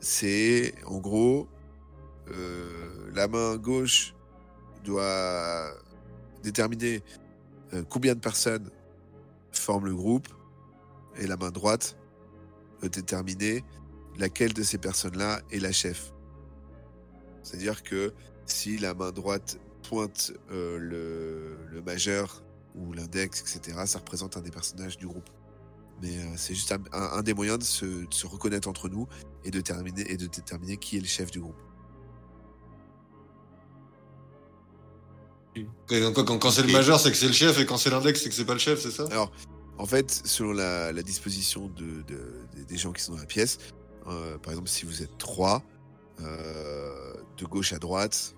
c'est 0.00 0.74
en 0.86 0.98
gros 0.98 1.48
euh, 2.30 3.10
la 3.14 3.26
main 3.28 3.56
gauche 3.56 4.14
doit 4.84 5.70
déterminer 6.42 7.02
euh, 7.72 7.82
combien 7.88 8.14
de 8.14 8.20
personnes 8.20 8.70
forment 9.52 9.86
le 9.86 9.94
groupe 9.94 10.28
et 11.16 11.26
la 11.26 11.36
main 11.36 11.50
droite 11.50 11.96
déterminer 12.88 13.64
laquelle 14.18 14.52
de 14.52 14.62
ces 14.62 14.78
personnes-là 14.78 15.40
est 15.50 15.58
la 15.58 15.72
chef. 15.72 16.12
C'est-à-dire 17.42 17.82
que 17.82 18.12
si 18.46 18.78
la 18.78 18.94
main 18.94 19.10
droite 19.10 19.58
pointe 19.88 20.32
euh, 20.50 20.78
le, 20.78 21.58
le 21.70 21.82
majeur 21.82 22.42
ou 22.74 22.92
l'index, 22.92 23.40
etc., 23.40 23.78
ça 23.86 23.98
représente 23.98 24.36
un 24.36 24.40
des 24.40 24.50
personnages 24.50 24.96
du 24.98 25.06
groupe. 25.06 25.28
Mais 26.02 26.18
euh, 26.18 26.22
c'est 26.36 26.54
juste 26.54 26.74
un, 26.92 27.22
des 27.22 27.34
moyens 27.34 27.58
de 27.58 27.64
se, 27.64 27.84
de 27.84 28.14
se 28.14 28.26
reconnaître 28.26 28.68
entre 28.68 28.88
nous 28.88 29.06
et 29.44 29.50
de, 29.50 29.60
terminer, 29.60 30.10
et 30.10 30.16
de 30.16 30.26
déterminer 30.26 30.76
qui 30.76 30.96
est 30.96 31.00
le 31.00 31.06
chef 31.06 31.30
du 31.30 31.40
groupe. 31.40 31.60
Et 35.56 36.00
donc, 36.00 36.14
quand 36.14 36.38
quand 36.38 36.50
c'est 36.50 36.62
le 36.62 36.72
majeur, 36.72 36.98
c'est 36.98 37.12
que 37.12 37.16
c'est 37.16 37.28
le 37.28 37.32
chef, 37.32 37.60
et 37.60 37.66
quand 37.66 37.76
c'est 37.76 37.90
l'index, 37.90 38.20
c'est 38.20 38.28
que 38.28 38.34
c'est 38.34 38.44
pas 38.44 38.54
le 38.54 38.58
chef, 38.58 38.80
c'est 38.80 38.90
ça? 38.90 39.04
Alors, 39.12 39.30
en 39.78 39.86
fait, 39.86 40.10
selon 40.10 40.52
la, 40.52 40.92
la 40.92 41.02
disposition 41.02 41.68
de, 41.68 42.02
de- 42.02 42.46
des- 42.54 42.64
des 42.64 42.76
gens 42.76 42.92
qui 42.92 43.02
sont 43.02 43.12
dans 43.12 43.18
la 43.18 43.26
pièce, 43.26 43.58
euh, 44.06 44.38
par 44.38 44.52
exemple, 44.52 44.68
si 44.68 44.84
vous 44.86 45.02
êtes 45.02 45.16
trois, 45.18 45.64
euh, 46.20 47.14
de 47.36 47.44
gauche 47.44 47.72
à 47.72 47.78
droite, 47.78 48.34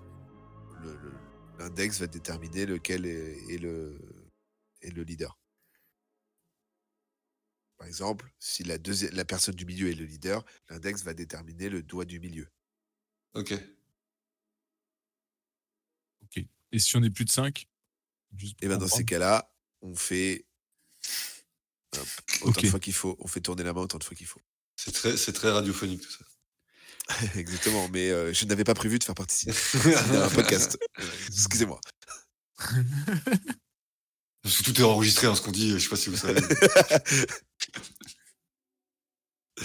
l'index 1.59 1.99
va 2.01 2.07
déterminer 2.07 2.65
lequel 2.67 3.07
est, 3.07 3.37
est 3.53 3.59
le, 3.59 3.99
est 4.83 4.91
le 4.91 5.03
leader. 5.03 5.39
Par 7.79 7.87
exemple, 7.87 8.33
si 8.39 8.63
la, 8.65 8.77
la 9.13 9.25
personne 9.27 9.55
du 9.55 9.67
milieu 9.67 9.91
est 9.91 9.95
le 9.95 10.05
leader, 10.07 10.45
l'index 10.71 11.03
va 11.03 11.13
déterminer 11.13 11.69
le 11.69 11.83
doigt 11.83 12.07
du 12.07 12.21
milieu. 12.21 12.49
Ok. 16.25 16.45
Et 16.73 16.79
si 16.81 16.97
on 16.97 17.03
est 17.03 17.11
plus 17.11 17.25
de 17.25 17.31
5 17.31 17.69
Et 18.61 18.69
ben 18.69 18.77
dans 18.79 18.89
ces 18.89 19.05
cas-là, 19.05 19.51
on 19.83 19.95
fait 19.95 20.47
autant 22.43 22.61
de 22.61 22.67
fois 22.69 22.81
qu'il 22.81 22.93
faut, 22.93 23.17
on 23.21 23.27
fait 23.29 23.41
tourner 23.41 23.63
la 23.65 23.73
main 23.73 23.81
autant 23.83 23.99
de 23.99 24.05
fois 24.05 24.17
qu'il 24.17 24.27
faut. 24.27 24.41
C'est 24.77 24.93
très, 24.93 25.17
c'est 25.17 25.33
très 25.33 25.51
radiophonique 25.51 26.03
tout 26.03 26.11
ça. 26.11 26.25
Exactement, 27.37 27.89
mais 27.93 28.11
euh, 28.11 28.33
je 28.33 28.45
n'avais 28.47 28.65
pas 28.65 28.75
prévu 28.75 28.99
de 28.99 29.05
faire 29.05 29.15
participer. 29.15 29.53
C'était 29.73 29.95
un 30.17 30.29
podcast. 30.29 30.77
Excusez-moi. 31.29 31.81
Parce 34.43 34.59
que 34.59 34.63
tout 34.65 34.81
est 34.81 34.85
enregistré, 34.85 35.27
hein, 35.27 35.35
ce 35.35 35.43
qu'on 35.43 35.51
dit, 35.53 35.71
je 35.73 35.79
sais 35.79 35.89
pas 35.89 35.97
si 35.97 36.09
vous 36.11 36.17
savez. 36.17 36.41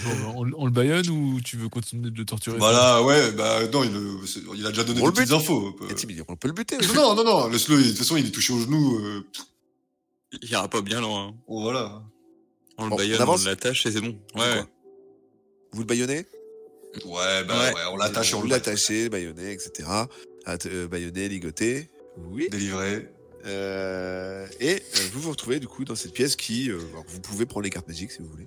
Bon, 0.04 0.10
on, 0.36 0.50
on 0.56 0.64
le 0.64 0.70
baïonne 0.72 1.08
ou 1.10 1.40
tu 1.42 1.56
veux 1.58 1.68
continuer 1.68 2.10
de 2.10 2.16
le 2.16 2.24
torturer? 2.24 2.56
Voilà, 2.58 3.02
ouais, 3.02 3.30
bah 3.32 3.66
non, 3.68 3.84
il, 3.84 3.94
euh, 3.94 4.16
il 4.56 4.64
a 4.66 4.70
déjà 4.70 4.84
donné 4.84 5.02
On 5.02 5.06
des 5.10 5.12
petites 5.12 5.28
bute. 5.28 5.36
infos. 5.38 5.68
euh. 5.82 6.24
On 6.28 6.36
peut 6.36 6.48
le 6.48 6.54
buter. 6.54 6.78
Non, 6.94 7.14
non, 7.14 7.22
non, 7.24 7.48
laisse-le. 7.48 7.76
De 7.82 7.88
toute 7.90 7.98
façon, 7.98 8.16
il 8.16 8.26
est 8.26 8.30
touché 8.30 8.52
au 8.54 8.60
genou. 8.60 8.98
euh, 9.04 9.22
Il 10.40 10.48
ira 10.50 10.66
pas 10.68 10.80
bien 10.80 11.00
loin. 11.02 11.28
hein. 11.28 11.34
bon, 11.46 11.62
voilà. 11.62 12.02
On 12.82 12.84
le 12.86 12.90
Bon, 12.90 12.96
baïonne, 12.96 13.22
on 13.28 13.36
l'attache 13.44 13.86
et 13.86 13.92
c'est 13.92 14.00
bon. 14.00 14.18
On 14.34 14.40
Ouais. 14.40 14.64
Vous 15.72 15.80
le 15.80 15.86
baïonnez 15.86 16.26
Ouais, 17.06 17.44
bah 17.44 17.54
Ouais. 17.58 17.74
ouais, 17.74 17.80
on 17.92 17.96
l'attache 17.96 18.32
et 18.32 18.34
on 18.34 18.38
Vous 18.40 18.44
le 18.44 18.50
batte. 18.50 18.66
l'attachez, 18.66 19.08
baïonné, 19.08 19.52
etc. 19.52 19.88
Att- 20.44 20.66
euh, 20.66 20.86
baïonné, 20.88 21.28
ligoté. 21.28 21.88
Oui. 22.18 22.48
Délivré. 22.50 23.08
Euh, 23.46 24.46
et 24.60 24.74
euh, 24.76 24.98
vous 25.12 25.20
vous 25.20 25.30
retrouvez 25.30 25.58
du 25.58 25.66
coup 25.66 25.84
dans 25.84 25.96
cette 25.96 26.12
pièce 26.12 26.36
qui, 26.36 26.70
euh, 26.70 26.78
alors, 26.92 27.04
vous 27.08 27.20
pouvez 27.20 27.46
prendre 27.46 27.64
les 27.64 27.70
cartes 27.70 27.88
magiques 27.88 28.12
si 28.12 28.18
vous 28.20 28.28
voulez, 28.28 28.46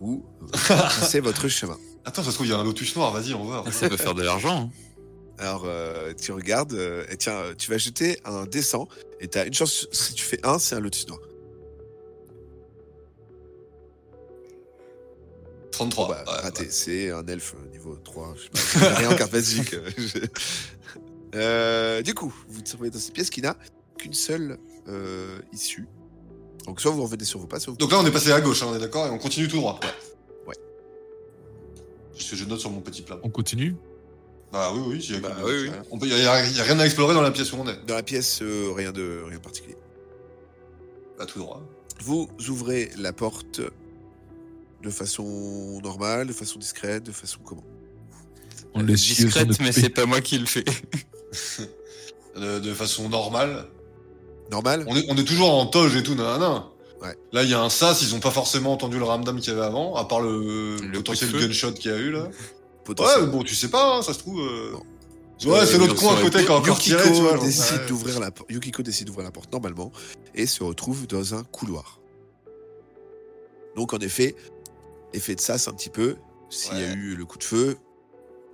ou 0.00 0.24
euh, 0.42 0.46
c'est 1.02 1.18
votre 1.20 1.48
chemin. 1.48 1.76
Attends, 2.04 2.22
ça 2.22 2.30
se 2.30 2.34
trouve, 2.36 2.46
il 2.46 2.50
y 2.50 2.52
a 2.52 2.58
un 2.58 2.62
lotus 2.64 2.94
noir, 2.94 3.10
vas-y, 3.12 3.34
on 3.34 3.44
va. 3.44 3.64
Ça 3.72 3.88
peut 3.88 3.96
faire 3.96 4.14
de 4.14 4.22
l'argent. 4.22 4.70
hein. 4.70 4.70
Alors 5.38 5.64
euh, 5.66 6.12
tu 6.14 6.30
regardes, 6.30 6.74
euh, 6.74 7.04
et 7.10 7.16
tiens, 7.16 7.32
euh, 7.36 7.54
tu 7.56 7.70
vas 7.70 7.78
jeter 7.78 8.20
un 8.24 8.44
dessin 8.44 8.84
et 9.18 9.26
tu 9.28 9.38
as 9.38 9.46
une 9.46 9.54
chance, 9.54 9.88
si 9.90 10.14
tu 10.14 10.22
fais 10.22 10.38
un, 10.46 10.58
c'est 10.60 10.76
un 10.76 10.80
lotus 10.80 11.08
noir. 11.08 11.18
33. 15.72 16.08
Bah, 16.08 16.24
ouais, 16.26 16.40
raté, 16.42 16.62
ouais. 16.64 16.70
c'est 16.70 17.10
un 17.10 17.26
elfe 17.26 17.54
euh, 17.54 17.70
niveau 17.72 17.96
3, 17.96 18.34
je 18.36 18.58
sais 18.60 18.78
pas, 18.78 18.94
rien 18.94 19.10
en 19.10 19.16
carte 19.16 19.32
magique. 19.32 19.74
euh, 19.74 19.90
Euh, 21.34 22.02
du 22.02 22.12
coup, 22.12 22.28
vous 22.46 22.56
vous 22.56 22.60
trouvez 22.60 22.90
dans 22.90 22.98
cette 22.98 23.14
pièce 23.14 23.30
qui 23.30 23.40
n'a 23.40 23.56
qu'une 23.96 24.12
seule 24.12 24.58
euh, 24.88 25.38
issue. 25.50 25.86
Donc 26.66 26.78
soit 26.78 26.90
vous 26.90 27.02
revenez 27.02 27.24
sur 27.24 27.40
vos 27.40 27.46
pas, 27.46 27.58
soit 27.58 27.70
vous... 27.72 27.78
Donc 27.78 27.90
là, 27.90 27.98
on 28.00 28.06
est 28.06 28.10
passé 28.10 28.32
à 28.32 28.40
gauche, 28.42 28.62
hein, 28.62 28.66
on 28.70 28.76
est 28.76 28.78
d'accord, 28.78 29.06
et 29.06 29.10
on 29.10 29.16
continue 29.16 29.48
tout 29.48 29.56
droit. 29.56 29.80
Ouais. 30.46 30.54
Ce 32.14 32.30
que 32.32 32.36
je 32.36 32.44
note 32.44 32.60
sur 32.60 32.70
mon 32.70 32.82
petit 32.82 33.00
plan. 33.00 33.18
On 33.22 33.30
continue 33.30 33.74
Bah 34.52 34.72
oui, 34.74 34.82
oui, 34.86 35.00
j'y 35.00 35.14
ai 35.14 35.20
Bah, 35.20 35.34
oui, 35.42 35.70
oui. 35.90 35.98
Il 36.02 36.08
n'y 36.08 36.12
a, 36.26 36.46
y 36.50 36.60
a 36.60 36.62
rien 36.64 36.78
à 36.78 36.84
explorer 36.84 37.14
dans 37.14 37.22
la 37.22 37.30
pièce 37.30 37.50
où 37.54 37.56
on 37.56 37.66
est. 37.66 37.82
Dans 37.86 37.94
la 37.94 38.02
pièce, 38.02 38.40
euh, 38.42 38.70
rien, 38.76 38.92
de, 38.92 39.22
rien 39.26 39.38
de 39.38 39.42
particulier. 39.42 39.76
Bah 41.18 41.24
tout 41.24 41.38
droit. 41.38 41.62
Vous 42.02 42.28
ouvrez 42.48 42.90
la 42.98 43.14
porte 43.14 43.62
de 44.82 44.90
façon 44.90 45.80
normale, 45.82 46.26
de 46.26 46.32
façon 46.32 46.58
discrète, 46.58 47.04
de 47.04 47.12
façon 47.12 47.38
comment 47.44 47.64
On 48.74 48.82
Discrète, 48.82 49.60
mais 49.60 49.72
c'est 49.72 49.90
pas 49.90 50.06
moi 50.06 50.20
qui 50.20 50.38
le 50.38 50.46
fais. 50.46 50.64
De, 52.36 52.60
de 52.60 52.72
façon 52.72 53.10
normale. 53.10 53.66
Normal 54.50 54.84
On 54.88 54.96
est, 54.96 55.04
on 55.10 55.16
est 55.18 55.24
toujours 55.24 55.52
en 55.54 55.66
toge 55.66 55.94
et 55.96 56.02
tout, 56.02 56.14
nanana. 56.14 56.66
Ouais. 57.02 57.14
Là, 57.32 57.42
il 57.42 57.50
y 57.50 57.54
a 57.54 57.60
un 57.60 57.68
sas, 57.68 58.00
ils 58.00 58.14
ont 58.14 58.20
pas 58.20 58.30
forcément 58.30 58.72
entendu 58.72 58.98
le 58.98 59.04
ramdam 59.04 59.38
qu'il 59.38 59.52
y 59.52 59.56
avait 59.56 59.66
avant, 59.66 59.96
à 59.96 60.06
part 60.06 60.22
le, 60.22 60.76
Le 60.78 60.92
potentiel 60.92 61.30
gunshot 61.30 61.72
qu'il 61.72 61.90
y 61.90 61.94
a 61.94 61.98
eu 61.98 62.10
là. 62.10 62.28
Potentiel. 62.84 63.24
Ouais, 63.24 63.26
bon, 63.30 63.42
tu 63.42 63.54
sais 63.54 63.68
pas, 63.68 63.96
hein, 63.98 64.02
ça 64.02 64.14
se 64.14 64.18
trouve. 64.20 64.40
euh, 64.40 64.72
Non. 65.44 65.52
Ouais, 65.52 65.66
c'est 65.66 65.76
l'autre 65.76 65.94
coin 65.96 66.16
à 66.16 66.22
côté 66.22 66.38
a 66.38 66.42
encore 66.54 66.78
Yukiko 66.78 66.80
tiré, 67.02 67.12
tu 67.12 67.20
vois. 67.20 67.36
décide 67.36 67.80
Ouais. 67.80 67.86
d'ouvrir 67.86 68.18
la 68.20 68.30
porte. 68.30 68.50
Yukiko 68.50 68.82
décide 68.82 69.08
d'ouvrir 69.08 69.24
la 69.26 69.30
porte 69.32 69.52
normalement 69.52 69.92
et 70.34 70.46
se 70.46 70.62
retrouve 70.64 71.06
dans 71.06 71.34
un 71.34 71.42
couloir. 71.44 72.00
Donc 73.76 73.92
en 73.92 73.98
effet, 73.98 74.36
effet 75.12 75.34
de 75.34 75.40
sas 75.40 75.68
un 75.68 75.72
petit 75.72 75.90
peu. 75.90 76.16
S'il 76.50 76.78
y 76.78 76.82
a 76.82 76.92
eu 76.92 77.14
le 77.16 77.24
coup 77.24 77.38
de 77.38 77.44
feu, 77.44 77.78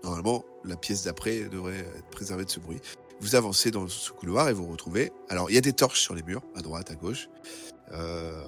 normalement 0.04 0.44
la 0.64 0.76
pièce 0.76 1.04
d'après 1.04 1.48
devrait 1.48 1.78
être 1.78 2.08
préservée 2.10 2.44
de 2.44 2.50
ce 2.50 2.60
bruit. 2.60 2.80
Vous 3.20 3.34
avancez 3.34 3.72
dans 3.72 3.88
ce 3.88 4.12
couloir 4.12 4.48
et 4.48 4.52
vous 4.52 4.66
retrouvez. 4.66 5.10
Alors 5.28 5.50
il 5.50 5.54
y 5.54 5.58
a 5.58 5.60
des 5.60 5.72
torches 5.72 6.00
sur 6.00 6.14
les 6.14 6.22
murs, 6.22 6.42
à 6.54 6.60
droite, 6.62 6.90
à 6.90 6.94
gauche, 6.94 7.28
euh, 7.90 8.40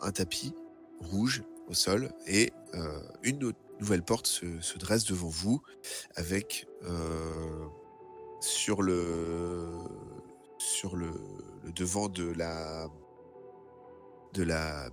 un 0.00 0.10
tapis 0.10 0.52
rouge 1.00 1.42
au 1.68 1.74
sol 1.74 2.10
et 2.26 2.52
euh, 2.74 3.00
une 3.22 3.38
nou- 3.38 3.52
nouvelle 3.78 4.02
porte 4.02 4.26
se, 4.26 4.60
se 4.60 4.76
dresse 4.78 5.04
devant 5.04 5.28
vous 5.28 5.62
avec 6.16 6.66
euh, 6.84 7.66
sur 8.40 8.82
le 8.82 9.68
sur 10.58 10.96
le, 10.96 11.10
le 11.64 11.72
devant 11.72 12.08
de 12.08 12.32
la 12.32 12.88
de 14.34 14.42
la 14.42 14.90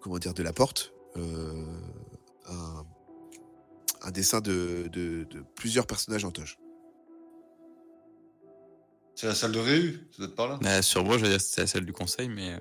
comment 0.00 0.18
dire 0.18 0.34
de 0.34 0.42
la 0.42 0.52
porte 0.52 0.92
un, 1.16 2.84
un 4.02 4.10
dessin 4.10 4.40
de, 4.40 4.88
de, 4.92 5.24
de 5.24 5.42
plusieurs 5.56 5.86
personnages 5.86 6.24
en 6.24 6.30
toge. 6.30 6.58
C'est 9.14 9.26
la 9.26 9.34
salle 9.34 9.52
de 9.52 9.58
réu, 9.58 10.08
ça 10.12 10.18
doit 10.18 10.26
être 10.28 10.34
par 10.34 10.48
là. 10.48 10.56
De 10.56 10.64
Bah, 10.64 10.82
sur 10.82 11.04
moi, 11.04 11.18
j'allais 11.18 11.30
dire 11.30 11.38
que 11.38 11.44
c'était 11.44 11.60
la 11.62 11.66
salle 11.66 11.84
du 11.84 11.92
conseil, 11.92 12.28
mais. 12.28 12.54
euh, 12.54 12.58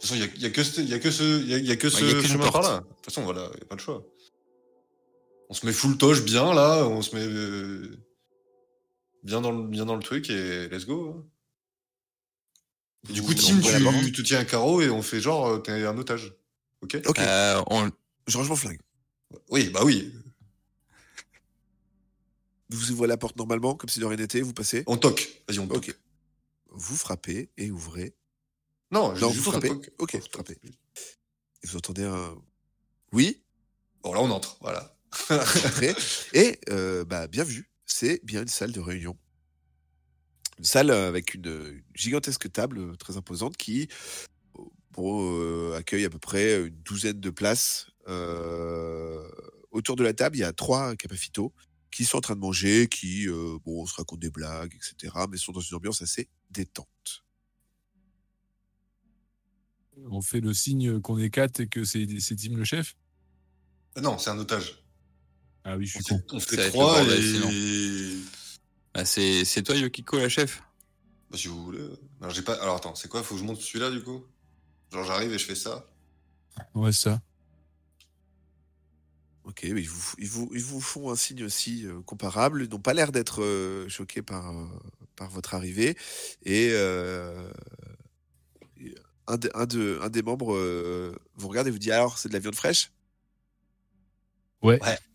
toute 0.00 0.02
façon, 0.02 0.14
il 0.14 0.20
y 0.20 0.24
a, 0.24 0.26
y 0.36 0.44
a 0.46 0.50
que 0.50 0.62
ce, 0.62 0.80
il 0.80 0.88
y 0.88 0.94
a 0.94 0.98
que 1.00 1.10
ce, 1.10 1.22
il 1.40 1.48
y 1.48 1.54
a, 1.54 1.58
y 1.58 1.70
a 1.72 1.76
que 1.76 1.88
ce 1.90 2.22
chemin 2.22 2.50
par 2.50 2.62
là. 2.62 2.80
De 2.80 2.86
toute 2.94 3.04
façon, 3.06 3.22
voilà, 3.22 3.50
il 3.54 3.60
y 3.60 3.62
a 3.62 3.66
pas 3.66 3.74
de 3.76 3.80
choix. 3.80 4.04
On 5.48 5.54
se 5.54 5.66
met 5.66 5.72
full 5.72 5.98
toge 5.98 6.24
bien 6.24 6.54
là, 6.54 6.86
on 6.86 7.02
se 7.02 7.14
met 7.16 7.24
euh, 7.26 7.96
bien 9.22 9.40
dans 9.40 9.50
le, 9.52 9.66
bien 9.66 9.84
dans 9.84 9.96
le 9.96 10.02
truc 10.02 10.30
et 10.30 10.68
let's 10.68 10.86
go. 10.86 11.10
hein. 11.16 11.24
Et 13.08 13.12
du 13.14 13.22
coup, 13.22 13.34
Tim, 13.34 13.60
tu, 13.60 14.12
tu 14.12 14.22
tiens 14.22 14.38
un 14.38 14.44
carreau 14.44 14.80
et 14.80 14.88
on 14.88 15.02
fait 15.02 15.20
genre, 15.20 15.46
euh, 15.48 15.58
t'es 15.58 15.84
un 15.84 15.98
otage. 15.98 16.34
Ok 16.82 16.98
Ok, 17.06 17.18
euh, 17.18 17.62
on- 17.68 17.90
je 18.26 18.36
range 18.36 18.48
mon 18.48 18.56
flingue. 18.56 18.80
Oui, 19.50 19.70
bah 19.70 19.84
oui. 19.84 20.12
Vous 22.70 22.90
ouvrez 22.90 23.06
la 23.08 23.16
porte 23.16 23.36
normalement, 23.36 23.74
comme 23.74 23.88
si 23.90 24.00
de 24.00 24.04
rien 24.04 24.16
n'était, 24.16 24.40
vous 24.40 24.54
passez. 24.54 24.82
On 24.86 24.96
toque. 24.96 25.42
Vas-y, 25.48 25.58
on 25.58 25.66
toque. 25.68 25.88
Ok. 25.88 25.98
Vous 26.70 26.96
frappez 26.96 27.50
et 27.58 27.70
ouvrez. 27.70 28.14
Non, 28.90 29.14
juste 29.14 29.34
vous 29.36 29.50
frappez. 29.50 29.68
toc. 29.68 29.90
Ok, 29.98 30.14
vous 30.16 30.28
frappez. 30.32 30.58
Et 30.64 31.66
vous 31.66 31.76
entendez 31.76 32.04
un. 32.04 32.34
Oui, 33.12 33.42
Bon, 34.02 34.12
là, 34.14 34.20
on 34.20 34.30
entre. 34.30 34.56
Voilà. 34.60 34.96
Et 36.32 36.58
euh, 36.70 37.04
bah, 37.04 37.28
bien 37.28 37.44
vu, 37.44 37.70
c'est 37.86 38.20
bien 38.24 38.42
une 38.42 38.48
salle 38.48 38.72
de 38.72 38.80
réunion. 38.80 39.16
Une 40.58 40.64
salle 40.64 40.90
euh, 40.90 41.06
avec 41.08 41.34
une, 41.34 41.46
une 41.46 41.82
gigantesque 41.94 42.50
table 42.50 42.96
très 42.96 43.16
imposante 43.16 43.56
qui 43.56 43.88
euh, 44.98 45.72
euh, 45.72 45.76
accueille 45.76 46.04
à 46.04 46.10
peu 46.10 46.18
près 46.18 46.66
une 46.66 46.82
douzaine 46.82 47.20
de 47.20 47.30
places. 47.30 47.86
Euh, 48.08 49.28
autour 49.70 49.96
de 49.96 50.02
la 50.04 50.12
table, 50.12 50.36
il 50.36 50.40
y 50.40 50.44
a 50.44 50.52
trois 50.52 50.94
capafitos 50.96 51.52
qui 51.90 52.04
sont 52.04 52.18
en 52.18 52.20
train 52.22 52.34
de 52.34 52.40
manger, 52.40 52.88
qui 52.88 53.28
euh, 53.28 53.58
bon, 53.64 53.86
se 53.86 53.94
racontent 53.94 54.18
des 54.20 54.30
blagues, 54.30 54.74
etc. 54.74 55.14
Mais 55.30 55.36
sont 55.36 55.52
dans 55.52 55.60
une 55.60 55.76
ambiance 55.76 56.02
assez 56.02 56.28
détente. 56.50 57.24
On 60.10 60.22
fait 60.22 60.40
le 60.40 60.54
signe 60.54 61.00
qu'on 61.00 61.18
est 61.18 61.30
quatre 61.30 61.60
et 61.60 61.68
que 61.68 61.84
c'est 61.84 62.06
c'est 62.18 62.34
Tim 62.36 62.56
le 62.56 62.64
chef? 62.64 62.96
Ah 63.94 64.00
Non, 64.00 64.16
c'est 64.18 64.30
un 64.30 64.38
otage. 64.38 64.82
Ah 65.64 65.76
oui, 65.76 65.86
je 65.86 65.98
On 65.98 66.02
suis 66.02 66.14
con. 66.14 66.18
fait, 66.18 66.34
on 66.34 66.40
fait 66.40 66.70
trois 66.70 67.02
et. 67.02 68.16
bah, 68.94 69.04
c'est 69.04 69.44
c'est 69.44 69.62
toi, 69.62 69.76
Yokiko, 69.76 70.18
la 70.18 70.28
chef? 70.28 70.62
Bah, 71.30 71.36
si 71.38 71.48
vous 71.48 71.62
voulez. 71.62 71.86
Alors, 72.20 72.34
j'ai 72.34 72.42
pas... 72.42 72.54
Alors, 72.54 72.76
attends, 72.76 72.94
c'est 72.94 73.08
quoi? 73.08 73.22
Faut 73.22 73.34
que 73.34 73.40
je 73.40 73.44
monte 73.44 73.60
celui-là, 73.60 73.90
du 73.90 74.02
coup? 74.02 74.24
Genre, 74.92 75.04
j'arrive 75.04 75.32
et 75.32 75.38
je 75.38 75.46
fais 75.46 75.54
ça. 75.54 75.86
Ouais, 76.74 76.92
ça. 76.92 77.20
Ok, 79.44 79.62
mais 79.64 79.80
ils 79.80 79.88
vous, 79.88 80.12
ils 80.18 80.28
vous, 80.28 80.50
ils 80.54 80.62
vous 80.62 80.80
font 80.80 81.10
un 81.10 81.16
signe 81.16 81.42
aussi 81.44 81.86
euh, 81.86 82.00
comparable. 82.02 82.62
Ils 82.62 82.70
n'ont 82.70 82.78
pas 82.78 82.94
l'air 82.94 83.10
d'être 83.10 83.42
euh, 83.42 83.88
choqués 83.88 84.22
par, 84.22 84.50
euh, 84.56 84.66
par 85.16 85.28
votre 85.30 85.54
arrivée. 85.54 85.96
Et 86.44 86.68
euh, 86.72 87.50
un, 89.26 89.36
de- 89.38 89.50
un, 89.54 89.66
de- 89.66 89.98
un 90.02 90.10
des 90.10 90.22
membres 90.22 90.54
euh, 90.54 91.16
vous 91.34 91.48
regarde 91.48 91.66
et 91.66 91.70
vous 91.72 91.78
dit 91.80 91.90
Alors, 91.90 92.18
c'est 92.18 92.28
de 92.28 92.34
la 92.34 92.38
viande 92.38 92.54
fraîche? 92.54 92.92
Ouais. 94.62 94.80
Ouais. 94.82 94.98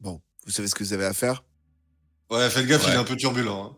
Bon, 0.00 0.20
vous 0.44 0.52
savez 0.52 0.68
ce 0.68 0.74
que 0.74 0.84
vous 0.84 0.92
avez 0.92 1.04
à 1.06 1.12
faire? 1.14 1.44
Ouais, 2.30 2.48
faites 2.50 2.66
gaffe, 2.66 2.84
il 2.88 2.94
est 2.94 2.96
un 2.96 3.04
peu 3.04 3.16
turbulent. 3.16 3.64
hein. 3.64 3.76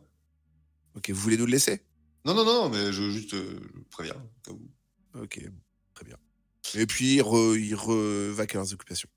Ok, 0.97 1.11
vous 1.11 1.21
voulez 1.21 1.37
nous 1.37 1.47
le 1.47 1.53
laisser? 1.53 1.83
Non, 2.27 2.35
non, 2.35 2.45
non, 2.45 2.69
mais 2.69 2.93
je 2.93 3.09
juste 3.11 3.35
euh, 3.35 3.61
je 3.75 3.81
préviens. 3.91 4.15
au 4.17 4.43
cas 4.45 4.53
où. 4.53 5.23
Ok, 5.23 5.41
très 5.95 6.05
bien. 6.05 6.17
Et 6.75 6.85
puis, 6.87 7.15
ils, 7.15 7.23
re, 7.75 8.35
à 8.57 8.59
leurs 8.59 8.73
occupations. 8.75 9.09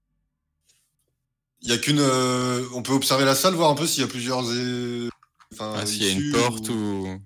Il 1.61 1.69
y 1.69 1.73
a 1.73 1.77
qu'une. 1.77 1.99
euh, 1.99 2.65
On 2.73 2.83
peut 2.83 2.93
observer 2.93 3.25
la 3.25 3.35
salle, 3.35 3.55
voir 3.55 3.71
un 3.71 3.75
peu 3.75 3.87
s'il 3.87 4.01
y 4.01 4.05
a 4.05 4.07
plusieurs. 4.07 4.41
euh, 4.45 5.09
Enfin, 5.51 5.73
Ah, 5.75 5.85
S'il 5.85 6.03
y 6.03 6.07
a 6.07 6.11
une 6.11 6.19
issues 6.19 6.31
porte 6.31 6.69
ou- 6.69 6.73
ou. 6.73 7.21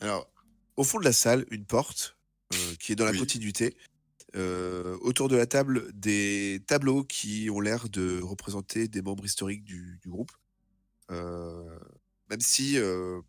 Alors, 0.00 0.30
au 0.76 0.84
fond 0.84 0.98
de 1.00 1.04
la 1.04 1.12
salle, 1.12 1.44
une 1.50 1.64
porte 1.66 2.16
euh, 2.54 2.74
qui 2.78 2.92
est 2.92 2.96
dans 2.96 3.04
la 3.04 3.10
Oui. 3.10 3.18
continuité. 3.18 3.76
Euh, 4.36 4.96
autour 5.02 5.28
de 5.28 5.36
la 5.36 5.44
table, 5.46 5.90
des 5.92 6.62
tableaux 6.66 7.04
qui 7.04 7.50
ont 7.50 7.60
l'air 7.60 7.88
de 7.90 8.20
représenter 8.22 8.88
des 8.88 9.02
membres 9.02 9.24
historiques 9.26 9.64
du, 9.64 9.98
du 10.00 10.08
groupe. 10.08 10.30
Euh, 11.10 11.78
même 12.30 12.40
si 12.40 12.78
euh, 12.78 13.20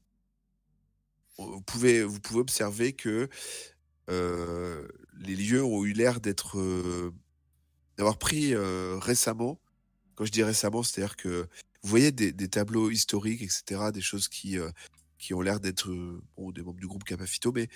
vous, 1.38 1.62
pouvez, 1.62 2.04
observer 2.34 2.94
que 2.94 3.30
les 4.08 5.36
lieux 5.36 5.64
ont 5.64 5.84
eu 5.84 5.94
l'air 5.94 6.20
d'être 6.20 7.12
d'avoir 7.98 8.18
pris 8.18 8.56
récemment. 8.56 9.60
Quand 10.16 10.26
je 10.26 10.32
dis 10.32 10.44
récemment, 10.44 10.84
c'est-à-dire 10.84 11.16
que 11.16 11.48
vous 11.82 11.90
voyez 11.90 12.12
des, 12.12 12.48
tableaux 12.48 12.90
historiques, 12.92 13.42
etc., 13.42 13.92
des 13.94 14.02
choses 14.02 14.28
qui, 14.28 14.58
qui 15.18 15.34
ont 15.34 15.42
l'air 15.42 15.60
d'être 15.60 15.90
bon, 16.38 16.52
des 16.52 16.62
membres 16.62 16.80
du 16.80 16.88
groupe 16.88 17.04
Capafito, 17.04 17.52
mais 17.52 17.68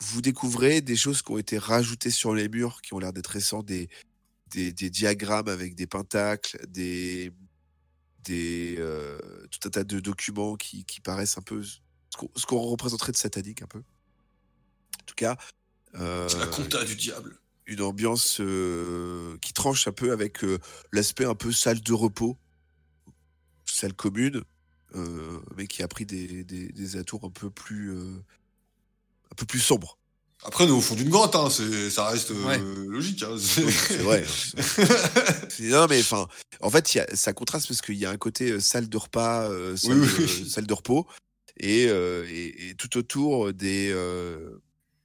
vous 0.00 0.22
découvrez 0.22 0.80
des 0.80 0.96
choses 0.96 1.22
qui 1.22 1.32
ont 1.32 1.38
été 1.38 1.58
rajoutées 1.58 2.10
sur 2.10 2.34
les 2.34 2.48
murs, 2.48 2.80
qui 2.82 2.94
ont 2.94 2.98
l'air 2.98 3.12
d'être 3.12 3.28
récents, 3.28 3.62
des, 3.62 3.88
des, 4.48 4.72
diagrammes 4.72 5.48
avec 5.48 5.74
des 5.74 5.86
pentacles, 5.86 6.64
des, 6.68 7.32
des 8.24 8.76
tout 9.50 9.60
un 9.68 9.70
tas 9.70 9.84
de 9.84 10.00
documents 10.00 10.56
qui 10.56 10.84
paraissent 11.02 11.38
un 11.38 11.42
peu 11.42 11.62
ce 12.36 12.46
qu'on 12.46 12.60
représenterait 12.60 13.12
de 13.12 13.16
satanique 13.16 13.62
un 13.62 13.66
peu. 13.66 13.78
En 13.78 15.04
tout 15.06 15.14
cas, 15.14 15.36
euh, 15.96 16.28
C'est 16.28 16.38
la 16.38 16.46
compta 16.46 16.84
du 16.84 16.96
diable. 16.96 17.36
une 17.66 17.82
ambiance 17.82 18.40
euh, 18.40 19.36
qui 19.40 19.52
tranche 19.52 19.86
un 19.88 19.92
peu 19.92 20.12
avec 20.12 20.44
euh, 20.44 20.58
l'aspect 20.92 21.24
un 21.24 21.34
peu 21.34 21.52
salle 21.52 21.80
de 21.80 21.92
repos, 21.92 22.36
salle 23.64 23.94
commune, 23.94 24.42
euh, 24.96 25.38
mais 25.56 25.66
qui 25.66 25.82
a 25.82 25.88
pris 25.88 26.04
des, 26.06 26.44
des, 26.44 26.68
des 26.68 26.96
atours 26.96 27.24
un 27.24 27.30
peu 27.30 27.50
plus 27.50 27.92
euh, 27.92 28.16
un 29.30 29.34
peu 29.36 29.46
plus 29.46 29.60
sombres. 29.60 29.96
Après, 30.42 30.64
on 30.64 30.68
est 30.68 30.70
au 30.70 30.80
fond 30.80 30.94
d'une 30.94 31.10
grotte, 31.10 31.36
hein, 31.36 31.50
ça 31.50 32.08
reste 32.08 32.30
euh, 32.30 32.46
Ouais. 32.46 32.58
logique. 32.88 33.22
Hein, 33.22 33.36
C'est 33.38 33.98
vrai. 33.98 34.24
hein, 34.26 34.32
c'est- 34.54 35.48
c'est- 35.50 35.62
non, 35.68 35.86
mais 35.88 36.00
enfin, 36.00 36.26
en 36.60 36.70
fait, 36.70 36.94
il 36.94 36.98
y 36.98 37.00
a, 37.02 37.14
ça 37.14 37.32
contraste 37.34 37.68
parce 37.68 37.82
qu'il 37.82 37.96
y 37.96 38.06
a 38.06 38.10
un 38.10 38.16
côté 38.16 38.58
salle 38.58 38.88
de 38.88 38.96
repas, 38.96 39.50
euh, 39.50 39.76
salle, 39.76 40.00
Oui, 40.00 40.06
de, 40.08 40.22
oui. 40.24 40.48
salle 40.50 40.66
de 40.66 40.72
repos, 40.74 41.06
et, 41.60 41.86
euh, 41.88 42.26
et, 42.28 42.70
et 42.70 42.74
tout 42.74 42.96
autour 42.96 43.52
des, 43.52 43.90
euh, 43.92 44.58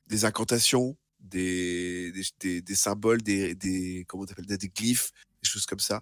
des 0.08 0.24
incantations, 0.26 0.98
des, 1.20 2.12
des, 2.14 2.24
des, 2.40 2.62
des 2.62 2.76
symboles, 2.76 3.22
des, 3.22 3.56
des 3.56 4.06
comment 4.08 4.26
t'appelles, 4.26 4.46
des, 4.46 4.58
des 4.58 4.70
glyphes, 4.70 5.12
des 5.44 5.50
choses 5.50 5.66
comme 5.66 5.80
ça, 5.80 6.02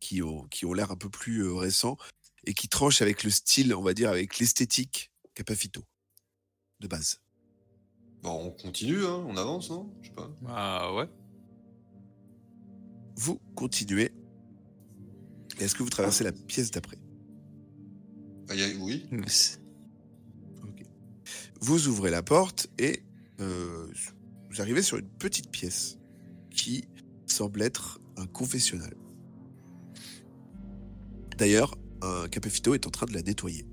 qui 0.00 0.22
ont, 0.22 0.46
qui 0.48 0.66
ont 0.66 0.74
l'air 0.74 0.90
un 0.90 0.96
peu 0.96 1.08
plus 1.08 1.44
euh, 1.44 1.54
récents 1.54 1.96
et 2.44 2.52
qui 2.52 2.68
tranchent 2.68 3.00
avec 3.00 3.22
le 3.22 3.30
style, 3.30 3.72
on 3.74 3.82
va 3.82 3.94
dire, 3.94 4.10
avec 4.10 4.38
l'esthétique 4.38 5.10
Capafito 5.34 5.84
de 6.80 6.88
base. 6.88 7.20
Bon, 8.22 8.46
on 8.46 8.50
continue, 8.50 9.04
hein, 9.04 9.24
on 9.26 9.36
avance, 9.36 9.70
non? 9.70 9.94
Je 10.02 10.08
sais 10.08 10.14
pas. 10.14 10.30
Ah 10.48 10.94
ouais. 10.94 11.08
Vous 13.16 13.40
continuez. 13.54 14.10
Est-ce 15.60 15.74
que 15.74 15.82
vous 15.82 15.90
traversez 15.90 16.24
la 16.24 16.32
pièce 16.32 16.70
d'après? 16.70 16.98
Bah, 18.52 18.58
y 18.58 18.64
a- 18.64 18.76
oui. 18.80 19.06
Vous 21.62 21.88
ouvrez 21.88 22.10
la 22.10 22.22
porte 22.22 22.66
et 22.78 23.02
euh, 23.40 23.86
vous 24.50 24.60
arrivez 24.60 24.82
sur 24.82 24.98
une 24.98 25.08
petite 25.08 25.50
pièce 25.50 25.96
qui 26.50 26.84
semble 27.26 27.62
être 27.62 27.98
un 28.18 28.26
confessionnal. 28.26 28.94
D'ailleurs, 31.38 31.78
un 32.02 32.28
capefito 32.28 32.74
est 32.74 32.86
en 32.86 32.90
train 32.90 33.06
de 33.06 33.14
la 33.14 33.22
nettoyer. 33.22 33.64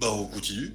Bah, 0.00 0.12
on 0.12 0.26
continue. 0.26 0.72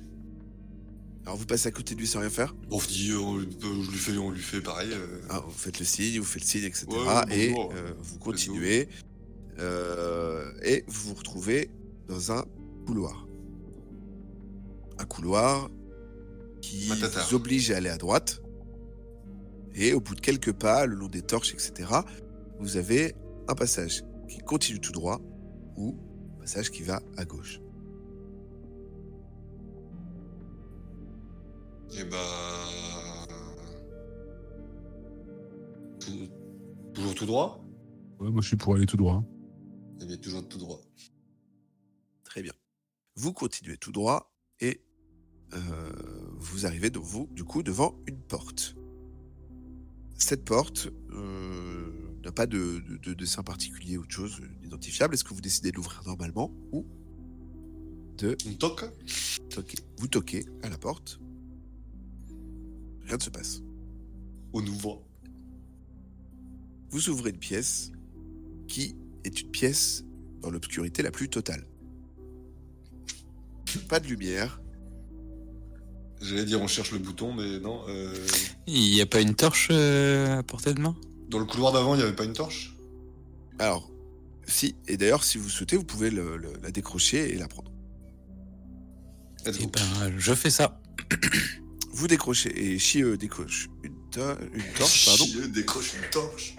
Alors 1.26 1.36
vous 1.38 1.46
passez 1.46 1.67
à 1.67 1.72
côté 1.72 1.93
de 1.93 2.00
lui 2.00 2.08
sans 2.08 2.22
rien 2.22 2.30
faire? 2.32 2.56
On 2.72 2.80
se 2.80 2.88
dit, 2.88 3.13
on, 3.13 3.38
lui- 3.38 3.50
je 3.62 3.91
lui 3.91 3.98
fais, 3.98 4.17
on 4.17 4.32
lui 4.32 4.41
fait 4.41 4.62
pareil. 4.62 4.89
euh. 4.93 5.20
Ah, 5.30 5.41
vous 5.46 5.52
faites 5.52 5.78
le 5.78 5.86
signe, 5.86 6.17
vous 6.20 6.26
faites 6.26 6.41
le 6.41 6.48
signe, 6.48 6.63
etc. 6.63 6.86
Ouais, 6.89 7.38
et 7.38 7.54
euh, 7.54 7.93
vous 8.02 8.17
continuez. 8.17 8.88
Euh, 9.60 10.52
et 10.63 10.84
vous 10.88 11.10
vous 11.10 11.15
retrouvez 11.15 11.70
dans 12.08 12.32
un 12.32 12.43
couloir. 12.86 13.28
Un 15.00 15.06
couloir 15.06 15.70
qui 16.62 16.88
Matata. 16.89 17.22
vous 17.30 17.36
oblige 17.36 17.72
à 17.72 17.78
aller 17.78 17.89
à 17.89 17.98
droite. 17.98 18.41
Et 19.76 19.93
au 19.93 20.00
bout 20.00 20.15
de 20.15 20.22
quelques 20.22 20.54
pas, 20.54 20.86
le 20.86 20.96
long 20.96 21.08
des 21.08 21.22
torches, 21.22 21.54
etc., 21.54 21.91
vous 22.60 22.78
avez 22.78 23.13
un 23.48 23.54
passage 23.54 24.04
qui 24.28 24.39
continue 24.39 24.80
tout 24.80 24.91
droit 24.91 25.22
ou 25.76 25.96
un 26.38 26.39
passage 26.41 26.72
qui 26.72 26.82
va 26.82 27.00
à 27.15 27.26
gauche. 27.26 27.62
Et 31.98 32.04
bah. 32.04 32.17
tout- 36.00 36.30
Toujours 36.93 37.15
tout 37.15 37.26
droit? 37.26 37.63
Ouais, 38.20 38.30
moi, 38.32 38.41
je 38.41 38.48
suis 38.48 38.58
pour 38.58 38.74
aller 38.76 38.86
tout 38.88 38.98
droit. 38.98 39.24
Eh 40.01 40.05
bien, 40.05 40.17
toujours 40.17 40.47
tout 40.47 40.57
droit. 40.57 40.81
Très 42.23 42.41
bien. 42.41 42.53
Vous 43.15 43.33
continuez 43.33 43.77
tout 43.77 43.91
droit 43.91 44.31
et 44.60 44.81
euh, 45.53 45.91
vous 46.38 46.65
arrivez 46.65 46.89
vous, 47.03 47.27
du 47.31 47.43
coup 47.43 47.63
devant 47.63 47.99
une 48.07 48.21
porte. 48.21 48.75
Cette 50.17 50.45
porte 50.45 50.89
euh, 51.12 51.91
n'a 52.23 52.31
pas 52.31 52.45
de, 52.47 52.79
de- 52.88 52.97
de 52.97 53.13
dessin 53.13 53.43
particulier 53.43 53.97
ou 53.97 54.05
de 54.05 54.12
chose 54.12 54.41
identifiable. 54.63 55.13
Est-ce 55.13 55.23
que 55.23 55.33
vous 55.33 55.41
décidez 55.41 55.71
de 55.71 55.77
l'ouvrir 55.77 56.01
normalement 56.05 56.51
ou 56.71 56.86
de 58.17 58.36
On 58.47 58.53
toque 58.55 58.86
toquer? 59.49 59.77
Vous 59.97 60.07
toquez 60.07 60.45
à 60.63 60.69
la 60.69 60.77
porte. 60.77 61.19
Rien 63.01 63.17
ne 63.17 63.21
se 63.21 63.29
passe. 63.29 63.62
On 64.53 64.65
ouvre. 64.65 65.03
Vous 66.89 67.10
ouvrez 67.10 67.29
une 67.29 67.38
pièce 67.39 67.91
qui 68.67 68.95
est 69.28 69.42
une 69.42 69.50
pièce 69.52 70.04
dans 70.42 70.50
l'obscurité 70.50 71.02
la 71.04 71.12
plus 71.12 71.30
totale. 71.30 71.66
Pas 73.90 74.00
de 74.00 74.08
lumière, 74.08 74.62
J'allais 76.20 76.46
dire, 76.46 76.60
on 76.60 76.68
cherche 76.68 76.92
le 76.94 76.98
bouton, 76.98 77.32
mais 77.32 77.60
non. 77.60 77.84
euh, 77.90 78.12
Il 78.66 78.92
n'y 78.92 79.02
a 79.02 79.06
pas 79.06 79.22
une 79.22 79.36
torche 79.36 79.68
euh, 79.70 80.40
à 80.40 80.44
portée 80.44 80.74
de 80.74 80.82
main? 80.82 80.96
Dans 81.30 81.38
le 81.38 81.46
couloir 81.46 81.72
d'avant, 81.74 81.94
il 81.94 81.98
n'y 82.00 82.04
avait 82.04 82.16
pas 82.16 82.24
une 82.24 82.34
torche? 82.34 82.76
Alors, 83.60 83.92
si, 84.48 84.76
et 84.88 84.98
d'ailleurs, 84.98 85.24
si 85.24 85.38
vous 85.38 85.48
souhaitez, 85.48 85.78
vous 85.78 85.84
pouvez 85.84 86.10
le- 86.10 86.38
le- 86.38 86.54
la 86.63 86.72
décrocher 86.72 87.32
et 87.32 87.38
la 87.38 87.48
prendre. 87.48 87.72
Eh 89.46 89.52
ben, 89.68 90.18
je 90.18 90.34
fais 90.34 90.50
ça. 90.50 90.82
Vous 91.94 92.08
décrochez, 92.08 92.74
et 92.74 92.80
Chie 92.80 93.04
décroche 93.20 93.68
une, 93.84 93.94
to- 94.10 94.22
une 94.54 94.63
torche, 94.76 95.06
pardon, 95.06 95.24
Chieux 95.26 95.48
décroche 95.50 95.94
une 96.02 96.10
torche. 96.10 96.56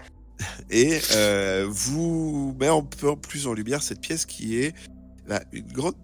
Et 0.71 1.01
euh, 1.13 1.67
vous 1.69 2.57
met 2.59 2.69
un 2.69 2.83
peu 2.83 3.17
plus 3.17 3.47
en 3.47 3.55
lumière 3.55 3.83
cette 3.83 4.01
pièce 4.01 4.27
qui 4.27 4.57
est 4.57 4.75
une 5.53 5.73
grande 5.73 5.95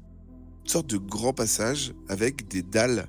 une 0.64 0.70
sorte 0.70 0.86
de 0.86 0.96
grand 0.96 1.34
passage 1.34 1.92
avec 2.08 2.48
des 2.48 2.62
dalles, 2.62 3.06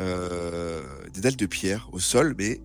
euh, 0.00 0.82
des 1.14 1.22
dalles 1.22 1.36
de 1.36 1.46
pierre 1.46 1.88
au 1.92 1.98
sol, 1.98 2.34
mais 2.36 2.60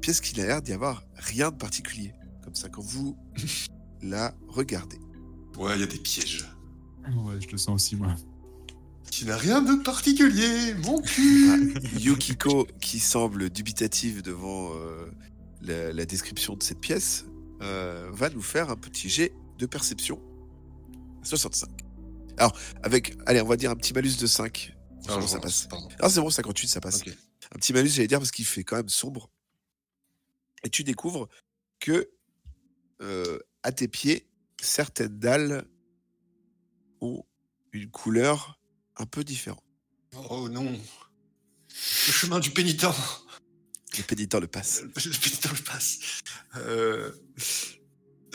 pièce 0.00 0.20
qui 0.20 0.38
n'a 0.38 0.46
l'air 0.46 0.62
d'y 0.62 0.72
avoir 0.72 1.04
rien 1.16 1.50
de 1.50 1.56
particulier. 1.56 2.14
Comme 2.44 2.54
ça, 2.54 2.68
quand 2.68 2.82
vous 2.82 3.16
la 4.02 4.34
regardez. 4.48 4.98
Ouais, 5.58 5.74
il 5.74 5.80
y 5.80 5.82
a 5.82 5.86
des 5.86 5.98
pièges. 5.98 6.48
Ouais, 7.04 7.40
je 7.40 7.48
le 7.50 7.58
sens 7.58 7.74
aussi, 7.74 7.96
moi. 7.96 8.14
Qui 9.10 9.24
n'a 9.24 9.36
rien 9.36 9.60
de 9.60 9.82
particulier, 9.82 10.74
mon 10.84 11.00
cul 11.02 11.50
Ah, 11.50 11.98
Yukiko, 11.98 12.68
qui 12.80 13.00
semble 13.00 13.50
dubitative 13.50 14.22
devant 14.22 14.70
euh, 14.74 15.10
la, 15.62 15.92
la 15.92 16.06
description 16.06 16.54
de 16.54 16.62
cette 16.62 16.80
pièce, 16.80 17.24
euh, 17.62 18.08
va 18.12 18.30
nous 18.30 18.42
faire 18.42 18.70
un 18.70 18.76
petit 18.76 19.08
jet 19.08 19.32
de 19.58 19.66
perception. 19.66 20.20
65. 21.22 21.68
Alors, 22.38 22.56
avec, 22.82 23.16
allez, 23.26 23.42
on 23.42 23.46
va 23.46 23.56
dire 23.56 23.70
un 23.70 23.76
petit 23.76 23.92
malus 23.92 24.16
de 24.18 24.26
5. 24.26 24.74
Ah, 25.08 25.20
ça 25.26 25.38
passe. 25.38 25.68
Ah, 25.98 26.08
c'est 26.08 26.20
bon, 26.20 26.30
58, 26.30 26.68
ça 26.68 26.80
passe. 26.80 27.02
Un 27.06 27.58
petit 27.58 27.72
malus, 27.74 27.90
j'allais 27.90 28.08
dire, 28.08 28.18
parce 28.18 28.30
qu'il 28.30 28.46
fait 28.46 28.64
quand 28.64 28.76
même 28.76 28.88
sombre. 28.88 29.30
Et 30.64 30.70
tu 30.70 30.84
découvres 30.84 31.28
que 31.80 32.10
euh, 33.02 33.38
à 33.62 33.72
tes 33.72 33.88
pieds, 33.88 34.26
certaines 34.60 35.18
dalles 35.18 35.66
ont 37.00 37.24
une 37.72 37.90
couleur 37.90 38.58
un 38.96 39.06
peu 39.06 39.22
différente. 39.22 39.64
Oh 40.30 40.48
non. 40.48 40.64
Le 40.64 42.12
chemin 42.12 42.40
du 42.40 42.50
pénitent. 42.50 42.86
Le 43.98 44.02
pénitent 44.04 44.34
le 44.34 44.46
passe. 44.46 44.82
Le 44.96 45.20
pénitent 45.20 45.50
le 45.50 45.64
passe. 45.64 45.98
Euh... 46.56 47.10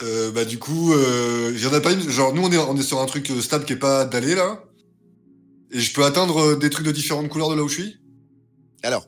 euh, 0.01 0.31
bah 0.31 0.45
du 0.45 0.59
coup, 0.59 0.93
euh, 0.93 1.51
il 1.55 1.61
y 1.61 1.67
en 1.67 1.73
a 1.73 1.81
pas 1.81 1.93
une. 1.93 2.09
Genre 2.09 2.33
nous 2.33 2.43
on 2.43 2.51
est 2.51 2.57
on 2.57 2.75
est 2.75 2.83
sur 2.83 2.99
un 2.99 3.05
truc 3.05 3.29
euh, 3.31 3.41
stable 3.41 3.65
qui 3.65 3.73
est 3.73 3.77
pas 3.77 4.05
dallé 4.05 4.35
là. 4.35 4.61
Et 5.71 5.79
je 5.79 5.93
peux 5.93 6.05
atteindre 6.05 6.37
euh, 6.37 6.55
des 6.55 6.69
trucs 6.69 6.85
de 6.85 6.91
différentes 6.91 7.29
couleurs 7.29 7.49
de 7.49 7.55
là 7.55 7.63
où 7.63 7.67
je 7.67 7.81
suis? 7.81 7.99
Alors, 8.83 9.07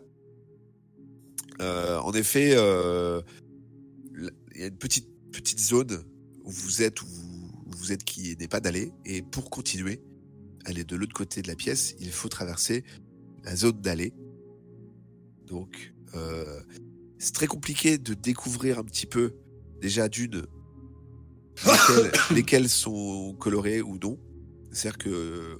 euh, 1.61 1.97
en 1.99 2.11
effet, 2.13 2.53
euh, 2.55 3.21
il 4.53 4.61
y 4.61 4.63
a 4.63 4.67
une 4.67 4.77
petite, 4.77 5.07
petite 5.31 5.59
zone 5.59 6.03
où 6.43 6.51
vous 6.51 6.81
êtes, 6.81 7.01
où 7.01 7.05
vous, 7.05 7.51
où 7.67 7.71
vous 7.77 7.91
êtes 7.91 8.03
qui 8.03 8.35
n'est 8.37 8.47
pas 8.47 8.59
d'aller. 8.59 8.91
Et 9.05 9.21
pour 9.21 9.49
continuer, 9.49 10.01
aller 10.65 10.83
de 10.83 10.95
l'autre 10.95 11.13
côté 11.13 11.41
de 11.41 11.47
la 11.47 11.55
pièce, 11.55 11.95
il 11.99 12.11
faut 12.11 12.27
traverser 12.27 12.83
la 13.43 13.55
zone 13.55 13.79
d'aller. 13.79 14.13
Donc, 15.45 15.93
euh, 16.15 16.61
c'est 17.19 17.33
très 17.33 17.47
compliqué 17.47 17.97
de 17.97 18.13
découvrir 18.13 18.79
un 18.79 18.83
petit 18.83 19.05
peu, 19.05 19.33
déjà 19.81 20.07
d'une, 20.07 20.45
lesquelles, 21.65 22.11
lesquelles 22.31 22.69
sont 22.69 23.35
colorées 23.39 23.81
ou 23.81 23.97
non. 23.97 24.19
C'est-à-dire 24.71 24.97
que 24.97 25.09
euh, 25.09 25.55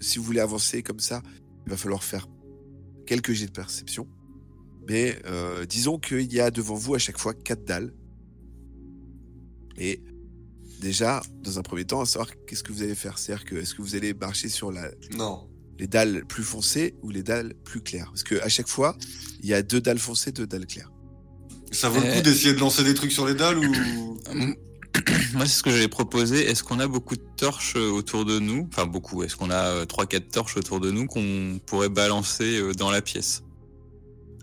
si 0.00 0.18
vous 0.18 0.24
voulez 0.24 0.40
avancer 0.40 0.82
comme 0.82 1.00
ça, 1.00 1.22
il 1.66 1.70
va 1.70 1.76
falloir 1.76 2.04
faire 2.04 2.28
quelques 3.06 3.32
jets 3.32 3.46
de 3.46 3.52
perception. 3.52 4.08
Mais 4.88 5.16
euh, 5.26 5.64
disons 5.64 5.98
qu'il 5.98 6.32
y 6.32 6.40
a 6.40 6.50
devant 6.50 6.74
vous 6.74 6.94
à 6.94 6.98
chaque 6.98 7.18
fois 7.18 7.34
quatre 7.34 7.64
dalles. 7.64 7.92
Et 9.76 10.02
déjà, 10.80 11.22
dans 11.42 11.58
un 11.58 11.62
premier 11.62 11.84
temps, 11.84 12.00
à 12.00 12.06
savoir 12.06 12.30
qu'est-ce 12.46 12.62
que 12.62 12.72
vous 12.72 12.82
allez 12.82 12.94
faire. 12.94 13.18
C'est-à-dire 13.18 13.44
que 13.44 13.56
est-ce 13.56 13.74
que 13.74 13.82
vous 13.82 13.94
allez 13.94 14.12
marcher 14.12 14.48
sur 14.48 14.70
la, 14.72 14.90
Non. 15.16 15.48
Les 15.82 15.88
dalles 15.88 16.24
plus 16.28 16.44
foncées 16.44 16.94
ou 17.02 17.10
les 17.10 17.24
dalles 17.24 17.54
plus 17.64 17.80
claires 17.80 18.06
Parce 18.12 18.22
que 18.22 18.36
à 18.40 18.48
chaque 18.48 18.68
fois, 18.68 18.96
il 19.42 19.48
y 19.48 19.52
a 19.54 19.62
deux 19.62 19.80
dalles 19.80 19.98
foncées, 19.98 20.30
deux 20.30 20.46
dalles 20.46 20.66
claires. 20.66 20.92
Ça 21.72 21.88
vaut 21.88 22.00
le 22.00 22.06
Euh. 22.06 22.14
coup 22.14 22.20
d'essayer 22.22 22.54
de 22.54 22.60
lancer 22.60 22.84
des 22.84 22.94
trucs 22.94 23.10
sur 23.10 23.26
les 23.26 23.34
dalles 23.34 23.58
ou. 23.58 24.18
Moi, 25.34 25.46
c'est 25.46 25.58
ce 25.58 25.62
que 25.64 25.70
j'avais 25.70 25.88
proposé. 25.88 26.48
Est-ce 26.48 26.62
qu'on 26.62 26.78
a 26.78 26.86
beaucoup 26.86 27.16
de 27.16 27.24
torches 27.36 27.74
euh, 27.76 27.90
autour 27.90 28.24
de 28.24 28.38
nous? 28.38 28.68
Enfin, 28.72 28.86
beaucoup. 28.86 29.24
Est-ce 29.24 29.34
qu'on 29.34 29.50
a 29.50 29.84
3-4 29.86 30.28
torches 30.30 30.56
autour 30.56 30.78
de 30.78 30.90
nous 30.92 31.06
qu'on 31.06 31.58
pourrait 31.66 31.88
balancer 31.88 32.58
euh, 32.60 32.72
dans 32.74 32.90
la 32.92 33.00
pièce? 33.02 33.42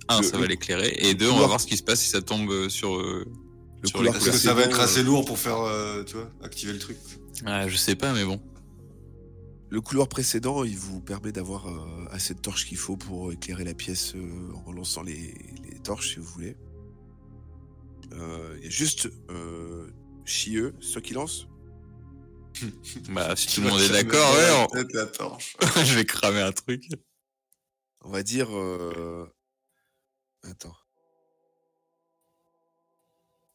Un, 0.10 0.20
Le- 0.20 0.28
ça 0.28 0.38
va 0.38 0.46
l'éclairer. 0.48 0.94
Et 0.98 1.14
deux, 1.14 1.30
on 1.30 1.40
va 1.40 1.46
voir 1.48 1.62
ce 1.62 1.68
qui 1.68 1.78
se 1.78 1.84
passe 1.84 2.02
si 2.02 2.10
ça 2.10 2.22
tombe 2.22 2.50
euh, 2.52 2.68
sur. 2.68 2.96
euh, 2.98 3.26
Le 3.82 3.88
Sur 3.88 4.04
les 4.04 4.10
Est-ce 4.10 4.26
que 4.26 4.32
ça 4.38 4.54
va 4.54 4.64
être 4.64 4.80
assez 4.82 5.00
euh, 5.00 5.04
lourd 5.04 5.24
pour 5.24 5.38
faire, 5.40 5.62
euh, 5.62 6.04
tu 6.04 6.16
vois, 6.16 6.30
activer 6.44 6.74
le 6.74 6.80
truc 6.80 6.98
Ah, 7.46 7.70
je 7.70 7.78
sais 7.78 7.96
pas, 7.96 8.12
mais 8.12 8.26
bon. 8.26 8.42
Le 9.72 9.82
couloir 9.82 10.08
précédent, 10.08 10.64
il 10.64 10.78
vous 10.78 11.00
permet 11.00 11.32
d'avoir 11.32 11.68
euh, 11.68 12.06
assez 12.12 12.34
de 12.34 12.40
torches 12.40 12.66
qu'il 12.66 12.78
faut 12.78 12.98
pour 12.98 13.32
éclairer 13.32 13.64
la 13.64 13.76
pièce 13.76 14.16
euh, 14.16 14.52
en 14.66 14.72
lançant 14.72 15.04
les, 15.04 15.36
les 15.64 15.80
torches, 15.80 16.14
si 16.14 16.16
vous 16.20 16.26
voulez. 16.26 16.58
Il 18.12 18.64
y 18.64 18.68
a 18.68 18.70
juste 18.70 19.08
euh, 19.30 19.92
Chieux, 20.26 20.74
toi 20.92 21.02
qui 21.02 21.14
lance 21.14 21.48
Bah, 23.12 23.36
si 23.36 23.48
tout 23.56 23.62
le 23.62 23.68
monde 23.70 23.80
est 23.82 23.90
d'accord, 23.90 24.34
ouais, 24.34 24.68
on- 24.74 24.98
la 24.98 25.06
torche. 25.06 25.56
je 25.86 25.94
vais 25.94 26.06
cramer 26.06 26.42
un 26.42 26.52
truc. 26.52 26.84
On 28.02 28.10
va 28.10 28.24
dire. 28.24 28.50
euh, 28.58 29.32
Attends. 30.44 30.76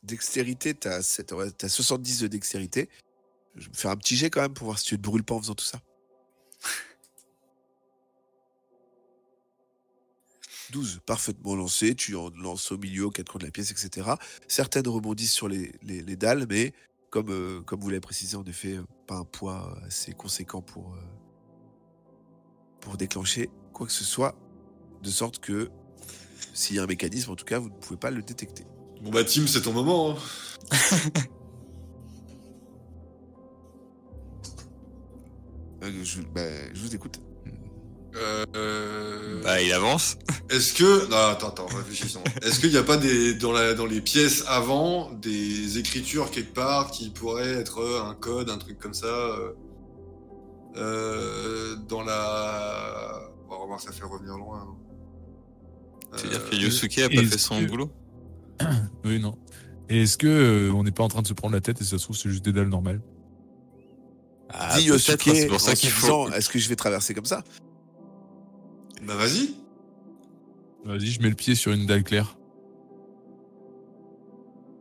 Dextérité, 0.05 0.75
t'as 0.75 1.03
70 1.03 2.21
de 2.21 2.27
dextérité. 2.29 2.89
Je 3.57 3.65
vais 3.65 3.71
me 3.71 3.75
faire 3.75 3.91
un 3.91 3.97
petit 3.97 4.17
jet 4.17 4.31
quand 4.31 4.43
même 4.43 4.53
pour 4.55 4.67
voir 4.67 4.79
si 4.79 4.85
tu 4.87 4.97
te 4.97 5.03
brûles 5.03 5.25
pas 5.25 5.35
en 5.35 5.41
faisant 5.41 5.55
tout 5.55 5.65
ça. 5.65 5.81
12, 10.75 11.01
parfaitement 11.07 11.55
lancé. 11.55 11.95
Tu 11.95 12.17
en 12.17 12.31
lances 12.31 12.73
au 12.73 12.79
milieu, 12.79 13.07
aux 13.07 13.11
quatre 13.11 13.31
coins 13.31 13.39
de 13.39 13.45
la 13.45 13.51
pièce, 13.53 13.71
etc. 13.71 14.11
Certaines 14.49 14.89
rebondissent 14.89 15.33
sur 15.33 15.49
les, 15.49 15.73
les- 15.83 16.03
les 16.03 16.17
dalles, 16.17 16.47
mais 16.51 16.73
comme, 17.11 17.31
euh, 17.31 17.61
comme 17.63 17.81
vous 17.81 17.89
l'avez 17.91 18.01
précisé, 18.01 18.37
en 18.37 18.43
effet, 18.45 18.79
pas 19.07 19.17
un 19.19 19.25
poids 19.25 19.79
assez 19.87 20.13
conséquent 20.13 20.63
pour, 20.63 20.95
euh, 20.95 20.99
pour 22.81 22.97
déclencher 22.97 23.51
quoi 23.73 23.87
que 23.87 23.93
ce 23.93 24.05
soit, 24.05 24.37
de 25.03 25.11
sorte 25.11 25.39
que 25.39 25.71
s'il 26.53 26.75
y 26.77 26.79
a 26.81 26.83
un 26.83 26.87
mécanisme, 26.87 27.31
en 27.31 27.37
tout 27.37 27.45
cas, 27.45 27.59
vous 27.61 27.69
ne 27.71 27.75
pouvez 27.77 27.99
pas 27.99 28.11
le 28.11 28.21
détecter. 28.23 28.65
Bon 29.01 29.11
bah 29.11 29.23
Tim, 29.25 29.47
c'est 29.47 29.63
ton 29.63 29.73
moment. 29.73 30.11
hein. 30.13 30.17
Euh, 35.83 36.03
je, 36.03 36.23
bah, 36.23 36.73
je 36.73 36.81
vous 36.81 36.95
écoute. 36.95 37.21
Euh, 38.17 39.43
Bah, 39.43 39.61
il 39.61 39.73
avance. 39.73 40.17
Est-ce 40.51 40.73
que 40.73 41.09
non 41.09 41.17
attends 41.17 41.49
attends 41.49 41.67
réfléchissons. 41.67 42.23
Est-ce 42.43 42.61
qu'il 42.61 42.71
n'y 42.71 42.77
a 42.77 42.83
pas 42.83 42.97
des 42.97 43.35
dans 43.35 43.53
la 43.53 43.75
dans 43.75 43.87
les 43.87 44.01
pièces 44.01 44.45
avant 44.47 45.11
des 45.13 45.79
écritures 45.79 46.31
quelque 46.31 46.55
part 46.55 46.91
qui 46.91 47.11
pourraient 47.11 47.53
être 47.55 47.83
un 48.07 48.15
code 48.15 48.51
un 48.51 48.59
truc 48.59 48.79
comme 48.79 48.95
ça 48.95 49.07
euh, 49.07 49.53
euh, 50.77 51.77
dans 51.89 52.03
la 52.03 53.21
on 53.47 53.51
va 53.51 53.57
remarque 53.57 53.83
ça 53.83 53.93
fait 53.93 54.05
revenir 54.05 54.37
loin. 54.37 54.61
hein. 54.69 54.77
C'est-à-dire 56.17 56.41
Euh, 56.45 56.51
que 56.51 56.57
Yosuke 56.57 56.99
a 56.99 57.09
pas 57.09 57.15
est-ce 57.15 57.31
fait 57.33 57.39
son 57.39 57.61
que- 57.61 57.69
boulot? 57.71 57.91
Oui, 59.05 59.19
non. 59.19 59.37
Et 59.91 60.03
est-ce 60.03 60.17
que 60.17 60.27
euh, 60.27 60.73
on 60.73 60.85
n'est 60.85 60.93
pas 60.93 61.03
en 61.03 61.09
train 61.09 61.23
de 61.23 61.27
se 61.27 61.35
prendre 61.35 61.55
la 61.55 61.61
tête 61.61 61.81
et 61.81 61.85
ça 61.85 61.99
se 61.99 62.05
trouve 62.05 62.17
c'est 62.17 62.31
juste 62.31 62.45
des 62.45 62.53
dalles 62.53 62.69
normales? 62.69 63.01
Ah, 64.51 64.79
Dis 64.79 64.85
Yosuke, 64.87 65.21
c'est 65.25 65.47
pour 65.47 65.57
en 65.57 65.59
ça 65.59 65.75
qu'il 65.75 65.89
se 65.91 65.95
faut. 65.95 66.07
disant, 66.27 66.29
est-ce 66.37 66.49
que 66.49 66.59
je 66.59 66.69
vais 66.69 66.77
traverser 66.77 67.13
comme 67.15 67.25
ça? 67.25 67.43
Bah 69.03 69.17
vas-y. 69.17 69.55
Vas-y, 70.85 71.07
je 71.07 71.23
mets 71.23 71.31
le 71.31 71.35
pied 71.35 71.55
sur 71.55 71.73
une 71.73 71.87
dalle 71.87 72.05
claire. 72.05 72.37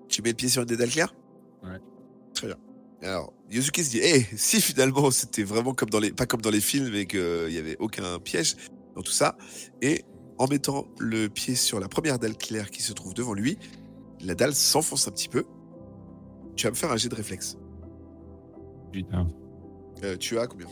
Tu 0.08 0.22
mets 0.22 0.30
le 0.30 0.36
pied 0.36 0.50
sur 0.50 0.62
une 0.62 0.68
des 0.68 0.78
dalles 0.78 0.90
claires? 0.90 1.16
Ouais. 1.64 1.80
Très 2.34 2.48
bien. 2.48 2.58
Alors, 3.02 3.34
Yosuke 3.50 3.78
se 3.78 3.90
dit, 3.90 4.00
eh, 4.02 4.26
si 4.38 4.62
finalement 4.62 5.12
c'était 5.12 5.44
vraiment 5.44 5.74
comme 5.74 5.90
dans 5.90 6.00
les, 6.00 6.12
pas 6.12 6.26
comme 6.26 6.42
dans 6.42 6.52
les 6.52 6.62
films 6.62 6.94
et 6.96 7.06
qu'il 7.06 7.48
n'y 7.50 7.58
avait 7.58 7.76
aucun 7.80 8.20
piège 8.20 8.56
dans 8.96 9.02
tout 9.02 9.12
ça, 9.12 9.38
et 9.82 10.06
en 10.38 10.48
mettant 10.48 10.88
le 11.00 11.28
pied 11.28 11.56
sur 11.56 11.80
la 11.80 11.90
première 11.90 12.20
dalle 12.20 12.38
claire 12.38 12.70
qui 12.72 12.82
se 12.82 12.94
trouve 12.94 13.14
devant 13.14 13.34
lui, 13.34 13.58
la 14.22 14.36
dalle 14.36 14.56
s'enfonce 14.56 15.08
un 15.08 15.12
petit 15.12 15.28
peu. 15.30 15.44
Tu 16.56 16.66
vas 16.66 16.72
me 16.72 16.76
faire 16.76 16.92
un 16.92 16.98
jet 16.98 17.10
de 17.10 17.16
réflexe. 17.16 17.58
Putain. 18.92 19.28
Euh, 20.04 20.16
tu 20.18 20.38
as 20.40 20.48
combien? 20.48 20.68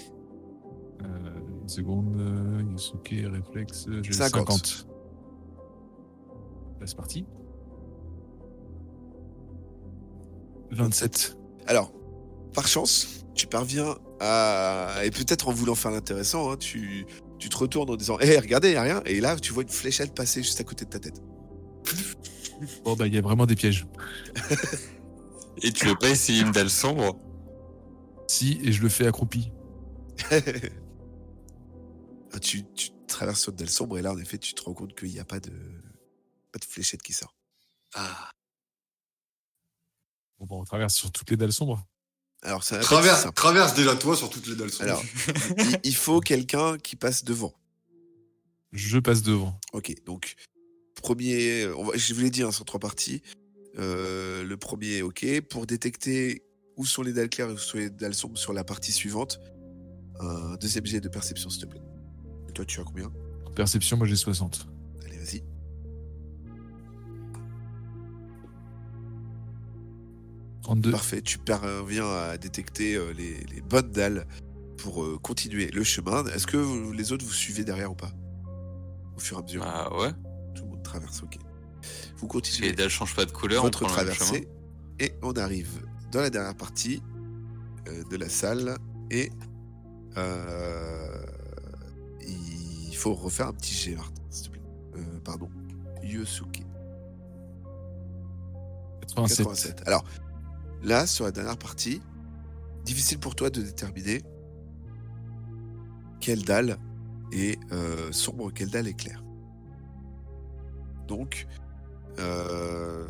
Euh, 1.03 1.39
une 1.61 1.69
seconde. 1.69 2.15
euh, 2.19 2.63
Yosuke, 2.71 3.13
réflexe. 3.31 3.85
euh, 3.87 4.01
J'ai 4.03 4.13
50. 4.13 4.49
50. 4.49 4.87
Là, 6.79 6.87
c'est 6.87 6.95
parti. 6.97 7.25
27. 10.71 11.37
Alors, 11.67 11.91
par 12.53 12.67
chance, 12.67 13.25
tu 13.35 13.47
parviens 13.47 13.95
à. 14.19 14.95
Et 15.03 15.11
peut-être 15.11 15.47
en 15.49 15.51
voulant 15.53 15.75
faire 15.75 15.91
l'intéressant, 15.91 16.51
hein, 16.51 16.57
tu... 16.57 17.05
tu 17.39 17.49
te 17.49 17.57
retournes 17.57 17.89
en 17.89 17.95
disant 17.95 18.17
Hé, 18.19 18.39
regardez, 18.39 18.71
il 18.71 18.77
a 18.77 18.81
rien. 18.83 19.01
Et 19.05 19.19
là, 19.19 19.35
tu 19.37 19.53
vois 19.53 19.63
une 19.63 19.69
fléchette 19.69 20.15
passer 20.15 20.41
juste 20.41 20.59
à 20.61 20.63
côté 20.63 20.85
de 20.85 20.89
ta 20.89 20.99
tête. 20.99 21.21
Bon, 22.83 22.93
bah, 22.95 23.07
il 23.07 23.15
y 23.15 23.17
a 23.17 23.21
vraiment 23.21 23.47
des 23.47 23.55
pièges. 23.55 23.87
Et 25.63 25.71
tu 25.71 25.87
veux 25.87 25.95
pas 25.95 26.09
essayer 26.11 26.43
une 26.43 26.51
dalle 26.51 26.69
sombre? 26.69 27.17
Si, 28.27 28.59
et 28.63 28.71
je 28.71 28.83
le 28.83 28.89
fais 28.89 29.07
accroupi. 29.07 29.51
Tu, 32.39 32.63
tu 32.73 32.89
traverses 33.07 33.47
une 33.47 33.55
dalle 33.55 33.69
sombre 33.69 33.97
et 33.97 34.01
là, 34.01 34.13
en 34.13 34.17
effet, 34.17 34.37
tu 34.37 34.53
te 34.53 34.61
rends 34.61 34.73
compte 34.73 34.95
qu'il 34.97 35.09
n'y 35.09 35.19
a 35.19 35.25
pas 35.25 35.39
de, 35.39 35.51
pas 36.51 36.59
de 36.59 36.65
fléchette 36.65 37.01
qui 37.01 37.13
sort. 37.13 37.35
Ah. 37.93 38.31
Bon, 40.39 40.45
bah, 40.45 40.55
on 40.55 40.63
traverse 40.63 40.95
sur 40.95 41.11
toutes 41.11 41.29
les 41.29 41.37
dalles 41.37 41.53
sombres. 41.53 41.85
Alors, 42.43 42.63
ça 42.63 42.79
Traverse, 42.79 43.27
traverse 43.35 43.75
déjà 43.75 43.95
toi 43.95 44.15
sur 44.15 44.29
toutes 44.29 44.47
les 44.47 44.55
dalles 44.55 44.71
sombres. 44.71 44.89
Alors, 44.91 45.03
il, 45.59 45.79
il 45.83 45.95
faut 45.95 46.19
quelqu'un 46.21 46.77
qui 46.79 46.95
passe 46.95 47.23
devant. 47.23 47.53
Je 48.71 48.97
passe 48.97 49.21
devant. 49.21 49.59
Ok, 49.73 49.93
donc, 50.05 50.35
premier, 50.95 51.67
on 51.77 51.83
va- 51.83 51.97
je 51.97 52.13
vous 52.13 52.21
l'ai 52.21 52.31
dit, 52.31 52.41
hein, 52.41 52.51
sur 52.51 52.65
trois 52.65 52.79
parties. 52.79 53.21
Euh, 53.77 54.43
le 54.43 54.57
premier, 54.57 55.01
ok. 55.01 55.41
Pour 55.49 55.67
détecter 55.67 56.43
où 56.77 56.85
sont 56.85 57.03
les 57.03 57.13
dalles 57.13 57.29
claires 57.29 57.49
et 57.49 57.53
où 57.53 57.57
sont 57.57 57.77
les 57.77 57.89
dalles 57.89 58.15
sombres 58.15 58.37
sur 58.37 58.53
la 58.53 58.63
partie 58.63 58.91
suivante, 58.93 59.39
un 60.19 60.55
deuxième 60.55 60.85
jet 60.85 61.01
de 61.01 61.09
perception, 61.09 61.49
s'il 61.49 61.61
te 61.63 61.65
plaît. 61.67 61.81
Toi, 62.53 62.65
tu 62.65 62.79
as 62.79 62.83
combien 62.83 63.11
En 63.45 63.51
perception, 63.51 63.97
moi 63.97 64.05
j'ai 64.07 64.15
60. 64.15 64.67
Allez, 65.05 65.17
vas-y. 65.17 65.43
«32. 70.63 70.91
Parfait, 70.91 71.21
tu 71.21 71.37
parviens 71.39 72.07
à 72.07 72.37
détecter 72.37 72.95
euh, 72.95 73.11
les, 73.13 73.39
les 73.53 73.61
bonnes 73.61 73.91
dalles 73.91 74.27
pour 74.77 75.03
euh, 75.03 75.17
continuer 75.21 75.67
le 75.71 75.83
chemin. 75.83 76.23
Est-ce 76.27 76.45
que 76.45 76.57
vous- 76.57 76.91
les 76.93 77.11
autres 77.11 77.25
vous 77.25 77.31
suivez 77.33 77.63
derrière 77.63 77.91
ou 77.91 77.95
pas 77.95 78.11
Au 79.15 79.19
fur 79.19 79.37
et 79.37 79.39
à 79.39 79.43
mesure, 79.43 79.63
Ah 79.65 79.91
ouais. 79.97 80.11
tout 80.53 80.63
le 80.63 80.69
monde 80.69 80.83
traverse, 80.83 81.23
ok. 81.23 81.37
Vous 82.17 82.27
continuez 82.27 82.69
les 82.69 82.75
dalles 82.75 82.89
changent 82.89 83.15
pas 83.15 83.25
de 83.25 83.31
couleur, 83.31 83.63
on 83.63 83.67
le 83.67 83.71
traversée 83.71 84.47
et 84.99 85.13
on 85.23 85.33
arrive 85.33 85.81
dans 86.11 86.21
la 86.21 86.29
dernière 86.29 86.55
partie 86.55 87.01
euh, 87.87 88.03
de 88.11 88.15
la 88.17 88.29
salle 88.29 88.77
et 89.09 89.31
euh, 90.17 91.25
il 92.89 92.95
faut 92.95 93.13
refaire 93.13 93.47
un 93.47 93.53
petit 93.53 93.73
jet, 93.73 93.95
Martin, 93.95 94.21
s'il 94.29 94.47
te 94.47 94.51
plaît. 94.51 94.61
Euh, 94.97 95.19
pardon, 95.23 95.49
Yosuke. 96.03 96.63
87. 99.01 99.37
87. 99.45 99.83
Alors, 99.87 100.03
là, 100.83 101.05
sur 101.07 101.25
la 101.25 101.31
dernière 101.31 101.57
partie, 101.57 102.01
difficile 102.85 103.19
pour 103.19 103.35
toi 103.35 103.49
de 103.49 103.61
déterminer 103.61 104.21
quelle 106.19 106.43
dalle 106.43 106.77
est 107.31 107.59
euh, 107.71 108.11
sombre, 108.11 108.51
quelle 108.51 108.69
dalle 108.69 108.87
est 108.87 108.93
claire. 108.93 109.23
Donc, 111.07 111.47
euh, 112.19 113.07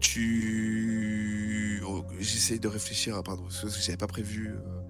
tu... 0.00 1.80
oh, 1.86 2.04
J'essaye 2.18 2.60
de 2.60 2.68
réfléchir, 2.68 3.16
à- 3.16 3.22
pardon, 3.22 3.44
parce 3.44 3.62
que 3.62 3.68
j'avais 3.80 3.96
pas 3.96 4.06
prévu... 4.06 4.48
euh, 4.50 4.81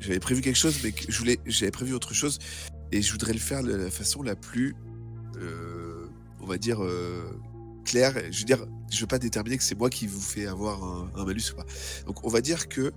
J'avais 0.00 0.20
prévu 0.20 0.40
quelque 0.40 0.56
chose, 0.56 0.80
mais 0.82 0.92
que 0.92 1.10
je 1.10 1.18
voulais, 1.18 1.38
j'avais 1.46 1.70
prévu 1.70 1.92
autre 1.92 2.14
chose, 2.14 2.38
et 2.90 3.02
je 3.02 3.12
voudrais 3.12 3.32
le 3.32 3.38
faire 3.38 3.62
de 3.62 3.74
la 3.74 3.90
façon 3.90 4.22
la 4.22 4.34
plus, 4.34 4.74
euh, 5.36 6.08
on 6.40 6.46
va 6.46 6.58
dire, 6.58 6.82
euh, 6.82 7.38
claire. 7.84 8.14
Je 8.32 8.40
veux 8.40 8.44
dire, 8.44 8.66
je 8.90 9.00
veux 9.00 9.06
pas 9.06 9.18
déterminer 9.18 9.58
que 9.58 9.62
c'est 9.62 9.74
moi 9.74 9.90
qui 9.90 10.06
vous 10.06 10.20
fais 10.20 10.46
avoir 10.46 10.82
un, 10.82 11.12
un 11.14 11.24
malus 11.24 11.52
ou 11.52 11.56
pas. 11.56 11.66
Donc, 12.06 12.24
on 12.24 12.28
va 12.28 12.40
dire 12.40 12.68
que 12.68 12.92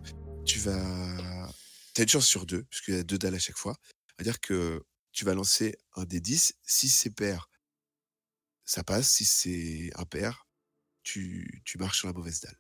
tu 0.46 0.60
vas. 0.60 1.50
Tu 1.94 2.02
as 2.02 2.04
une 2.04 2.10
chance 2.10 2.26
sur 2.26 2.46
deux, 2.46 2.64
puisqu'il 2.64 2.96
y 2.96 2.98
a 2.98 3.04
deux 3.04 3.18
dalles 3.18 3.36
à 3.36 3.40
chaque 3.40 3.58
fois. 3.58 3.76
On 4.18 4.24
va 4.24 4.24
dire 4.24 4.40
que 4.40 4.84
tu 5.12 5.26
vas 5.26 5.36
lancer 5.36 5.76
un 5.96 6.06
des 6.06 6.22
10. 6.22 6.56
Si 6.64 6.90
c'est 6.90 7.12
pair, 7.12 7.50
ça 8.66 8.84
passe. 8.84 9.10
Si 9.10 9.26
c'est 9.26 9.92
impair, 9.96 10.48
tu, 11.04 11.62
tu 11.66 11.78
marches 11.78 12.00
sur 12.00 12.08
la 12.08 12.14
mauvaise 12.14 12.40
dalle. 12.40 12.58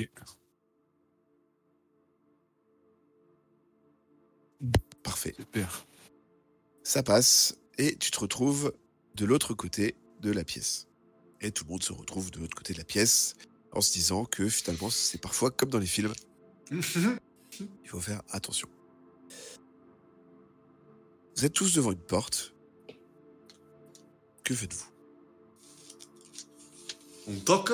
Ok. 0.00 0.10
Parfait. 5.02 5.34
Super. 5.36 5.86
Ça 6.84 7.02
passe 7.02 7.56
et 7.78 7.96
tu 7.96 8.10
te 8.10 8.20
retrouves 8.20 8.72
de 9.14 9.24
l'autre 9.24 9.54
côté 9.54 9.96
de 10.20 10.30
la 10.30 10.44
pièce. 10.44 10.86
Et 11.40 11.50
tout 11.50 11.64
le 11.64 11.70
monde 11.70 11.82
se 11.82 11.92
retrouve 11.92 12.30
de 12.30 12.38
l'autre 12.38 12.56
côté 12.56 12.72
de 12.72 12.78
la 12.78 12.84
pièce 12.84 13.34
en 13.72 13.80
se 13.80 13.92
disant 13.92 14.24
que 14.24 14.48
finalement 14.48 14.90
c'est 14.90 15.20
parfois 15.20 15.50
comme 15.50 15.70
dans 15.70 15.78
les 15.78 15.86
films, 15.86 16.12
il 16.70 17.88
faut 17.88 18.00
faire 18.00 18.22
attention. 18.30 18.68
Vous 21.36 21.44
êtes 21.44 21.52
tous 21.52 21.74
devant 21.74 21.92
une 21.92 21.98
porte. 21.98 22.54
Que 24.44 24.54
faites-vous? 24.54 24.86
On 27.28 27.38
toque? 27.40 27.72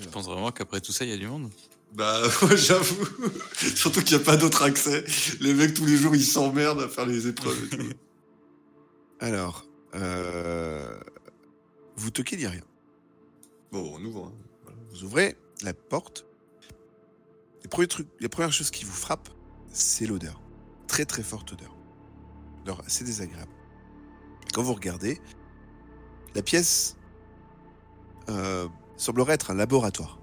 Je 0.00 0.08
pense 0.08 0.26
vraiment 0.26 0.50
qu'après 0.50 0.80
tout 0.80 0.92
ça, 0.92 1.04
il 1.04 1.10
y 1.10 1.14
a 1.14 1.16
du 1.16 1.26
monde? 1.26 1.50
Bah, 1.94 2.20
ouais, 2.42 2.56
j'avoue. 2.56 3.06
Surtout 3.76 4.02
qu'il 4.02 4.16
n'y 4.16 4.22
a 4.22 4.26
pas 4.26 4.36
d'autre 4.36 4.62
accès. 4.62 5.04
Les 5.40 5.54
mecs, 5.54 5.74
tous 5.74 5.86
les 5.86 5.96
jours, 5.96 6.14
ils 6.16 6.24
s'emmerdent 6.24 6.80
à 6.82 6.88
faire 6.88 7.06
les 7.06 7.28
épreuves. 7.28 7.56
et 7.72 7.76
tout. 7.76 7.82
Alors, 9.20 9.64
euh, 9.94 10.98
vous 11.96 12.10
toquez, 12.10 12.36
il 12.36 12.40
n'y 12.40 12.46
a 12.46 12.50
rien. 12.50 12.64
bon, 13.70 13.94
on 13.96 14.04
ouvre. 14.04 14.26
hein. 14.26 14.72
Vous 14.90 15.04
ouvrez 15.04 15.36
la 15.62 15.72
porte. 15.72 16.26
Les 17.62 17.68
premiers 17.68 17.86
trucs, 17.88 18.08
les 18.20 18.28
premières 18.28 18.52
choses 18.52 18.70
qui 18.70 18.84
vous 18.84 18.92
frappent, 18.92 19.30
c'est 19.72 20.06
l'odeur. 20.06 20.40
Très 20.88 21.04
très 21.04 21.22
forte 21.22 21.52
odeur. 21.52 21.74
Odeur 22.62 22.82
assez 22.86 23.04
désagréable. 23.04 23.50
Quand 24.52 24.62
vous 24.62 24.74
regardez, 24.74 25.20
la 26.34 26.42
pièce 26.42 26.96
euh, 28.28 28.68
semblerait 28.96 29.34
être 29.34 29.50
un 29.50 29.54
laboratoire. 29.54 30.18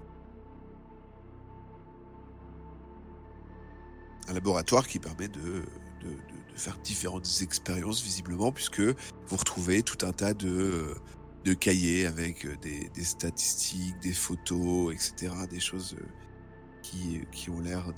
Un 4.32 4.34
laboratoire 4.34 4.88
qui 4.88 4.98
permet 4.98 5.28
de, 5.28 5.62
faire 6.54 6.78
différentes 6.78 7.28
expériences 7.42 8.02
visiblement, 8.02 8.50
puisque 8.50 8.80
vous 8.80 9.36
retrouvez 9.36 9.82
tout 9.82 10.06
un 10.06 10.12
tas 10.12 10.32
de, 10.32 10.94
cahiers 11.60 12.06
avec 12.06 12.46
euh, 12.46 12.56
des, 12.62 13.04
statistiques, 13.04 13.98
des 14.00 14.14
photos, 14.14 14.94
etc. 14.94 15.34
Des 15.50 15.60
choses 15.60 15.96
euh, 16.00 16.06
qui, 17.30 17.50
ont 17.50 17.60
l'air 17.60 17.92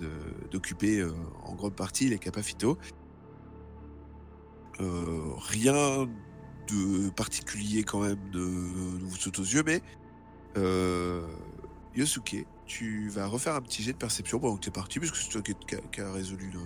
d'occuper 0.50 0.98
euh, 0.98 1.12
en 1.44 1.54
grande 1.54 1.76
partie 1.76 2.08
les 2.08 2.18
capaphytos. 2.18 2.76
Euh, 4.80 5.34
rien 5.38 6.08
de 6.68 7.10
particulier 7.10 7.84
quand 7.84 8.00
même 8.00 8.18
de 8.32 8.40
vous 8.40 9.16
saute 9.16 9.38
aux 9.38 9.44
yeux, 9.44 9.62
mais 9.64 9.82
euh, 10.56 11.26
Yosuke, 11.94 12.44
tu 12.66 13.08
vas 13.08 13.26
refaire 13.26 13.54
un 13.54 13.60
petit 13.60 13.82
jet 13.82 13.92
de 13.92 13.98
perception 13.98 14.38
pendant 14.38 14.56
que 14.56 14.62
tu 14.62 14.68
es 14.68 14.72
parti, 14.72 14.98
puisque 14.98 15.16
c'est 15.16 15.28
toi 15.30 15.42
qui, 15.42 15.54
qui 15.66 15.74
a, 15.74 15.78
qui 15.80 16.00
a 16.00 16.12
résolu 16.12 16.50
le- 16.52 16.60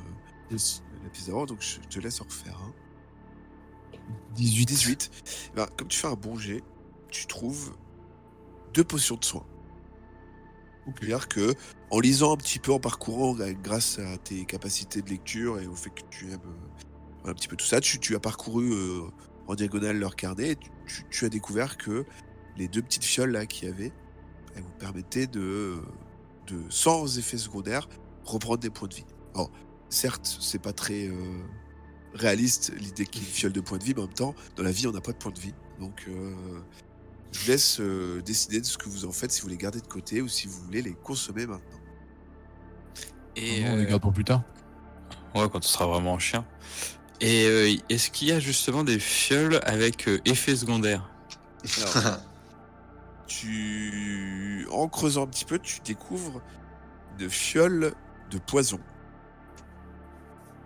Yes. 0.50 0.82
la 1.04 1.10
pièce 1.10 1.26
d'avant, 1.26 1.44
donc 1.44 1.60
je 1.60 1.78
te 1.88 1.98
laisse 2.00 2.20
en 2.20 2.24
refaire 2.24 2.56
un. 2.58 2.72
18. 4.34 4.64
18. 4.66 5.10
Ben, 5.54 5.66
comme 5.76 5.88
tu 5.88 5.98
fais 5.98 6.06
un 6.06 6.14
bon 6.14 6.36
jet, 6.38 6.62
tu 7.10 7.26
trouves 7.26 7.74
deux 8.74 8.84
potions 8.84 9.16
de 9.16 9.24
soin. 9.24 9.44
Ok. 10.86 10.94
C'est-à-dire 11.00 11.28
que, 11.28 11.54
en 11.90 12.00
lisant 12.00 12.32
un 12.32 12.36
petit 12.36 12.58
peu, 12.58 12.72
en 12.72 12.80
parcourant, 12.80 13.36
euh, 13.40 13.52
grâce 13.62 13.98
à 13.98 14.16
tes 14.18 14.44
capacités 14.46 15.02
de 15.02 15.10
lecture 15.10 15.60
et 15.60 15.66
au 15.66 15.74
fait 15.74 15.90
que 15.90 16.02
tu 16.10 16.30
aimes 16.30 16.38
euh, 17.26 17.30
un 17.30 17.34
petit 17.34 17.48
peu 17.48 17.56
tout 17.56 17.66
ça, 17.66 17.80
tu, 17.80 17.98
tu 17.98 18.14
as 18.14 18.20
parcouru 18.20 18.72
euh, 18.72 19.00
en 19.48 19.54
diagonale 19.54 19.98
leur 19.98 20.16
carnet 20.16 20.50
et 20.52 20.56
tu, 20.56 20.70
tu- 20.86 21.04
tu 21.10 21.24
as 21.26 21.28
découvert 21.28 21.76
que 21.76 22.04
les 22.56 22.68
deux 22.68 22.80
petites 22.82 23.04
fioles 23.04 23.30
là 23.32 23.44
qu'il 23.46 23.68
y 23.68 23.70
avait, 23.70 23.92
elles 24.56 24.62
vous 24.62 24.72
permettaient 24.78 25.26
de, 25.26 25.76
de, 26.46 26.56
sans 26.70 27.18
effet 27.18 27.38
secondaire, 27.38 27.88
reprendre 28.24 28.58
des 28.58 28.70
points 28.70 28.88
de 28.88 28.94
vie. 28.94 29.04
Alors, 29.34 29.50
certes, 29.88 30.38
c'est 30.40 30.60
pas 30.60 30.72
très 30.72 31.08
euh, 31.08 31.14
réaliste 32.14 32.72
l'idée 32.78 33.06
qu'il 33.06 33.22
y 33.22 33.24
ait 33.24 33.28
une 33.28 33.34
fiole 33.34 33.52
de 33.52 33.60
points 33.60 33.78
de 33.78 33.84
vie, 33.84 33.92
mais 33.94 34.02
en 34.02 34.06
même 34.06 34.14
temps, 34.14 34.34
dans 34.56 34.62
la 34.62 34.72
vie, 34.72 34.86
on 34.86 34.92
n'a 34.92 35.00
pas 35.00 35.12
de 35.12 35.18
points 35.18 35.32
de 35.32 35.40
vie. 35.40 35.54
Donc, 35.78 36.04
euh, 36.08 36.34
je 37.32 37.40
vous 37.40 37.48
laisse 37.50 37.78
euh, 37.80 38.20
décider 38.22 38.60
de 38.60 38.66
ce 38.66 38.78
que 38.78 38.88
vous 38.88 39.04
en 39.04 39.12
faites, 39.12 39.30
si 39.32 39.42
vous 39.42 39.48
les 39.48 39.56
gardez 39.56 39.80
de 39.80 39.86
côté 39.86 40.20
ou 40.22 40.28
si 40.28 40.46
vous 40.46 40.58
voulez 40.64 40.82
les 40.82 40.94
consommer 40.94 41.46
maintenant. 41.46 41.78
Et 43.36 43.62
Non, 43.64 43.72
on 43.72 43.76
les 43.76 43.86
garde 43.86 44.02
pour 44.02 44.12
plus 44.12 44.24
tard? 44.24 44.42
ouais, 45.34 45.48
quand 45.50 45.58
on 45.58 45.68
sera 45.68 45.86
vraiment 45.86 46.14
en 46.14 46.18
chien. 46.18 46.44
Et 47.20 47.46
euh, 47.46 47.76
est-ce 47.88 48.10
qu'il 48.10 48.28
y 48.28 48.32
a 48.32 48.40
justement 48.40 48.84
des 48.84 48.98
fioles 48.98 49.60
avec 49.64 50.08
euh, 50.08 50.20
effet 50.24 50.56
secondaire? 50.56 51.10
Alors, 51.94 52.20
tu, 53.28 54.66
en 54.72 54.88
creusant 54.88 55.22
un 55.22 55.26
petit 55.28 55.44
peu, 55.44 55.58
tu 55.60 55.78
découvres 55.84 56.42
de 57.18 57.28
fioles 57.28 57.92
de 58.30 58.38
poison. 58.38 58.80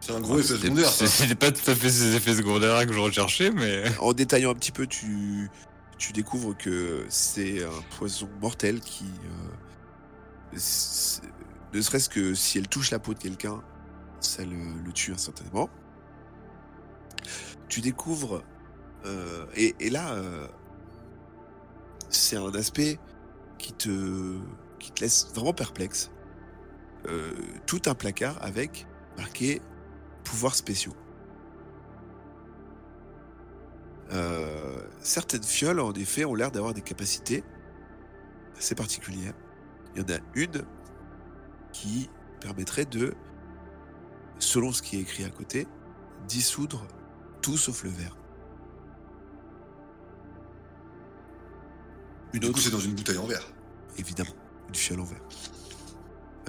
C'est 0.00 0.12
un 0.12 0.20
gros 0.20 0.38
effet 0.38 0.48
C'était- 0.54 0.62
secondaire. 0.68 0.88
C'était 0.88 1.34
pas 1.34 1.52
tout 1.52 1.70
à 1.70 1.74
fait 1.74 1.90
ces 1.90 2.14
effets 2.16 2.34
secondaires 2.34 2.86
que 2.86 2.92
je 2.92 2.98
recherchais, 2.98 3.50
mais. 3.50 3.84
En 4.00 4.12
détaillant 4.14 4.50
un 4.50 4.54
petit 4.54 4.72
peu, 4.72 4.86
tu, 4.86 5.48
tu 5.98 6.12
découvres 6.12 6.56
que 6.56 7.04
c'est 7.08 7.62
un 7.62 7.82
poison 7.98 8.28
mortel 8.40 8.80
qui, 8.80 9.04
euh, 9.24 10.56
ne 11.72 11.80
serait-ce 11.80 12.08
que 12.08 12.34
si 12.34 12.58
elle 12.58 12.68
touche 12.68 12.90
la 12.90 12.98
peau 12.98 13.14
de 13.14 13.18
quelqu'un, 13.18 13.62
ça 14.20 14.44
le, 14.44 14.56
le 14.84 14.92
tue 14.92 15.12
instantanément. 15.12 15.70
Tu 17.68 17.80
découvres, 17.80 18.42
euh, 19.06 19.46
et, 19.54 19.74
et 19.80 19.88
là, 19.90 20.12
euh, 20.14 20.46
c'est 22.16 22.36
un 22.36 22.52
aspect 22.54 22.98
qui 23.58 23.72
te, 23.72 24.38
qui 24.78 24.92
te 24.92 25.00
laisse 25.00 25.28
vraiment 25.34 25.52
perplexe. 25.52 26.10
Euh, 27.08 27.32
tout 27.66 27.82
un 27.86 27.94
placard 27.94 28.38
avec 28.42 28.86
marqué 29.16 29.60
pouvoirs 30.24 30.54
spéciaux. 30.54 30.94
Euh, 34.12 34.82
certaines 35.00 35.42
fioles, 35.42 35.80
en 35.80 35.92
effet, 35.92 36.24
ont 36.24 36.34
l'air 36.34 36.50
d'avoir 36.50 36.74
des 36.74 36.82
capacités 36.82 37.42
assez 38.56 38.74
particulières. 38.74 39.34
Il 39.94 40.02
y 40.02 40.04
en 40.04 40.16
a 40.16 40.18
une 40.34 40.64
qui 41.72 42.10
permettrait 42.40 42.84
de, 42.84 43.14
selon 44.38 44.72
ce 44.72 44.82
qui 44.82 44.96
est 44.96 45.00
écrit 45.00 45.24
à 45.24 45.30
côté, 45.30 45.66
dissoudre 46.28 46.86
tout 47.40 47.56
sauf 47.56 47.84
le 47.84 47.90
verre. 47.90 48.16
Une 52.32 52.40
Du 52.40 52.46
coup, 52.46 52.52
autre, 52.52 52.60
c'est 52.60 52.70
dans 52.70 52.80
une 52.80 52.94
bouteille 52.94 53.18
en 53.18 53.26
verre. 53.26 53.46
évidemment, 53.98 54.34
une 54.68 54.74
fiole 54.74 55.00
en 55.00 55.04
verre. 55.04 55.22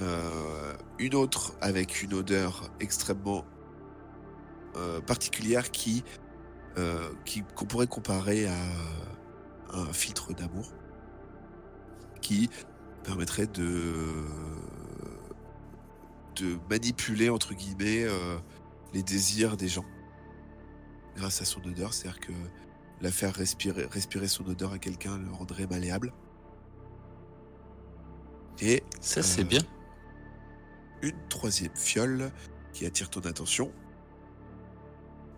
Euh, 0.00 0.74
une 0.98 1.14
autre 1.14 1.54
avec 1.60 2.02
une 2.02 2.14
odeur 2.14 2.70
extrêmement 2.80 3.44
euh, 4.76 5.00
particulière 5.00 5.70
qui 5.70 6.02
euh, 6.78 7.08
qu'on 7.54 7.66
pourrait 7.66 7.86
comparer 7.86 8.48
à 8.48 8.56
un 9.72 9.92
filtre 9.92 10.34
d'amour 10.34 10.72
qui 12.20 12.50
permettrait 13.04 13.46
de 13.46 13.94
de 16.34 16.58
manipuler 16.68 17.30
entre 17.30 17.54
guillemets 17.54 18.02
euh, 18.02 18.36
les 18.92 19.04
désirs 19.04 19.56
des 19.56 19.68
gens 19.68 19.84
grâce 21.14 21.40
à 21.40 21.44
son 21.44 21.62
odeur 21.62 21.94
c'est-à-dire 21.94 22.18
que 22.18 22.32
la 23.04 23.10
faire 23.12 23.34
respirer 23.34 23.86
respirer 23.90 24.26
son 24.28 24.44
odeur 24.48 24.72
à 24.72 24.78
quelqu'un 24.78 25.18
le 25.18 25.30
rendrait 25.30 25.66
malléable 25.66 26.12
et 28.60 28.82
Ça, 29.00 29.22
c'est 29.22 29.42
Euh, 29.42 29.44
bien. 29.44 29.60
une 31.02 31.16
troisième 31.28 31.74
fiole 31.76 32.30
qui 32.72 32.86
attire 32.86 33.10
ton 33.10 33.20
attention, 33.20 33.70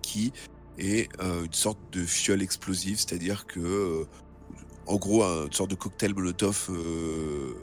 qui 0.03 0.33
est 0.79 1.09
euh, 1.21 1.45
une 1.45 1.53
sorte 1.53 1.79
de 1.93 2.05
fiole 2.05 2.43
explosive, 2.43 2.99
c'est-à-dire 2.99 3.47
que, 3.47 3.59
euh, 3.61 4.05
en 4.87 4.97
gros, 4.97 5.25
un- 5.25 5.47
une 5.47 5.53
sorte 5.53 5.71
de 5.71 5.75
cocktail 5.77 6.15
Molotov 6.15 6.71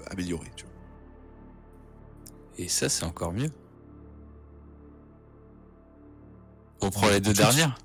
amélioré. 0.08 0.52
Tu 0.56 0.66
vois. 0.66 0.74
Et 2.58 2.68
ça, 2.68 2.90
c'est 2.90 3.06
encore 3.06 3.32
mieux. 3.32 3.50
On 6.82 6.90
prend 6.90 7.08
les 7.10 7.22
deux 7.22 7.34
dernières 7.34 7.78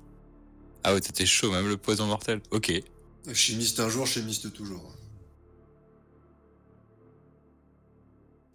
Ah 0.83 0.93
ouais, 0.93 1.01
t'étais 1.01 1.25
chaud, 1.25 1.51
même 1.51 1.67
le 1.67 1.77
poison 1.77 2.05
mortel. 2.07 2.41
Ok. 2.51 2.71
Chimiste 3.33 3.79
un 3.79 3.89
jour, 3.89 4.07
chimiste 4.07 4.51
toujours. 4.53 4.95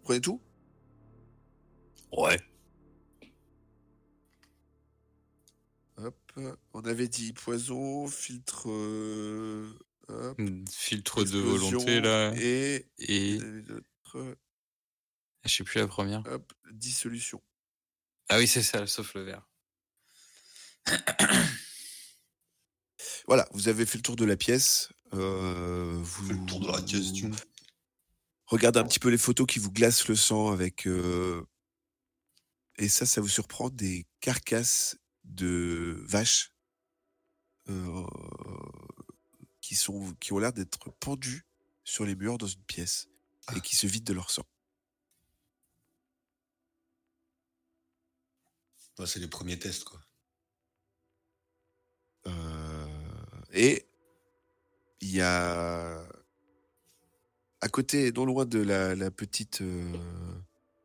Prenez 0.03 0.21
tout? 0.21 0.41
Ouais. 2.11 2.39
Hop, 5.97 6.15
on 6.73 6.81
avait 6.81 7.07
dit 7.07 7.31
poison, 7.33 8.07
filtre, 8.07 8.69
euh, 8.69 9.71
hop, 10.09 10.39
Filtre 10.71 11.23
de 11.23 11.39
volonté, 11.39 12.01
là. 12.01 12.33
et, 12.35 12.85
Et. 12.99 13.37
d'autres, 13.37 14.35
Je 15.45 15.53
sais 15.55 15.63
plus 15.63 15.79
la 15.79 15.87
première. 15.87 16.21
hop, 16.27 16.51
dissolution. 16.71 17.41
Ah 18.29 18.37
oui, 18.39 18.47
c'est 18.47 18.63
ça, 18.63 18.85
sauf 18.87 19.13
le 19.13 19.23
verre. 19.23 19.47
Voilà, 23.27 23.47
vous 23.51 23.67
avez 23.67 23.85
fait 23.85 23.97
le 23.97 24.03
tour 24.03 24.15
de 24.15 24.25
la 24.25 24.37
pièce. 24.37 24.89
euh, 25.13 25.97
vous 26.01 26.29
le 26.29 26.45
tour 26.45 26.59
de 26.59 26.67
la 26.71 26.81
question. 26.81 27.31
Regardez 28.47 28.79
un 28.79 28.85
petit 28.85 28.99
peu 28.99 29.09
les 29.09 29.17
photos 29.17 29.47
qui 29.47 29.59
vous 29.59 29.71
glacent 29.71 30.07
le 30.07 30.15
sang 30.15 30.51
avec 30.51 30.87
euh, 30.87 31.45
et 32.77 32.89
ça, 32.89 33.05
ça 33.05 33.21
vous 33.21 33.29
surprend, 33.29 33.69
des 33.69 34.05
carcasses 34.19 34.97
de 35.23 36.03
vaches 36.07 36.51
euh, 37.69 38.05
qui, 39.61 39.75
sont, 39.75 40.13
qui 40.19 40.33
ont 40.33 40.39
l'air 40.39 40.53
d'être 40.53 40.91
pendues 40.99 41.45
sur 41.83 42.05
les 42.05 42.15
murs 42.15 42.37
dans 42.37 42.47
une 42.47 42.63
pièce 42.63 43.07
et 43.55 43.61
qui 43.61 43.75
se 43.75 43.87
vident 43.87 44.05
de 44.05 44.13
leur 44.13 44.29
sang. 44.29 44.43
Ouais, 48.99 49.07
c'est 49.07 49.19
les 49.19 49.27
premiers 49.27 49.59
tests, 49.59 49.83
quoi. 49.83 49.99
Euh, 52.27 52.54
et 53.55 53.85
il 55.01 55.15
y 55.15 55.21
a 55.21 56.05
à 57.61 57.67
côté, 57.67 58.11
non 58.11 58.25
loin 58.25 58.45
de 58.45 58.59
la, 58.59 59.09
petite 59.09 59.61
euh, 59.61 59.91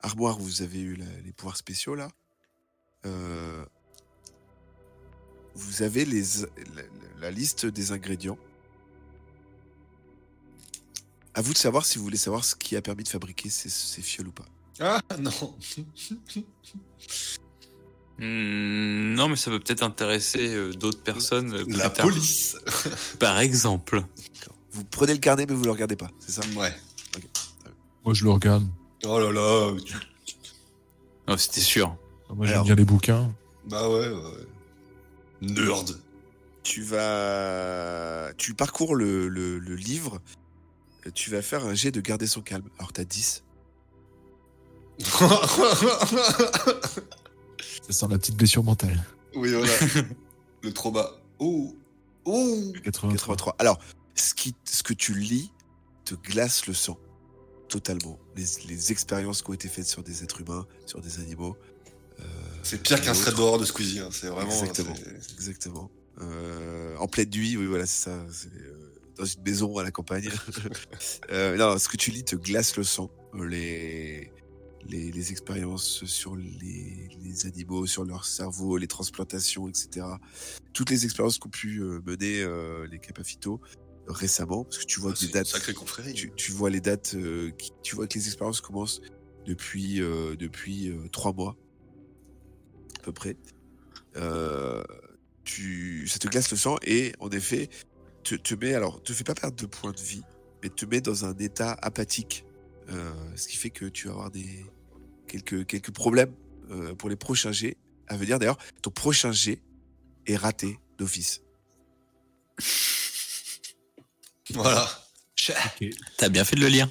armoire 0.00 0.40
où 0.40 0.44
vous 0.44 0.62
avez 0.62 0.80
eu 0.80 0.98
les 1.24 1.32
pouvoirs 1.32 1.58
spéciaux 1.58 1.94
là, 1.94 2.08
euh, 3.04 3.66
vous 5.54 5.82
avez 5.82 6.06
les, 6.06 6.22
la, 6.74 6.82
la 7.20 7.30
liste 7.30 7.66
des 7.66 7.92
ingrédients. 7.92 8.38
À 11.34 11.42
vous 11.42 11.52
de 11.52 11.58
savoir 11.58 11.84
si 11.84 11.98
vous 11.98 12.04
voulez 12.04 12.16
savoir 12.16 12.44
ce 12.44 12.54
qui 12.54 12.76
a 12.76 12.82
permis 12.82 13.04
de 13.04 13.08
fabriquer 13.08 13.50
ces, 13.50 13.68
ces 13.68 14.00
fioles 14.00 14.28
ou 14.28 14.32
pas. 14.32 14.46
Ah, 14.80 15.02
non. 15.18 15.30
Hmm, 18.20 19.14
non, 19.14 19.28
mais 19.28 19.36
ça 19.36 19.50
peut 19.50 19.58
peut-être 19.60 19.82
intéresser 19.82 20.54
euh, 20.54 20.72
d'autres 20.72 21.02
personnes. 21.02 21.54
euh, 21.54 21.64
plus 21.64 21.76
La 21.76 21.88
tard. 21.90 22.04
police. 22.06 22.56
Par 23.18 23.38
exemple. 23.40 24.04
Vous 24.72 24.84
prenez 24.84 25.14
le 25.14 25.18
carnet 25.18 25.46
mais 25.48 25.54
vous 25.54 25.64
le 25.64 25.70
regardez 25.72 25.96
pas, 25.96 26.10
c'est 26.20 26.32
ça? 26.32 26.42
Ouais. 26.56 26.72
Moi, 28.04 28.14
je 28.14 28.24
le 28.24 28.30
regarde. 28.30 28.66
Oh 29.04 29.18
là 29.18 29.32
là. 29.32 29.72
tu- 29.84 29.94
Oh, 31.28 31.36
c'était 31.36 31.60
sûr. 31.60 31.96
Moi, 32.34 32.46
j'aime 32.46 32.62
bien 32.64 32.74
les 32.74 32.84
bouquins. 32.84 33.32
Bah 33.66 33.88
ouais, 33.88 34.08
ouais. 34.08 34.46
Nerd. 35.42 35.98
tu 36.62 36.82
vas. 36.82 38.32
Tu 38.36 38.52
parcours 38.54 38.94
le, 38.94 39.28
le- 39.28 39.58
le 39.58 39.74
livre. 39.76 40.20
Tu 41.14 41.30
vas 41.30 41.40
faire 41.42 41.64
un 41.64 41.74
jet 41.74 41.90
de 41.90 42.00
garder 42.00 42.26
son 42.26 42.42
calme. 42.42 42.68
Alors, 42.78 42.92
t'as 42.92 43.04
10. 43.04 43.42
Ça 47.86 47.92
sent 47.92 48.06
la 48.10 48.18
petite 48.18 48.36
blessure 48.36 48.64
mentale. 48.64 49.04
oui, 49.34 49.50
voilà. 49.52 49.72
Le 50.62 50.72
trauma. 50.72 51.10
Oh. 51.38 51.74
Oh. 52.26 52.72
83. 52.84 53.10
83. 53.12 53.56
Alors, 53.58 53.78
ce, 54.14 54.34
qui, 54.34 54.54
ce 54.64 54.82
que 54.82 54.92
tu 54.92 55.14
lis 55.14 55.50
te 56.04 56.14
glace 56.14 56.66
le 56.66 56.74
sang. 56.74 56.98
Totalement. 57.68 58.18
Les, 58.36 58.44
les 58.68 58.92
expériences 58.92 59.42
qui 59.42 59.50
ont 59.50 59.54
été 59.54 59.68
faites 59.68 59.86
sur 59.86 60.02
des 60.02 60.22
êtres 60.22 60.40
humains, 60.42 60.66
sur 60.86 61.00
des 61.00 61.18
animaux. 61.20 61.56
euh, 62.20 62.24
C'est 62.62 62.82
pire 62.82 63.00
qu'un 63.00 63.12
thread 63.14 63.34
d'horreur 63.36 63.58
de 63.58 63.64
Squeezie. 63.64 64.00
hein. 64.00 64.08
C'est 64.12 64.26
vraiment. 64.26 64.50
Exactement. 64.50 64.94
c'est- 64.96 65.32
Exactement. 65.34 65.90
Euh, 66.20 66.96
en 66.98 67.06
pleine 67.06 67.30
nuit, 67.30 67.56
oui, 67.56 67.64
voilà, 67.66 67.86
c'est 67.86 68.10
ça. 68.10 68.18
C'est 68.30 68.52
euh, 68.52 68.92
dans 69.16 69.24
une 69.24 69.42
maison 69.42 69.78
à 69.78 69.82
la 69.84 69.90
campagne. 69.90 70.28
Euh, 71.30 71.56
non, 71.56 71.78
ce 71.78 71.88
que 71.88 71.96
tu 71.96 72.10
lis 72.10 72.24
te 72.24 72.34
glace 72.36 72.76
le 72.76 72.82
sang. 72.84 73.08
Les, 73.48 74.30
les, 74.82 75.10
les 75.12 75.30
expériences 75.30 76.04
sur 76.06 76.36
les, 76.36 77.08
les 77.22 77.46
animaux, 77.46 77.86
sur 77.86 78.04
leur 78.04 78.24
cerveau, 78.24 78.76
les 78.76 78.86
transplantations, 78.88 79.68
etc. 79.68 80.06
Toutes 80.72 80.90
les 80.90 81.04
expériences 81.04 81.38
qu'ont 81.38 81.50
pu 81.50 81.80
euh, 81.82 82.00
mener 82.06 82.40
euh, 82.42 82.86
les 82.86 82.98
Capafito 82.98 83.60
récemment, 84.06 84.64
parce 84.64 84.78
que 84.78 84.84
tu 84.86 85.00
vois 85.00 85.12
Ah, 85.20 85.26
dates 85.32 85.46
sacrée 85.46 85.74
confrérie. 85.74 86.14
tu, 86.14 86.32
tu 86.34 86.52
vois 86.52 86.70
les 86.70 86.80
dates, 86.80 87.14
euh, 87.14 87.50
qui- 87.58 87.70
tu 87.82 87.94
vois 87.94 88.06
que 88.06 88.18
les 88.18 88.26
expériences 88.26 88.60
commencent 88.60 89.00
depuis 89.46 89.96
depuis 89.98 90.92
trois 91.12 91.32
mois 91.32 91.56
à 92.98 93.02
peu 93.02 93.12
près. 93.12 93.36
Euh, 94.16 94.82
tu, 95.44 96.06
ça 96.08 96.18
te 96.18 96.28
glace 96.28 96.50
le 96.50 96.56
sang 96.56 96.76
et 96.84 97.12
en 97.20 97.30
effet 97.30 97.68
te, 98.24 98.34
te 98.34 98.54
met 98.54 98.74
alors 98.74 99.02
te 99.02 99.12
fait 99.12 99.24
pas 99.24 99.34
perdre 99.34 99.56
de 99.56 99.66
points 99.66 99.92
de 99.92 100.00
vie, 100.00 100.22
mais 100.62 100.68
te 100.68 100.84
met 100.84 101.00
dans 101.00 101.24
un 101.24 101.34
état 101.38 101.72
apathique, 101.80 102.44
ce 103.36 103.48
qui 103.48 103.56
fait 103.56 103.70
que 103.70 103.86
tu 103.86 104.06
vas 104.06 104.12
avoir 104.12 104.30
des 104.30 104.66
quelques 105.28 105.66
quelques 105.66 105.92
problèmes 105.92 106.34
euh, 106.70 106.94
pour 106.94 107.08
les 107.08 107.16
prochains 107.16 107.52
jets 107.52 107.76
à 108.06 108.16
venir. 108.16 108.38
D'ailleurs, 108.38 108.58
ton 108.82 108.90
prochain 108.90 109.32
jet 109.32 109.62
est 110.26 110.36
raté 110.36 110.78
d'office. 110.98 111.42
Voilà. 114.52 114.90
T'as 116.16 116.28
bien 116.28 116.44
fait 116.44 116.56
de 116.56 116.62
le 116.62 116.66
lire. 116.66 116.88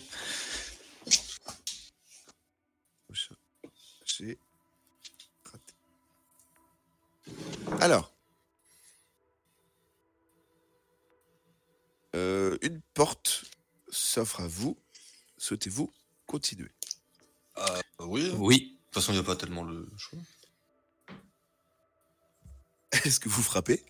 Prochain 3.06 3.36
jet 4.06 4.40
raté. 5.44 5.74
Alors. 7.82 8.14
Euh, 12.16 12.58
une 12.62 12.82
porte 12.94 13.44
s'offre 13.90 14.40
à 14.40 14.48
vous. 14.48 14.78
Souhaitez-vous 15.40 15.92
continuer? 16.28 16.70
Ah, 17.56 17.80
oui. 18.00 18.24
De 18.24 18.30
toute 18.30 18.94
façon, 18.94 19.14
il 19.14 19.16
n'y 19.16 19.22
a 19.22 19.24
pas 19.24 19.36
tellement 19.36 19.64
le 19.64 19.88
choix. 19.98 20.20
Est-ce 23.06 23.20
que 23.20 23.30
vous 23.30 23.42
frappez? 23.42 23.84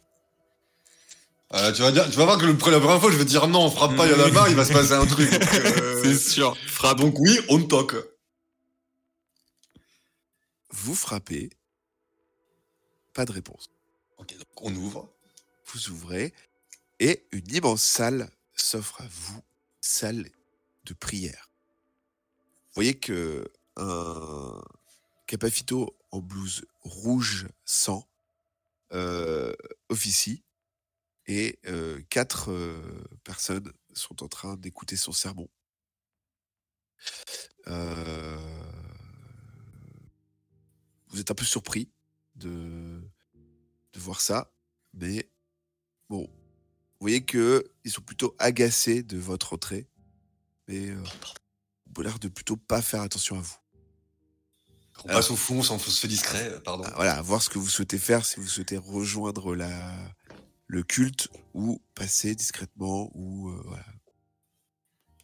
Ah, 1.50 1.72
tu, 1.72 1.82
vas 1.82 1.92
dire, 1.92 2.08
tu 2.10 2.16
vas 2.18 2.26
voir 2.26 2.38
que 2.38 2.46
le, 2.46 2.52
la 2.52 2.80
première 2.80 3.02
fois, 3.02 3.12
je 3.12 3.18
vais 3.18 3.26
dire 3.26 3.48
non, 3.48 3.66
on 3.66 3.72
frappe 3.72 3.96
pas, 3.96 4.06
il 4.06 4.12
y 4.12 4.14
en 4.14 4.24
a 4.24 4.30
marre, 4.30 4.50
il 4.50 4.56
va 4.56 4.64
se 4.64 4.72
passer 4.72 4.94
un 4.94 5.08
truc. 5.08 5.32
Donc, 5.32 5.42
euh, 5.56 6.04
C'est 6.04 6.18
sûr. 6.18 6.56
Frappe. 6.68 7.00
donc 7.00 7.18
oui, 7.18 7.40
on 7.50 7.64
toque. 7.64 7.96
Vous 10.70 10.94
frappez. 10.94 11.50
Pas 13.14 13.26
de 13.26 13.32
réponse. 13.32 13.72
Ok, 14.18 14.38
donc 14.38 14.62
on 14.62 14.76
ouvre. 14.76 15.12
Vous 15.66 15.90
ouvrez 15.90 16.34
et 17.00 17.26
une 17.32 17.52
immense 17.56 17.82
salle 17.82 18.30
s'offre 18.56 19.02
à 19.02 19.08
vous, 19.10 19.42
salle 19.82 20.30
prière. 20.94 21.52
Vous 22.68 22.76
voyez 22.76 23.00
que 23.00 23.52
un 23.76 24.62
capafito 25.26 25.98
en 26.12 26.20
blouse 26.22 26.66
rouge 26.82 27.48
sang 27.66 28.10
euh, 28.94 29.54
officie 29.90 30.44
et 31.28 31.60
euh, 31.68 32.02
quatre 32.10 32.52
euh, 32.52 33.04
personnes 33.24 33.72
sont 33.94 34.24
en 34.24 34.28
train 34.28 34.58
d'écouter 34.58 34.96
son 34.96 35.12
sermon. 35.12 35.48
Vous 41.12 41.20
êtes 41.20 41.30
un 41.30 41.36
peu 41.36 41.46
surpris 41.46 41.92
de, 42.36 43.02
de 43.94 44.00
voir 44.00 44.22
ça, 44.22 44.52
mais 44.94 45.30
bon, 46.10 46.24
vous 46.24 47.00
voyez 47.00 47.24
que 47.24 47.72
ils 47.84 47.92
sont 47.92 48.02
plutôt 48.02 48.36
agacés 48.40 49.04
de 49.04 49.18
votre 49.18 49.54
entrée, 49.54 49.88
mais 50.70 50.90
euh, 50.90 50.96
vous 51.88 52.02
avez 52.02 52.10
l'air 52.10 52.20
de 52.20 52.28
plutôt 52.28 52.56
pas 52.56 52.82
faire 52.82 53.02
attention 53.02 53.38
à 53.38 53.42
vous. 53.42 53.56
On 55.04 55.10
Alors- 55.10 55.20
passe 55.22 55.32
au 55.32 55.36
fond, 55.36 55.60
on 55.60 55.80
se 55.80 56.00
fait 56.00 56.08
discret, 56.08 56.48
euh, 56.50 56.60
pardon. 56.60 56.84
Ah, 56.88 56.94
Voilà, 56.96 57.22
voir 57.24 57.42
ce 57.42 57.50
que 57.50 57.58
vous 57.58 57.68
souhaitez 57.70 57.98
faire, 57.98 58.24
si 58.26 58.40
vous 58.40 58.48
souhaitez 58.48 58.78
rejoindre 58.78 59.56
la, 59.56 59.98
le 60.68 60.84
culte 60.84 61.28
ou 61.56 61.82
passer 61.96 62.36
discrètement 62.36 63.10
ou 63.16 63.50
euh, 63.50 63.62
voilà. 63.66 63.86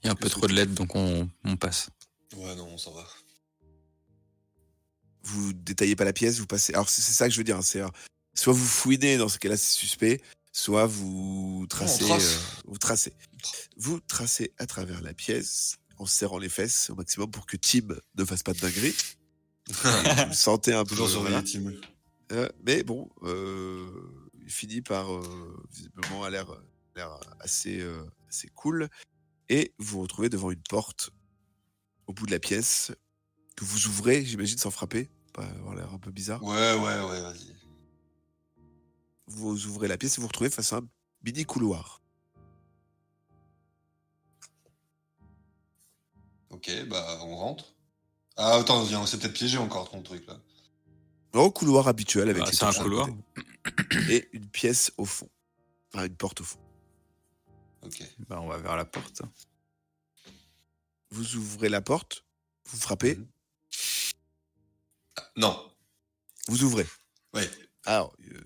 Il 0.02 0.08
y 0.08 0.10
a 0.10 0.14
un 0.14 0.16
peu 0.16 0.30
trop 0.30 0.48
de 0.48 0.54
lettres, 0.54 0.74
donc 0.74 0.96
on, 0.96 1.30
on 1.43 1.58
passe. 1.58 1.89
Ouais, 2.36 2.56
non, 2.56 2.68
on 2.68 2.78
s'en 2.78 2.91
va. 2.93 3.06
Vous 5.24 5.54
détaillez 5.54 5.96
pas 5.96 6.06
la 6.06 6.14
pièce, 6.14 6.39
vous 6.39 6.46
passez. 6.48 6.74
Alors 6.74 6.89
c'est 6.89 7.02
c'est 7.02 7.14
ça 7.14 7.28
que 7.28 7.34
je 7.34 7.38
veux 7.39 7.43
dire, 7.43 7.58
hein, 7.58 7.62
c'est 7.64 7.82
euh, 7.82 7.88
soit 8.36 8.54
vous 8.54 8.66
fouinez 8.66 9.18
dans 9.18 9.30
ce 9.30 9.39
cas-là 9.39 9.58
c'est 9.58 9.74
suspect, 9.80 10.22
soit 10.56 10.86
vous 10.88 11.66
tracez, 11.70 12.06
trace. 12.06 12.36
euh, 12.36 12.62
vous 12.68 12.78
tracez. 12.78 13.14
Vous 13.76 13.99
tracez 13.99 14.53
à 14.58 14.66
travers 14.66 15.01
la 15.01 15.14
pièce 15.14 15.78
en 15.97 16.06
serrant 16.06 16.38
les 16.38 16.47
fesses 16.47 16.89
au 16.89 16.95
maximum 16.95 17.30
pour 17.30 17.45
que 17.45 17.58
Tim 17.58 17.88
ne 18.18 18.24
fasse 18.24 18.41
pas 18.41 18.53
de 18.53 18.60
dinguerie. 18.60 18.95
vous 20.28 20.34
sentez 20.34 20.74
un 20.74 20.86
peu. 20.86 20.95
Toujours 20.95 21.24
voilà. 21.24 21.43
Tim. 21.43 21.74
Euh, 22.32 22.47
mais 22.66 22.84
bon, 22.84 23.10
euh, 23.24 23.86
il 24.41 24.49
finit 24.49 24.82
par 24.82 25.14
euh, 25.14 25.64
visiblement 25.72 26.24
a 26.24 26.30
l'air 26.30 26.47
l'air 26.95 27.20
assez 27.41 27.82
euh, 27.82 28.03
assez 28.30 28.47
cool 28.47 28.88
et 29.49 29.74
vous 29.78 29.97
vous 29.97 30.01
retrouvez 30.03 30.30
devant 30.30 30.51
une 30.51 30.64
porte 30.70 31.10
au 32.08 32.14
bout 32.14 32.26
de 32.28 32.32
la 32.32 32.39
pièce 32.39 32.93
que 33.58 33.66
vous 33.66 33.88
ouvrez, 33.88 34.24
j'imagine 34.24 34.58
sans 34.58 34.72
frapper, 34.72 35.10
pas 35.34 35.43
avoir 35.43 35.76
l'air 35.76 35.93
un 35.93 35.99
peu 35.99 36.12
bizarre. 36.12 36.41
Ouais, 36.43 36.74
ouais, 36.74 37.01
ouais, 37.01 37.22
vas-y. 37.22 37.55
Vous 39.28 39.65
ouvrez 39.67 39.88
la 39.88 39.97
pièce 39.97 40.13
et 40.13 40.15
vous 40.17 40.23
vous 40.23 40.28
retrouvez 40.28 40.49
face 40.49 40.73
à 40.73 40.78
un 40.78 40.88
mini 41.23 41.45
couloir. 41.45 42.01
Ok, 46.51 46.69
bah 46.88 47.19
on 47.23 47.36
rentre. 47.36 47.73
Ah, 48.38 48.55
attends, 48.55 48.86
s'est 49.05 49.17
peut-être 49.19 49.34
piégé 49.34 49.57
encore 49.57 49.89
ton 49.89 50.01
truc 50.01 50.26
là. 50.28 50.38
Un 51.34 51.49
couloir 51.49 51.88
habituel 51.88 52.30
avec 52.30 52.43
Ah, 52.45 52.49
les 52.49 52.55
c'est 52.55 52.63
un 52.65 52.71
couloir. 52.73 53.09
et 54.09 54.30
une 54.32 54.47
pièce 54.47 54.91
au 54.97 55.05
fond, 55.05 55.30
enfin 55.93 56.05
une 56.05 56.15
porte 56.15 56.41
au 56.41 56.43
fond. 56.43 56.59
Ok. 57.82 58.03
Bah, 58.30 58.39
on 58.41 58.47
va 58.47 58.57
vers 58.57 58.76
la 58.78 58.86
porte. 58.86 59.21
Vous 61.11 61.36
ouvrez 61.36 61.69
la 61.69 61.82
porte, 61.82 62.23
vous 62.65 62.78
frappez. 62.78 63.15
Mhm. 63.15 63.28
Ah, 65.17 65.30
Non. 65.36 65.71
Vous 66.47 66.63
ouvrez. 66.63 66.88
Ouais. 67.34 67.49
Alors, 67.86 68.15
euh, 68.32 68.41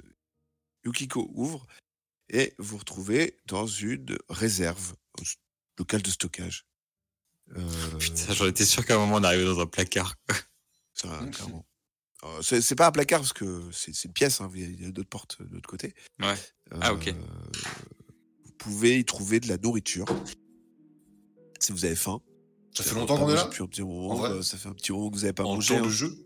Yukiko 0.85 1.29
ouvre 1.33 1.65
et 2.29 2.53
vous 2.59 2.77
retrouvez 2.77 3.37
dans 3.45 3.65
une 3.67 4.17
réserve, 4.29 4.93
un 5.19 5.23
s- 5.23 5.35
local 5.77 6.01
de 6.01 6.09
stockage. 6.09 6.65
Euh, 7.55 7.97
Putain, 7.99 8.33
j'en 8.33 8.45
étais 8.47 8.65
sûr 8.65 8.85
qu'à 8.85 8.95
un 8.95 8.99
moment 8.99 9.15
on 9.15 9.23
arrivait 9.23 9.45
dans 9.45 9.59
un 9.59 9.65
placard. 9.65 10.15
ça, 10.93 11.07
clairement. 11.31 11.65
Euh, 12.25 12.41
c'est 12.41 12.75
pas 12.75 12.87
un 12.87 12.91
placard 12.91 13.21
parce 13.21 13.33
que 13.33 13.63
c'est 13.71 14.03
une 14.03 14.11
pièce, 14.13 14.41
hein, 14.41 14.51
il 14.53 14.81
y 14.81 14.85
a 14.85 14.91
d'autres 14.91 15.09
portes 15.09 15.41
de 15.41 15.53
l'autre 15.55 15.69
côté. 15.69 15.93
Ouais. 16.21 16.35
Ah, 16.81 16.93
ok. 16.93 17.07
Euh, 17.07 17.13
Vous 18.45 18.51
pouvez 18.57 18.99
y 18.99 19.05
trouver 19.05 19.39
de 19.39 19.47
la 19.47 19.57
nourriture 19.57 20.05
si 21.59 21.71
vous 21.71 21.85
avez 21.85 21.95
faim. 21.95 22.21
Ça 22.75 22.83
fait 22.83 22.93
longtemps 22.95 23.17
qu'on 23.17 23.29
est 23.29 23.35
là 23.35 23.45
Depuis 23.45 23.63
un 23.63 23.67
petit 23.67 23.81
moment. 23.81 24.09
En 24.11 24.15
vrai 24.15 24.29
euh, 24.31 24.41
ça 24.41 24.57
fait 24.57 24.67
un 24.69 24.73
petit 24.73 24.91
moment 24.91 25.09
que 25.09 25.15
vous 25.15 25.21
n'avez 25.21 25.33
pas 25.33 25.43
En 25.45 25.55
mangé. 25.55 25.75
temps 25.75 25.81
de 25.81 25.87
hein. 25.87 25.89
jeu 25.89 26.25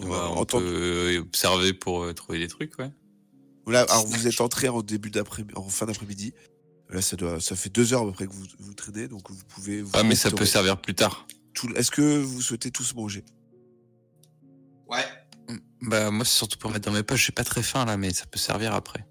Euh, 0.00 0.04
Ouais, 0.06 0.16
en 0.16 0.40
on 0.40 0.44
temps- 0.44 0.58
peut 0.58 1.14
euh, 1.16 1.20
observer 1.20 1.72
pour 1.72 2.02
euh, 2.02 2.12
trouver 2.12 2.38
des 2.40 2.48
trucs, 2.48 2.76
ouais. 2.78 2.90
Là, 3.66 3.82
alors 3.88 4.06
vous 4.06 4.26
êtes 4.26 4.40
entré 4.40 4.68
en 4.68 4.82
début 4.82 5.10
d'après, 5.10 5.44
en 5.54 5.68
fin 5.68 5.86
d'après-midi. 5.86 6.34
Là, 6.90 7.00
ça 7.00 7.16
doit, 7.16 7.40
ça 7.40 7.56
fait 7.56 7.70
deux 7.70 7.92
heures 7.94 8.02
à 8.02 8.06
peu 8.06 8.12
près 8.12 8.26
que 8.26 8.32
vous, 8.32 8.44
vous 8.58 8.74
traînez, 8.74 9.08
donc 9.08 9.30
vous 9.30 9.44
pouvez. 9.48 9.80
Vous 9.82 9.90
Ah, 9.94 10.02
mais 10.02 10.14
ça 10.14 10.30
peut 10.30 10.44
servir 10.44 10.80
plus 10.80 10.94
tard. 10.94 11.26
Est-ce 11.76 11.90
que 11.90 12.18
vous 12.20 12.42
souhaitez 12.42 12.70
tous 12.70 12.94
manger? 12.94 13.24
Ouais. 14.88 15.04
Bah, 15.82 16.10
moi, 16.10 16.24
c'est 16.24 16.36
surtout 16.36 16.58
pour 16.58 16.70
mettre 16.70 16.86
dans 16.90 16.96
mes 16.96 17.02
poches. 17.02 17.26
J'ai 17.26 17.32
pas 17.32 17.44
très 17.44 17.62
faim 17.62 17.84
là, 17.84 17.96
mais 17.96 18.12
ça 18.12 18.26
peut 18.26 18.38
servir 18.38 18.74
après. 18.74 19.06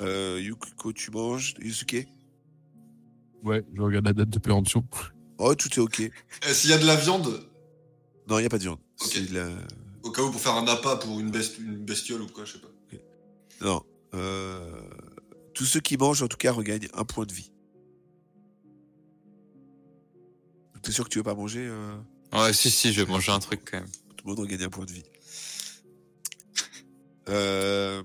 euh, 0.00 0.40
Yukiko, 0.42 0.92
tu 0.92 1.10
manges? 1.10 1.54
Yusuke? 1.60 2.08
Ouais, 3.44 3.64
je 3.74 3.80
regarde 3.80 4.04
la 4.06 4.12
date 4.12 4.30
de 4.30 4.38
péremption. 4.38 4.84
Oh, 5.38 5.54
tout 5.54 5.68
est 5.68 5.78
ok. 5.78 6.00
Eh, 6.00 6.54
S'il 6.54 6.70
y 6.70 6.72
a 6.72 6.78
de 6.78 6.86
la 6.86 6.96
viande, 6.96 7.48
Non, 8.28 8.38
il 8.38 8.42
n'y 8.42 8.46
a 8.46 8.50
pas 8.50 8.58
de 8.58 8.62
viande. 8.64 8.78
Ok. 9.00 9.08
C'est 9.12 9.30
de 9.30 9.34
la- 9.38 9.50
au 10.02 10.10
cas 10.10 10.22
où 10.22 10.30
pour 10.32 10.40
faire 10.40 10.54
un 10.54 10.66
appât 10.66 10.96
pour 10.96 11.20
une, 11.20 11.30
best- 11.30 11.58
une 11.60 11.76
bestiole 11.76 12.22
ou 12.22 12.26
quoi, 12.26 12.44
je 12.44 12.54
sais 12.54 12.58
pas. 12.58 12.68
Non. 13.60 13.82
Euh, 14.14 14.80
Tous 15.54 15.64
ceux 15.64 15.80
qui 15.80 15.96
mangent, 15.96 16.22
en 16.22 16.28
tout 16.28 16.36
cas, 16.36 16.52
regagnent 16.52 16.88
un 16.94 17.04
point 17.04 17.24
de 17.26 17.32
vie. 17.32 17.50
T'es 20.82 20.92
sûr 20.92 21.04
que 21.04 21.08
tu 21.08 21.18
veux 21.18 21.24
pas 21.24 21.34
manger 21.34 21.66
euh, 21.68 21.96
Ouais, 22.32 22.52
si, 22.52 22.70
si, 22.70 22.92
je 22.92 23.02
vais 23.02 23.10
manger 23.10 23.32
un 23.32 23.40
truc 23.40 23.60
quand 23.68 23.78
même. 23.80 23.88
Tout 24.16 24.24
le 24.24 24.30
monde 24.30 24.38
regagne 24.40 24.62
un 24.62 24.68
point 24.70 24.84
de 24.84 24.92
vie. 24.92 25.02
Euh... 27.28 28.02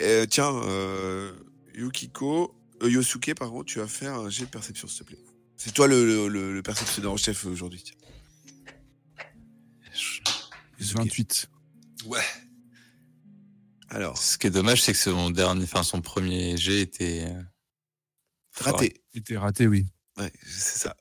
euh, 0.00 0.26
tiens, 0.26 0.52
euh, 0.64 1.32
Yukiko, 1.74 2.52
euh, 2.82 2.90
Yosuke, 2.90 3.32
pardon, 3.38 3.62
tu 3.62 3.78
vas 3.78 3.86
faire 3.86 4.14
un 4.14 4.28
jet 4.28 4.46
de 4.46 4.50
perception, 4.50 4.88
s'il 4.88 5.00
te 5.00 5.04
plaît. 5.04 5.18
C'est 5.56 5.72
toi 5.72 5.86
le, 5.86 6.04
le, 6.04 6.28
le- 6.28 6.52
le 6.54 6.62
perceptionneur 6.62 7.12
en 7.12 7.16
chef 7.16 7.44
aujourd'hui. 7.46 7.82
tiens. 7.84 7.94
Yosuke. 10.80 10.98
28. 10.98 11.48
Ouais. 12.06 12.20
Alors, 13.90 14.18
Ce 14.18 14.36
qui 14.36 14.46
est 14.48 14.50
dommage, 14.50 14.82
c'est 14.82 14.92
que 14.92 14.98
son 14.98 15.30
dernier, 15.30 15.62
enfin, 15.64 15.82
son 15.82 16.00
premier 16.00 16.56
jet 16.56 16.80
était. 16.80 17.26
euh, 17.28 17.42
raté. 18.60 19.00
Il 19.14 19.20
était 19.20 19.36
raté, 19.36 19.66
oui. 19.66 19.86
Ouais, 20.18 20.32
c'est 20.44 20.78
ça. 20.78 20.96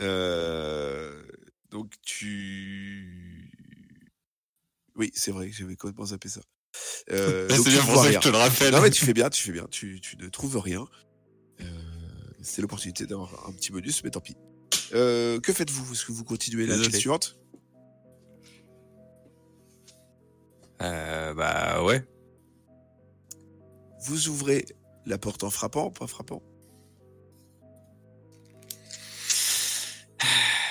Euh, 0.00 1.22
donc 1.70 1.92
tu. 2.02 3.50
Oui, 4.94 5.10
c'est 5.14 5.32
vrai, 5.32 5.50
j'avais 5.52 5.74
complètement 5.76 6.06
zappé 6.06 6.28
ça. 6.28 6.40
Euh, 7.10 7.48
c'est 7.50 7.70
bien 7.70 7.84
pour 7.84 8.02
ça 8.02 8.08
que 8.08 8.14
je 8.14 8.18
te 8.20 8.28
le 8.28 8.36
rappelle. 8.36 8.72
Non 8.72 8.80
mais 8.80 8.90
tu 8.90 9.04
fais 9.04 9.12
bien, 9.14 9.28
tu 9.30 9.42
fais 9.42 9.52
bien, 9.52 9.66
tu, 9.70 10.00
tu 10.00 10.16
ne 10.16 10.28
trouves 10.28 10.58
rien. 10.58 10.86
Euh, 11.60 11.64
c'est 12.42 12.62
l'opportunité 12.62 13.06
d'avoir 13.06 13.48
un 13.48 13.52
petit 13.52 13.72
bonus, 13.72 14.04
mais 14.04 14.10
tant 14.10 14.20
pis. 14.20 14.36
Euh, 14.92 15.40
que 15.40 15.52
faites-vous? 15.52 15.92
Est-ce 15.92 16.04
que 16.06 16.12
vous 16.12 16.24
continuez 16.24 16.66
la 16.66 16.76
nuit 16.76 16.92
suivante? 16.92 17.36
Euh, 20.82 21.34
bah, 21.34 21.82
ouais. 21.82 22.06
Vous 24.08 24.28
ouvrez 24.28 24.64
la 25.04 25.18
porte 25.18 25.44
en 25.44 25.50
frappant 25.50 25.86
ou 25.88 25.90
pas 25.90 26.06
frappant? 26.06 26.42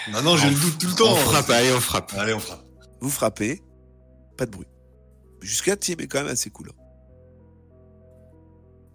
Maintenant, 0.09 0.37
j'ai 0.37 0.49
le 0.49 0.55
doute 0.55 0.79
tout 0.79 0.87
le 0.87 0.95
temps. 0.95 1.11
On 1.11 1.15
frappe, 1.15 1.49
allez, 1.51 1.71
on 1.71 1.79
frappe. 1.79 2.13
Allez, 2.15 2.33
on 2.33 2.39
frappe. 2.39 2.65
Vous 2.99 3.09
frappez, 3.11 3.61
pas 4.37 4.45
de 4.47 4.51
bruit. 4.51 4.67
Jusqu'à 5.41 5.75
Tim 5.77 5.97
est 5.99 6.07
quand 6.07 6.19
même 6.19 6.31
assez 6.31 6.49
cool. 6.49 6.69
hein. 6.71 6.83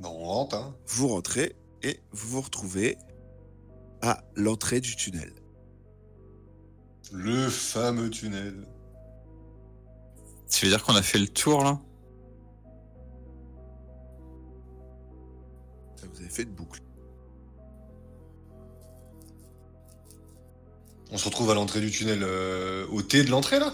Bon, 0.00 0.08
on 0.10 0.24
rentre, 0.24 0.56
hein. 0.56 0.76
Vous 0.88 1.06
rentrez 1.06 1.54
et 1.84 2.00
vous 2.10 2.28
vous 2.30 2.40
retrouvez 2.40 2.98
à 4.00 4.24
l'entrée 4.34 4.80
du 4.80 4.96
tunnel. 4.96 5.32
Le 7.12 7.48
fameux 7.48 8.10
tunnel. 8.10 8.66
Tu 10.50 10.64
veux 10.66 10.72
dire 10.72 10.82
qu'on 10.82 10.96
a 10.96 11.02
fait 11.02 11.18
le 11.18 11.28
tour 11.28 11.62
là? 11.62 11.78
Une 16.38 16.48
boucle. 16.50 16.80
On 21.10 21.18
se 21.18 21.26
retrouve 21.26 21.50
à 21.50 21.54
l'entrée 21.54 21.80
du 21.80 21.90
tunnel 21.90 22.20
euh, 22.22 22.86
au 22.90 23.02
T 23.02 23.22
de 23.22 23.30
l'entrée, 23.30 23.58
là? 23.58 23.72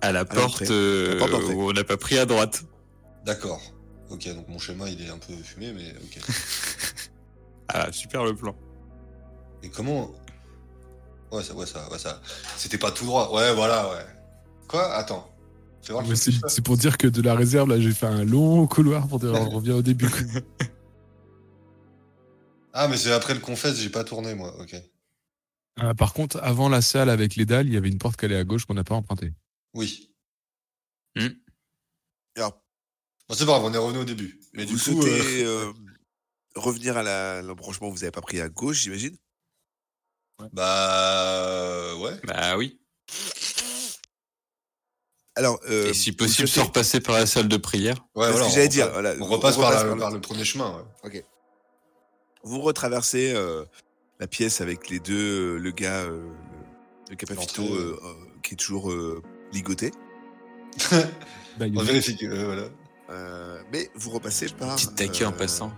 À 0.00 0.12
la 0.12 0.24
porte 0.24 0.70
euh, 0.70 1.14
La 1.14 1.16
porte 1.16 1.32
d'entrée. 1.32 1.54
où 1.54 1.68
on 1.68 1.72
n'a 1.72 1.84
pas 1.84 1.96
pris 1.96 2.16
à 2.16 2.26
droite. 2.26 2.62
D'accord. 3.26 3.60
Ok, 4.08 4.28
donc 4.34 4.48
mon 4.48 4.58
schéma, 4.58 4.88
il 4.88 5.02
est 5.02 5.10
un 5.10 5.18
peu 5.18 5.34
fumé, 5.42 5.72
mais 5.72 5.90
ok. 6.02 6.18
Ah, 7.72 7.92
super 7.92 8.24
le 8.24 8.34
plan. 8.34 8.52
Et 9.62 9.68
comment... 9.68 10.10
Ouais, 11.30 11.44
ça, 11.44 11.54
ouais, 11.54 11.66
ça, 11.66 11.88
ouais, 11.92 11.98
ça... 11.98 12.20
C'était 12.56 12.78
pas 12.78 12.90
tout 12.90 13.04
droit. 13.04 13.32
Ouais, 13.32 13.54
voilà, 13.54 13.88
ouais. 13.90 14.06
Quoi? 14.66 14.92
Attends. 14.92 15.30
C'est 16.14 16.32
c'est 16.48 16.62
pour 16.64 16.76
dire 16.76 16.98
que 16.98 17.06
de 17.06 17.22
la 17.22 17.34
réserve, 17.36 17.68
là, 17.68 17.78
j'ai 17.80 17.92
fait 17.92 18.06
un 18.06 18.24
long 18.24 18.66
couloir 18.66 19.06
pour 19.06 19.20
dire 19.20 19.32
on 19.34 19.50
revient 19.50 19.70
au 19.72 19.82
début. 19.82 20.10
Ah, 22.72 22.88
mais 22.88 22.96
c'est 22.96 23.12
après 23.12 23.34
le 23.34 23.40
confesse, 23.40 23.76
j'ai 23.78 23.90
pas 23.90 24.04
tourné, 24.04 24.34
moi. 24.34 24.54
Ok. 24.60 24.74
Ah, 25.76 25.94
par 25.94 26.12
contre, 26.12 26.38
avant 26.42 26.68
la 26.68 26.82
salle 26.82 27.08
avec 27.10 27.36
les 27.36 27.46
dalles, 27.46 27.66
il 27.66 27.74
y 27.74 27.76
avait 27.76 27.88
une 27.88 27.98
porte 27.98 28.18
qui 28.18 28.24
allait 28.26 28.36
à 28.36 28.44
gauche 28.44 28.64
qu'on 28.64 28.74
n'a 28.74 28.84
pas 28.84 28.94
empruntée. 28.94 29.32
Oui. 29.74 30.06
Alors, 32.36 32.62
Bon, 33.28 33.34
c'est 33.36 33.46
pas 33.46 33.52
grave, 33.52 33.64
on 33.64 33.72
est 33.72 33.78
revenu 33.78 33.98
au 34.00 34.04
début. 34.04 34.40
Mais 34.54 34.64
vous 34.64 34.74
du 34.76 34.82
coup... 34.82 35.02
souhaitez 35.02 35.44
euh, 35.44 35.68
euh, 35.68 35.72
revenir 36.56 36.96
à 36.96 37.02
la- 37.04 37.42
l'embranchement, 37.42 37.88
vous 37.88 37.98
n'avez 37.98 38.10
pas 38.10 38.20
pris 38.22 38.40
à 38.40 38.48
gauche, 38.48 38.78
j'imagine? 38.82 39.16
Bah... 40.52 41.94
Ouais. 41.98 42.18
Bah 42.24 42.56
oui. 42.56 42.80
Alors, 45.36 45.60
euh, 45.68 45.90
Et 45.90 45.94
si 45.94 46.10
vous 46.10 46.16
possible, 46.16 46.48
se 46.48 46.54
souhaitez- 46.54 46.66
repasser 46.66 47.00
par 47.00 47.14
la 47.14 47.26
salle 47.26 47.46
de 47.48 47.56
prière. 47.56 48.04
Ouais, 48.14 48.26
C'est 48.26 48.32
ce 48.32 48.38
voilà, 48.38 48.46
que 48.48 48.52
j'allais 48.52 48.66
on 48.66 48.70
dire, 48.70 48.86
repasse- 48.86 48.92
voilà, 49.00 49.14
On 49.18 49.22
on 49.22 49.26
repasse, 49.26 49.56
par, 49.56 49.66
repasse 49.68 49.82
la- 49.82 49.86
par 49.88 49.94
le- 49.94 50.00
par 50.00 50.10
le 50.10 50.20
premier 50.20 50.44
chemin, 50.44 50.76
ouais. 51.04 51.24
Vous 52.42 52.60
retraversez 52.60 53.32
euh, 53.34 53.64
la 54.18 54.26
pièce 54.26 54.60
avec 54.60 54.88
les 54.90 55.00
deux, 55.00 55.56
euh, 55.56 55.58
le 55.58 55.70
gars, 55.70 56.04
euh, 56.04 56.22
le, 57.08 57.10
le 57.10 57.16
Capafito, 57.16 57.62
euh, 57.62 57.98
euh, 58.02 58.12
qui 58.42 58.54
est 58.54 58.56
toujours 58.56 58.90
euh, 58.90 59.22
ligoté. 59.52 59.92
Bah, 61.58 61.66
on 61.76 61.82
vérifie 61.82 62.16
que... 62.16 62.26
euh, 62.26 62.44
voilà. 62.46 62.62
Euh, 63.10 63.60
mais 63.72 63.90
vous 63.96 64.10
repassez 64.10 64.46
par. 64.48 64.76
Petite 64.76 64.94
taquet 64.94 65.24
en 65.26 65.32
passant. 65.32 65.72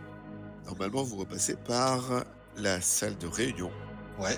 Normalement, 0.66 1.02
vous 1.02 1.16
repassez 1.16 1.56
par 1.56 2.24
la 2.56 2.80
salle 2.80 3.16
de 3.18 3.26
réunion. 3.26 3.70
Ouais. 4.18 4.36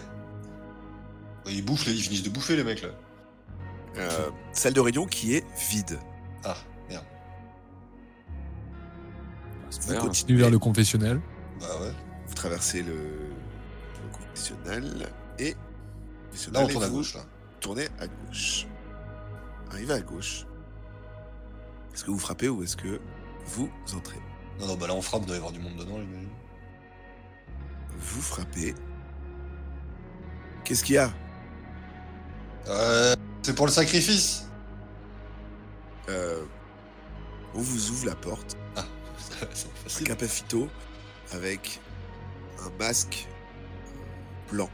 Ouais, 1.45 1.53
Ils 1.53 1.65
bouffent, 1.65 1.87
là, 1.87 1.93
ils 1.93 2.01
finissent 2.01 2.23
de 2.23 2.31
bouffer, 2.31 2.57
les 2.57 2.65
mecs, 2.65 2.83
là. 2.83 2.91
Euh, 3.99 4.31
salle 4.53 4.73
de 4.73 4.81
réunion 4.81 5.07
qui 5.07 5.35
est 5.35 5.45
vide. 5.71 5.99
Ah, 6.45 6.57
merde. 6.89 7.05
C'est 9.71 9.83
Vous 9.93 9.97
continuez, 10.07 10.39
vers 10.39 10.51
le 10.51 10.59
confessionnel. 10.59 11.21
Bah 11.61 11.67
ouais. 11.81 11.93
Vous 12.35 12.41
traversez 12.41 12.83
le, 12.83 12.97
le 14.51 15.07
et 15.39 15.55
Là, 16.53 16.63
on 16.63 16.67
tourne 16.67 16.83
à 16.83 16.89
gauche, 16.89 17.15
là. 17.15 17.21
tournez 17.61 17.87
à 18.01 18.09
gauche. 18.09 18.67
Arrivez 19.71 19.95
à 19.95 20.01
gauche. 20.01 20.45
Est-ce 21.95 22.03
que 22.05 22.11
vous 22.11 22.19
frappez 22.19 22.49
ou 22.49 22.65
est-ce 22.65 22.77
que 22.77 23.01
vous 23.47 23.71
entrez? 23.97 24.19
Non, 24.59 24.67
non, 24.67 24.75
bah 24.75 24.89
là, 24.89 24.95
on 24.95 25.01
frappe, 25.03 25.23
il 25.23 25.27
doit 25.27 25.37
y 25.37 25.39
avoir 25.39 25.53
du 25.53 25.61
monde 25.61 25.77
dedans, 25.77 26.01
j'imagine. 26.01 26.29
Vous 27.97 28.21
frappez. 28.21 28.75
Qu'est-ce 30.65 30.83
qu'il 30.83 30.97
y 30.97 30.99
a? 30.99 31.13
Euh, 32.67 33.15
c'est 33.43 33.55
pour 33.55 33.67
le 33.67 33.73
sacrifice 33.73 34.49
Euh, 36.09 36.45
On 37.55 37.61
vous 37.61 37.91
ouvre 37.91 38.07
la 38.07 38.17
porte. 38.17 38.57
C'est 39.87 40.03
Un 40.03 40.05
capafito 40.07 40.69
avec 41.33 41.81
un 42.67 42.71
masque 42.79 43.27
blanc. 44.51 44.71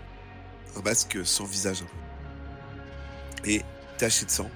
Un 0.76 0.82
masque 0.82 1.18
sans 1.24 1.44
visage. 1.44 1.82
un 1.82 1.86
peu. 3.44 3.50
Et 3.50 3.62
taché 3.98 4.24
de 4.26 4.30
sang. 4.30 4.50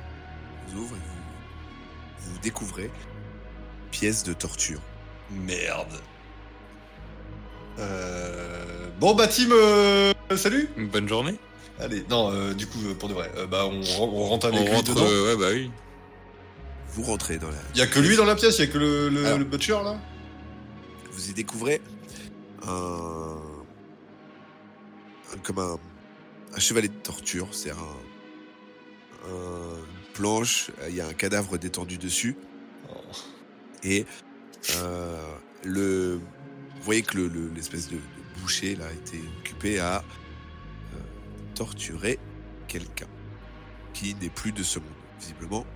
Vous 0.68 0.80
ouvre 0.80 0.94
et 0.96 0.98
vous, 0.98 2.32
vous 2.32 2.38
découvrez 2.40 2.90
pièce 3.90 4.22
de 4.24 4.32
torture. 4.32 4.80
Merde. 5.30 6.00
Euh... 7.78 8.88
Bon, 9.00 9.14
bah, 9.14 9.26
team, 9.26 9.50
euh, 9.52 10.12
salut 10.36 10.68
bonne 10.92 11.08
journée. 11.08 11.34
Allez, 11.80 12.04
non, 12.08 12.30
euh, 12.32 12.54
du 12.54 12.66
coup, 12.68 12.78
euh, 12.86 12.94
pour 12.94 13.08
de 13.08 13.14
vrai, 13.14 13.30
euh, 13.36 13.46
bah, 13.46 13.66
on, 13.66 13.82
on 14.00 14.24
rentre 14.28 14.46
avec 14.46 14.60
On 14.60 14.64
lui 14.64 14.72
rentre. 14.72 14.94
dedans. 14.94 15.06
euh, 15.06 15.34
ouais, 15.34 15.40
bah 15.40 15.48
oui. 15.52 15.70
vous 16.92 17.02
rentrez 17.02 17.38
dans 17.38 17.48
la. 17.50 17.56
Il 17.74 17.80
y 17.80 17.82
a 17.82 17.86
que 17.88 17.98
lui 17.98 18.16
dans 18.16 18.24
la 18.24 18.36
pièce, 18.36 18.58
il 18.58 18.66
y 18.66 18.68
a 18.68 18.72
que 18.72 18.78
le, 18.78 19.08
le, 19.08 19.26
Alors. 19.26 19.38
le 19.38 19.44
butcher 19.44 19.72
là? 19.82 19.96
Vous 21.10 21.30
y 21.30 21.32
découvrez 21.34 21.80
un. 22.66 23.36
un- 25.32 25.38
comme 25.42 25.58
un, 25.58 25.76
un 26.54 26.58
chevalet 26.60 26.88
de 26.88 26.94
torture. 26.94 27.48
C'est 27.52 27.70
un, 27.70 27.76
une 29.26 30.12
planche, 30.14 30.70
il 30.88 30.94
y 30.94 31.00
a 31.00 31.06
un 31.08 31.12
cadavre 31.14 31.58
détendu 31.58 31.98
dessus. 31.98 32.36
Et 33.82 34.06
euh, 34.76 35.36
le, 35.64 36.14
vous 36.16 36.82
voyez 36.82 37.02
que 37.02 37.16
le- 37.16 37.28
le- 37.28 37.50
l'espèce 37.50 37.88
de, 37.88 37.96
de 37.96 38.40
boucher 38.40 38.76
là, 38.76 38.86
a 38.86 38.92
été 38.92 39.18
occupé 39.40 39.78
à 39.80 39.98
euh, 39.98 40.98
torturer 41.54 42.18
quelqu'un 42.68 43.08
qui 43.92 44.14
n'est 44.20 44.30
plus 44.30 44.52
de 44.52 44.62
ce 44.62 44.78
monde, 44.78 44.88
visiblement. 45.20 45.66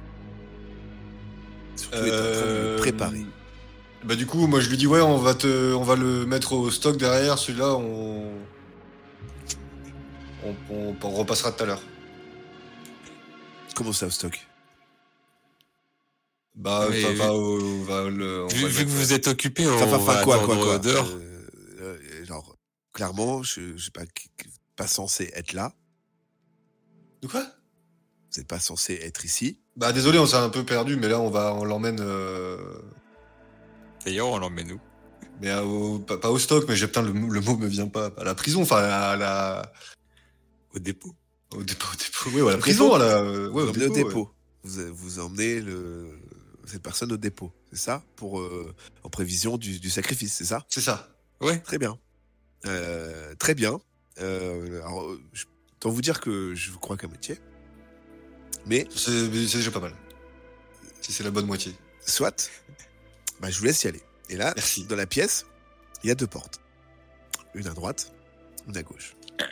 Surtout 1.76 1.96
est 1.96 2.00
en 2.00 2.04
train 2.04 2.12
de 2.12 2.46
Euh, 2.46 2.74
le 2.76 2.80
préparer. 2.80 3.26
Bah 4.04 4.14
du 4.14 4.26
coup, 4.26 4.46
moi 4.46 4.60
je 4.60 4.70
lui 4.70 4.76
dis 4.76 4.86
ouais, 4.86 5.00
on 5.00 5.18
va 5.18 5.34
te, 5.34 5.74
on 5.74 5.82
va 5.82 5.96
le 5.96 6.24
mettre 6.24 6.52
au 6.52 6.70
stock 6.70 6.96
derrière. 6.96 7.38
Celui-là, 7.38 7.74
on, 7.74 8.32
on, 10.44 10.54
on- 10.70 10.96
on 11.02 11.10
repassera 11.10 11.52
tout 11.52 11.64
à 11.64 11.66
l'heure. 11.66 11.82
Comment 13.74 13.92
ça 13.92 14.06
au 14.06 14.10
stock? 14.10 14.46
Bah, 16.54 16.86
Mais 16.90 17.00
va, 17.02 17.10
vu- 17.10 17.16
va 17.16 17.32
au- 17.34 17.82
va 17.84 18.08
le- 18.08 18.44
on 18.44 18.48
Vu, 18.48 18.62
va 18.62 18.68
le 18.68 18.74
vu 18.74 18.84
que 18.84 18.90
vous 18.90 19.12
êtes 19.12 19.28
occupé, 19.28 19.66
on 19.68 19.74
Enfin, 19.74 19.84
enfin, 19.86 19.96
va 19.98 20.12
enfin, 20.14 20.22
quoi, 20.24 20.38
quoi, 20.44 20.56
quoi 20.56 20.78
dehors. 20.78 21.06
Euh, 21.08 21.46
euh, 21.80 22.24
Genre, 22.24 22.56
clairement, 22.92 23.42
je, 23.42 23.76
je 23.76 23.84
sais 23.84 23.90
pas, 23.90 24.02
pas 24.76 24.86
censé 24.86 25.30
être 25.34 25.52
là. 25.52 25.72
De 27.22 27.28
quoi? 27.28 27.42
Vous 27.42 28.38
n'êtes 28.40 28.48
pas 28.48 28.58
censé 28.60 28.94
être 29.02 29.24
ici. 29.24 29.58
Bah 29.76 29.92
désolé, 29.92 30.18
on 30.18 30.26
s'est 30.26 30.36
un 30.36 30.50
peu 30.50 30.64
perdu, 30.64 30.96
mais 30.96 31.08
là 31.08 31.20
on 31.20 31.30
va, 31.30 31.54
on 31.54 31.64
l'emmène, 31.64 32.00
euh, 32.00 32.58
D'ailleurs, 34.08 34.28
on 34.28 34.38
l'emmène 34.38 34.72
où 34.72 34.80
mais 35.40 35.50
à- 35.50 35.64
au, 35.64 35.98
pas, 35.98 36.16
pas 36.16 36.30
au 36.30 36.38
stock, 36.38 36.64
mais 36.66 36.74
j'ai 36.74 36.86
putain 36.86 37.02
le, 37.02 37.12
mot- 37.12 37.28
le 37.30 37.40
mot 37.42 37.56
me 37.58 37.66
vient 37.68 37.86
pas. 37.88 38.10
À 38.16 38.24
la 38.24 38.34
prison, 38.34 38.62
enfin 38.62 38.78
à 38.82 39.16
la, 39.16 39.70
Au 40.74 40.78
dépôt. 40.78 41.14
au 41.54 41.62
dépôt, 41.62 41.86
au 41.92 41.96
dépôt, 41.96 42.30
oui, 42.34 42.48
à 42.48 42.52
la 42.52 42.58
prison, 42.58 42.84
dépôt 42.84 42.94
à 42.96 42.98
la, 42.98 43.18
euh, 43.18 43.48
ouais, 43.50 43.64
vous 43.64 43.68
au 43.70 43.72
dépôt. 43.94 44.18
ouais. 44.18 44.28
Vous, 44.64 44.94
vous 44.94 45.18
emmenez 45.20 45.60
le, 45.60 46.08
cette 46.66 46.82
personne 46.82 47.12
au 47.12 47.16
dépôt. 47.18 47.52
C'est 47.70 47.78
ça? 47.78 48.02
Pour, 48.16 48.40
euh, 48.40 48.74
En 49.04 49.10
prévision 49.10 49.58
du, 49.58 49.78
du 49.78 49.90
sacrifice, 49.90 50.32
c'est 50.34 50.44
ça? 50.46 50.64
C'est 50.70 50.80
ça. 50.80 51.08
Ouais. 51.42 51.58
Très 51.60 51.78
bien. 51.78 51.98
Euh, 52.66 53.34
très 53.36 53.54
bien. 53.54 53.78
Euh, 54.20 54.80
alors, 54.82 55.04
euh, 55.04 55.20
je 55.34 55.44
peux 55.80 55.88
vous 55.90 56.02
dire 56.02 56.20
que 56.20 56.54
je 56.54 56.70
vous 56.72 56.78
crois 56.80 56.96
qu'à 56.96 57.06
moitié. 57.06 57.38
Mais, 58.66 58.88
c'est 58.96 59.28
déjà 59.28 59.70
pas 59.70 59.80
mal. 59.80 59.94
Si 61.02 61.12
c'est 61.12 61.22
la 61.22 61.30
bonne 61.30 61.46
moitié. 61.46 61.74
soit, 62.04 62.50
bah, 63.40 63.50
je 63.50 63.58
vous 63.58 63.64
laisse 63.64 63.82
y 63.84 63.88
aller. 63.88 64.02
Et 64.28 64.36
là, 64.36 64.52
Merci. 64.56 64.84
dans 64.84 64.96
la 64.96 65.06
pièce, 65.06 65.46
il 66.02 66.08
y 66.08 66.10
a 66.10 66.14
deux 66.14 66.26
portes. 66.26 66.60
Une 67.54 67.66
à 67.66 67.72
droite, 67.72 68.12
une 68.66 68.76
à 68.76 68.82
gauche. 68.82 69.16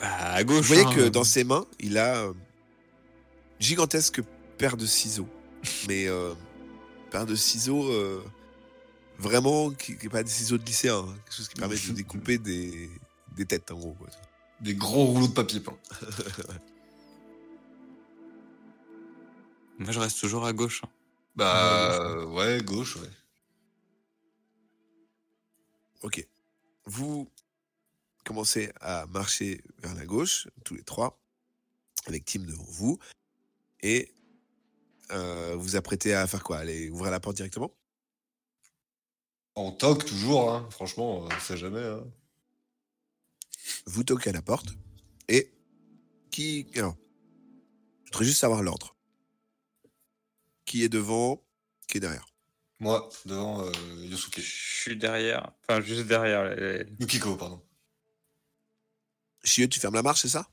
Bah, 0.00 0.08
à 0.32 0.42
gauche. 0.44 0.56
Vous 0.66 0.74
voyez 0.74 0.82
hein. 0.82 0.92
que 0.92 1.08
dans 1.08 1.22
ses 1.22 1.44
mains, 1.44 1.64
il 1.78 1.98
a 1.98 2.16
euh, 2.16 2.32
gigantesque 3.60 4.20
paire 4.58 4.76
de 4.76 4.86
ciseaux. 4.86 5.28
Mais 5.88 6.08
euh, 6.08 6.34
paire 7.10 7.26
de 7.26 7.36
ciseaux 7.36 7.84
euh, 7.90 8.22
vraiment 9.18 9.70
qui 9.70 9.96
n'est 10.02 10.08
pas 10.08 10.24
des 10.24 10.30
ciseaux 10.30 10.58
de 10.58 10.64
lycéen, 10.64 10.98
hein, 10.98 11.14
quelque 11.24 11.34
chose 11.36 11.48
qui 11.48 11.54
permet 11.54 11.76
de 11.76 11.92
découper 11.92 12.38
des, 12.38 12.90
des 13.36 13.46
têtes 13.46 13.70
en 13.70 13.76
gros. 13.78 13.92
quoi. 13.92 14.08
Des 14.60 14.74
grands 14.74 15.04
rouleaux 15.04 15.28
de 15.28 15.32
papier 15.32 15.60
peint. 15.60 15.78
Moi, 19.78 19.92
je 19.92 20.00
reste 20.00 20.20
toujours 20.20 20.44
à 20.46 20.52
gauche. 20.52 20.82
hein. 20.84 20.88
Bah 21.36 22.24
ouais, 22.26 22.62
gauche, 22.62 22.96
ouais. 22.96 23.10
Ok. 26.02 26.26
Vous 26.86 27.28
commencez 28.24 28.72
à 28.80 29.06
marcher 29.06 29.62
vers 29.78 29.94
la 29.94 30.06
gauche, 30.06 30.48
tous 30.64 30.74
les 30.74 30.82
trois, 30.84 31.18
avec 32.06 32.24
Tim 32.24 32.40
devant 32.40 32.64
vous, 32.68 32.98
et 33.80 34.14
euh, 35.10 35.56
vous 35.56 35.76
apprêtez 35.76 36.14
à 36.14 36.26
faire 36.26 36.44
quoi? 36.44 36.58
Aller 36.58 36.88
ouvrir 36.90 37.10
la 37.10 37.20
porte 37.20 37.36
directement? 37.36 37.72
En 39.56 39.72
toc 39.72 40.04
toujours, 40.04 40.52
hein. 40.52 40.68
franchement, 40.70 41.18
on 41.20 41.40
sait 41.40 41.56
jamais. 41.56 41.84
Hein. 41.84 42.04
Vous 43.86 44.04
toquez 44.04 44.30
à 44.30 44.32
la 44.32 44.42
porte, 44.42 44.68
et 45.28 45.52
qui... 46.30 46.66
Alors, 46.76 46.96
je 48.04 48.10
voudrais 48.12 48.24
juste 48.24 48.40
savoir 48.40 48.62
l'ordre. 48.62 48.93
Qui 50.64 50.82
est 50.82 50.88
devant 50.88 51.42
Qui 51.88 51.98
est 51.98 52.00
derrière 52.00 52.26
Moi, 52.80 53.08
devant 53.26 53.64
euh, 53.66 53.72
Yosuke. 53.98 54.40
Je 54.40 54.80
suis 54.80 54.96
derrière. 54.96 55.50
Enfin, 55.68 55.80
juste 55.80 56.06
derrière. 56.06 56.54
les- 56.54 56.86
Yukiko, 57.00 57.36
pardon. 57.36 57.62
Chieux, 59.44 59.68
tu 59.68 59.78
fermes 59.78 59.94
la 59.94 60.02
marche, 60.02 60.22
c'est 60.22 60.28
ça? 60.28 60.48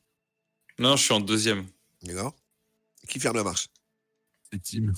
Non, 0.79 0.95
je 0.97 1.03
suis 1.03 1.13
en 1.13 1.21
deuxième. 1.21 1.65
D'accord 2.03 2.35
Qui 3.07 3.19
ferme 3.19 3.37
la 3.37 3.43
marche? 3.43 3.67
C'est 4.51 4.61
Tim. 4.61 4.91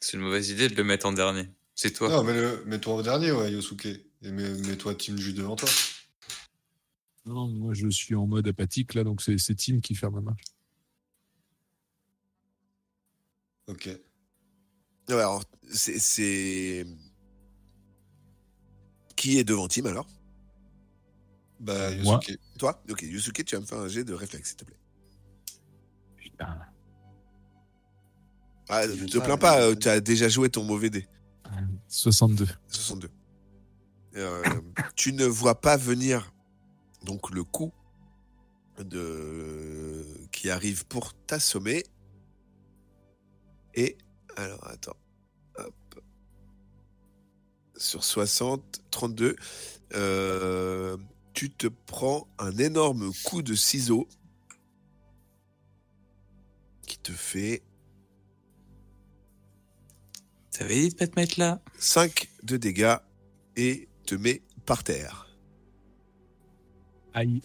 C'est 0.00 0.16
une 0.18 0.22
mauvaise 0.22 0.50
idée 0.50 0.68
de 0.68 0.74
le 0.74 0.84
mettre 0.84 1.06
en 1.06 1.12
dernier. 1.12 1.48
C'est 1.74 1.92
toi. 1.92 2.10
Non, 2.10 2.22
mais 2.22 2.34
le- 2.34 2.62
mets-toi 2.66 2.94
en 2.94 3.02
dernier, 3.02 3.32
ouais, 3.32 3.50
Yosuke. 3.52 3.86
Et 3.86 4.30
mets- 4.30 4.54
mets-toi 4.66 4.94
Team 4.94 5.16
juste 5.18 5.36
devant 5.36 5.56
toi. 5.56 5.68
Non, 7.26 7.48
moi 7.48 7.72
je 7.72 7.88
suis 7.88 8.14
en 8.14 8.26
mode 8.26 8.46
apathique 8.48 8.92
là, 8.92 9.02
donc 9.02 9.22
c'est 9.22 9.38
c'est 9.38 9.54
Tim 9.54 9.80
qui 9.80 9.94
ferme 9.94 10.16
la 10.16 10.20
marche. 10.20 10.42
Ok. 13.66 13.88
Ouais, 15.08 15.14
alors, 15.14 15.44
c'est-. 15.70 16.86
Qui 19.16 19.38
est 19.38 19.44
devant 19.44 19.68
Tim 19.68 19.86
alors? 19.86 20.06
Bah, 21.60 21.94
Moi? 22.02 22.20
Yosuke. 22.22 22.38
Toi? 22.58 22.82
Ok, 22.90 23.02
Yusuke, 23.02 23.44
tu 23.44 23.54
vas 23.54 23.60
me 23.60 23.66
faire 23.66 23.78
un 23.78 23.88
jet 23.88 24.04
de 24.04 24.12
réflexe, 24.12 24.48
s'il 24.50 24.56
te 24.56 24.64
plaît. 24.64 24.76
Putain. 26.16 26.58
Ah, 28.68 28.86
Je 28.88 29.04
te 29.04 29.18
plains 29.18 29.38
pas, 29.38 29.60
euh, 29.62 29.74
tu 29.74 29.88
as 29.88 30.00
déjà 30.00 30.28
joué 30.28 30.48
ton 30.50 30.64
mauvais 30.64 30.90
dé. 30.90 31.06
62. 31.88 32.46
62. 32.68 33.08
Euh, 34.16 34.42
tu 34.96 35.12
ne 35.12 35.24
vois 35.26 35.60
pas 35.60 35.76
venir 35.76 36.32
donc 37.02 37.30
le 37.30 37.44
coup 37.44 37.72
de 38.78 40.04
qui 40.32 40.50
arrive 40.50 40.86
pour 40.86 41.14
t'assommer. 41.14 41.84
Et 43.74 43.96
alors 44.36 44.66
attends. 44.66 44.96
Hop. 45.58 45.74
Sur 47.76 48.04
60, 48.04 48.82
32, 48.90 49.36
euh, 49.94 50.96
tu 51.32 51.50
te 51.50 51.66
prends 51.66 52.28
un 52.38 52.56
énorme 52.58 53.12
coup 53.24 53.42
de 53.42 53.54
ciseau 53.54 54.08
qui 56.86 56.98
te 56.98 57.12
fait 57.12 57.62
T'avais 60.52 60.82
dit 60.82 60.90
de 60.90 60.94
pas 60.94 61.06
te 61.08 61.18
mettre 61.18 61.40
là 61.40 61.60
5 61.78 62.28
de 62.44 62.56
dégâts 62.56 62.98
et 63.56 63.88
te 64.06 64.14
met 64.14 64.42
par 64.64 64.84
terre. 64.84 65.26
Aïe. 67.12 67.42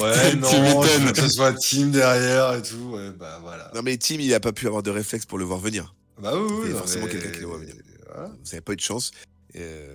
Ouais, 0.00 0.34
non, 0.36 0.80
que 1.12 1.20
ce 1.20 1.28
soit 1.28 1.52
Team 1.54 1.90
derrière 1.90 2.54
et 2.54 2.62
tout. 2.62 2.90
Ouais, 2.94 3.10
bah 3.12 3.38
voilà. 3.42 3.70
Non 3.74 3.82
mais 3.82 3.96
Tim, 3.96 4.16
il 4.20 4.32
a 4.34 4.40
pas 4.40 4.52
pu 4.52 4.66
avoir 4.66 4.82
de 4.82 4.90
réflexe 4.90 5.24
pour 5.26 5.38
le 5.38 5.44
voir 5.44 5.58
venir. 5.58 5.94
Bah 6.20 6.32
oui, 6.34 6.50
oui. 6.50 6.60
Il 6.66 6.72
y 6.72 6.74
a 6.74 6.78
forcément 6.78 7.06
mais- 7.06 7.12
quelqu'un 7.12 7.30
qui 7.30 7.40
le 7.40 7.46
voit 7.46 7.58
venir. 7.58 7.74
Voilà. 8.06 8.28
Vous 8.28 8.44
n'avez 8.44 8.60
pas 8.60 8.72
eu 8.72 8.76
de 8.76 8.80
chance. 8.80 9.10
Euh, 9.56 9.94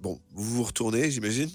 Bon, 0.00 0.18
vous 0.32 0.44
vous 0.56 0.62
retournez, 0.62 1.10
j'imagine, 1.10 1.50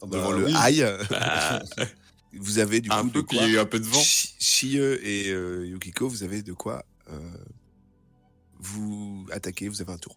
Ah 0.00 0.06
bah 0.06 0.16
devant 0.16 0.30
le 0.32 0.46
oui. 0.46 0.54
aïe. 0.56 0.82
Ah, 1.10 1.60
Vous 2.34 2.58
avez 2.58 2.80
du 2.80 2.90
Un 2.90 3.02
coup 3.02 3.08
de 3.08 3.12
peu, 3.12 3.18
il 3.18 3.24
quoi 3.26 3.36
y 3.36 3.44
a 3.44 3.48
eu 3.48 3.58
un 3.58 3.66
peu 3.66 3.78
de 3.78 3.84
vent. 3.84 4.00
Chie 4.00 4.78
et 4.78 5.28
euh, 5.28 5.66
Yukiko, 5.66 6.08
vous 6.08 6.22
avez 6.22 6.40
de 6.42 6.54
quoi 6.54 6.82
euh, 7.10 7.18
vous 8.58 9.26
attaquer. 9.30 9.68
Vous 9.68 9.82
avez 9.82 9.92
un 9.92 9.98
tour. 9.98 10.16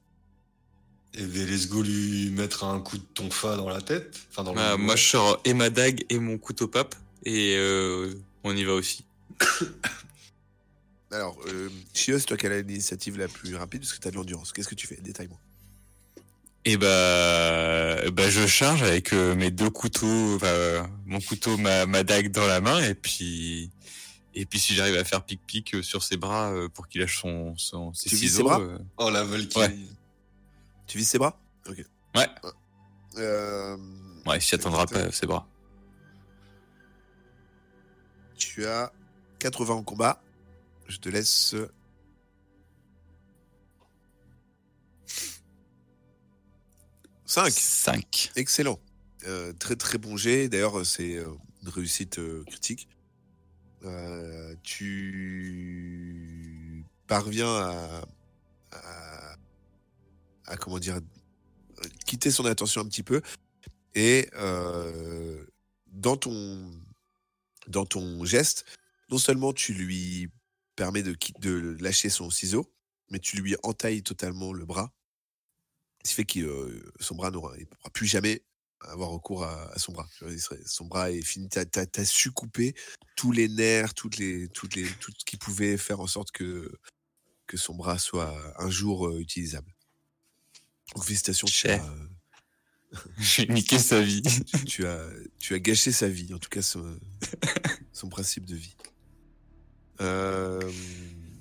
Et 1.18 1.22
ben, 1.24 1.48
let's 1.48 1.68
go 1.70 1.82
lui 1.82 2.30
mettre 2.32 2.64
un 2.66 2.80
coup 2.82 2.98
de 2.98 3.04
tonfa 3.14 3.56
dans 3.56 3.70
la 3.70 3.82
tête. 3.82 4.18
Enfin, 4.32 4.44
dans 4.44 4.54
le. 4.54 4.60
Ah, 4.60 4.76
moi, 4.78 4.96
je 4.96 5.04
sors 5.04 5.40
et 5.46 5.54
ma 5.54 5.70
dague 5.70 6.04
et 6.10 6.20
mon 6.20 6.38
couteau 6.38 6.68
pape. 6.68 6.96
Et 7.24 7.56
euh, 7.58 8.14
on 8.44 8.56
y 8.56 8.64
va 8.66 8.74
aussi. 8.74 9.06
Alors, 11.12 11.38
euh, 11.48 11.70
Chie, 11.94 12.12
c'est 12.20 12.26
toi 12.26 12.36
qui 12.38 12.46
as 12.48 12.62
l'initiative 12.62 13.18
la 13.18 13.28
plus 13.28 13.56
rapide 13.56 13.82
parce 13.82 13.94
que 13.94 14.02
tu 14.02 14.08
as 14.08 14.12
de 14.12 14.16
l'endurance? 14.18 14.52
Qu'est-ce 14.52 14.68
que 14.68 14.76
tu 14.76 14.88
fais? 14.88 14.98
Détaille-moi. 15.02 15.38
Et 16.66 16.78
bah, 16.78 18.10
bah 18.12 18.30
je 18.30 18.46
charge 18.48 18.82
avec 18.84 19.14
euh, 19.14 19.36
mes 19.36 19.52
deux 19.52 19.70
couteaux, 19.70 20.36
enfin, 20.36 20.48
euh, 20.48 20.84
mon 21.06 21.22
couteau, 21.22 21.58
ma, 21.58 21.86
ma 21.86 22.04
dague 22.04 22.32
dans 22.32 22.48
la 22.48 22.60
main, 22.60 22.82
et 22.82 22.96
puis, 22.96 23.70
et 24.34 24.46
puis 24.48 24.60
si 24.60 24.74
j'arrive 24.74 24.96
à 24.96 25.04
faire 25.04 25.24
pic-pic 25.24 25.84
sur 25.84 26.02
ses 26.04 26.18
bras 26.18 26.52
euh, 26.52 26.68
pour 26.68 26.88
qu'il 26.88 27.02
lâche 27.02 27.22
son, 27.22 27.56
son 27.56 27.94
ses 27.94 28.10
Tu 28.10 28.18
ciseaux. 28.18 28.38
ses 28.38 28.44
bras? 28.44 28.60
euh, 28.62 28.80
Oh 28.98 29.12
la 29.12 29.24
Valkyrie. 29.24 29.64
Ouais. 29.68 29.78
Tu 30.88 30.98
vises 30.98 31.10
ses 31.10 31.18
bras? 31.18 31.40
Ok. 31.68 31.84
Ouais. 32.16 32.28
Euh, 33.18 33.78
Ouais, 34.26 34.38
il 34.38 34.42
s'y 34.42 34.56
attendra 34.56 34.88
pas, 34.88 35.12
ses 35.12 35.28
bras. 35.28 35.48
Tu 38.38 38.66
as 38.66 38.92
80 39.40 39.74
en 39.76 39.84
combat. 39.84 40.22
Je 40.88 40.98
te 40.98 41.10
laisse. 41.10 41.56
5. 47.26 47.52
5. 47.52 48.32
Excellent. 48.36 48.80
Euh, 49.28 49.54
très 49.54 49.76
très 49.76 49.98
bon 49.98 50.18
jet. 50.18 50.48
D'ailleurs, 50.50 50.86
c'est 50.86 51.16
euh, 51.18 51.28
une 51.64 51.70
réussite 51.70 52.20
euh, 52.20 52.44
critique. 52.46 52.88
Euh, 53.84 54.56
tu 54.64 55.66
parviens 57.08 57.54
à, 57.56 58.02
à, 58.72 58.78
à, 60.48 60.58
comment 60.58 60.80
dire 60.80 61.00
quitter 62.06 62.32
son 62.32 62.46
attention 62.46 62.82
un 62.82 62.86
petit 62.86 63.04
peu 63.04 63.22
et 63.96 64.30
euh, 64.34 65.46
dans 65.88 66.18
ton 66.18 66.72
dans 67.68 67.86
ton 67.86 68.24
geste, 68.26 68.66
non 69.10 69.18
seulement 69.18 69.54
tu 69.54 69.74
lui 69.74 70.30
permets 70.76 71.04
de, 71.04 71.18
de 71.40 71.78
lâcher 71.80 72.10
son 72.10 72.30
ciseau, 72.30 72.72
mais 73.10 73.20
tu 73.20 73.38
lui 73.38 73.56
entailles 73.64 74.04
totalement 74.04 74.54
le 74.54 74.66
bras. 74.66 74.94
Ce 76.04 76.10
qui 76.10 76.16
fait 76.16 76.26
que 76.26 76.40
euh, 76.42 76.94
son 77.00 77.16
bras 77.16 77.32
n'aura 77.32 77.56
plus 77.94 78.06
jamais 78.06 78.44
avoir 78.82 79.10
recours 79.10 79.44
à, 79.44 79.72
son 79.80 79.94
bras. 79.94 80.08
Son 80.66 80.86
bras 80.86 81.12
est 81.12 81.22
fini. 81.22 81.50
Tu 81.50 81.60
as, 81.60 82.06
su 82.06 82.32
couper 82.32 82.76
tous 83.16 83.32
les 83.32 83.48
nerfs, 83.48 83.94
toutes 83.94 84.18
les, 84.18 84.48
toutes 84.50 84.76
les, 84.76 84.88
tout 85.00 85.12
ce 85.18 85.26
qui 85.26 85.38
pouvait 85.38 85.78
faire 85.78 86.00
en 86.00 86.08
sorte 86.08 86.32
que, 86.32 86.72
que 87.48 87.58
son 87.58 87.74
bras 87.74 87.98
soit 87.98 88.36
un 88.62 88.70
jour 88.70 89.08
euh, 89.08 89.20
utilisable. 89.20 89.75
Félicitations, 91.04 91.48
Cher. 91.48 91.82
tu 91.82 91.86
as. 91.86 91.92
Euh, 91.92 93.00
J'ai 93.18 93.48
niqué 93.48 93.80
sa 93.80 94.02
vie. 94.02 94.22
Tu, 94.66 94.86
as, 94.86 95.10
tu 95.40 95.54
as 95.54 95.60
gâché 95.60 95.92
sa 95.92 96.08
vie, 96.08 96.34
en 96.34 96.38
tout 96.38 96.50
cas 96.50 96.62
son, 96.62 96.98
son 97.94 98.10
principe 98.10 98.46
de 98.46 98.56
vie. 98.56 98.76
Euh, 100.02 100.60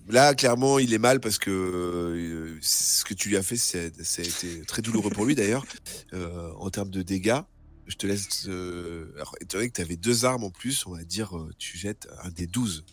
là, 0.09 0.35
clairement, 0.35 0.79
il 0.79 0.93
est 0.95 0.99
mal 0.99 1.21
parce 1.21 1.39
que 1.39 1.51
euh, 1.51 2.59
ce 2.61 3.05
que 3.05 3.15
tu 3.15 3.29
lui 3.29 3.37
as 3.37 3.43
fait, 3.43 3.57
ça 3.57 3.79
a 3.79 4.23
été 4.23 4.63
très 4.67 4.83
douloureux 4.83 5.11
pour 5.11 5.25
lui 5.25 5.35
d'ailleurs, 5.35 5.65
en 6.13 6.71
termes 6.71 6.91
de 6.91 7.03
dégâts. 7.03 7.41
Je 7.87 7.97
te 7.97 8.07
laisse. 8.07 8.47
alors, 9.17 9.37
étant 9.41 9.59
donné 9.59 9.69
que 9.69 9.75
tu 9.75 9.83
avais 9.83 9.97
deux 9.97 10.25
armes 10.25 10.45
en 10.45 10.51
plus, 10.51 10.87
on 10.87 10.95
va 10.95 11.05
dire, 11.05 11.33
tu 11.59 11.77
jettes 11.77 12.09
un 12.23 12.31
des 12.31 12.47
douze. 12.47 12.85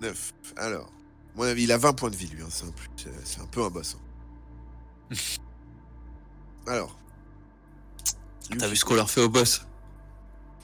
9. 0.00 0.32
Alors, 0.56 0.86
à 0.86 1.38
mon 1.38 1.44
avis, 1.44 1.64
il 1.64 1.72
a 1.72 1.78
20 1.78 1.92
points 1.92 2.10
de 2.10 2.16
vie, 2.16 2.28
lui. 2.28 2.42
Hein. 2.42 2.48
Euh, 2.64 3.10
c'est, 3.24 3.40
un 3.40 3.46
peu, 3.46 3.62
un, 3.62 3.70
boss. 3.70 3.96
Hein. 5.10 5.16
Alors. 6.66 6.96
Ah, 8.50 8.56
t'as 8.58 8.68
vu 8.68 8.76
ce 8.76 8.84
qu'on 8.84 8.94
leur 8.94 9.10
fait 9.10 9.20
au 9.20 9.28
boss? 9.28 9.62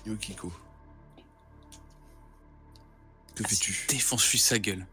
Yukiko. 0.07 0.53
Que 3.35 3.43
ah, 3.45 3.49
fais-tu? 3.49 3.87
Défonce-lui 3.89 4.39
sa 4.39 4.59
gueule. 4.59 4.87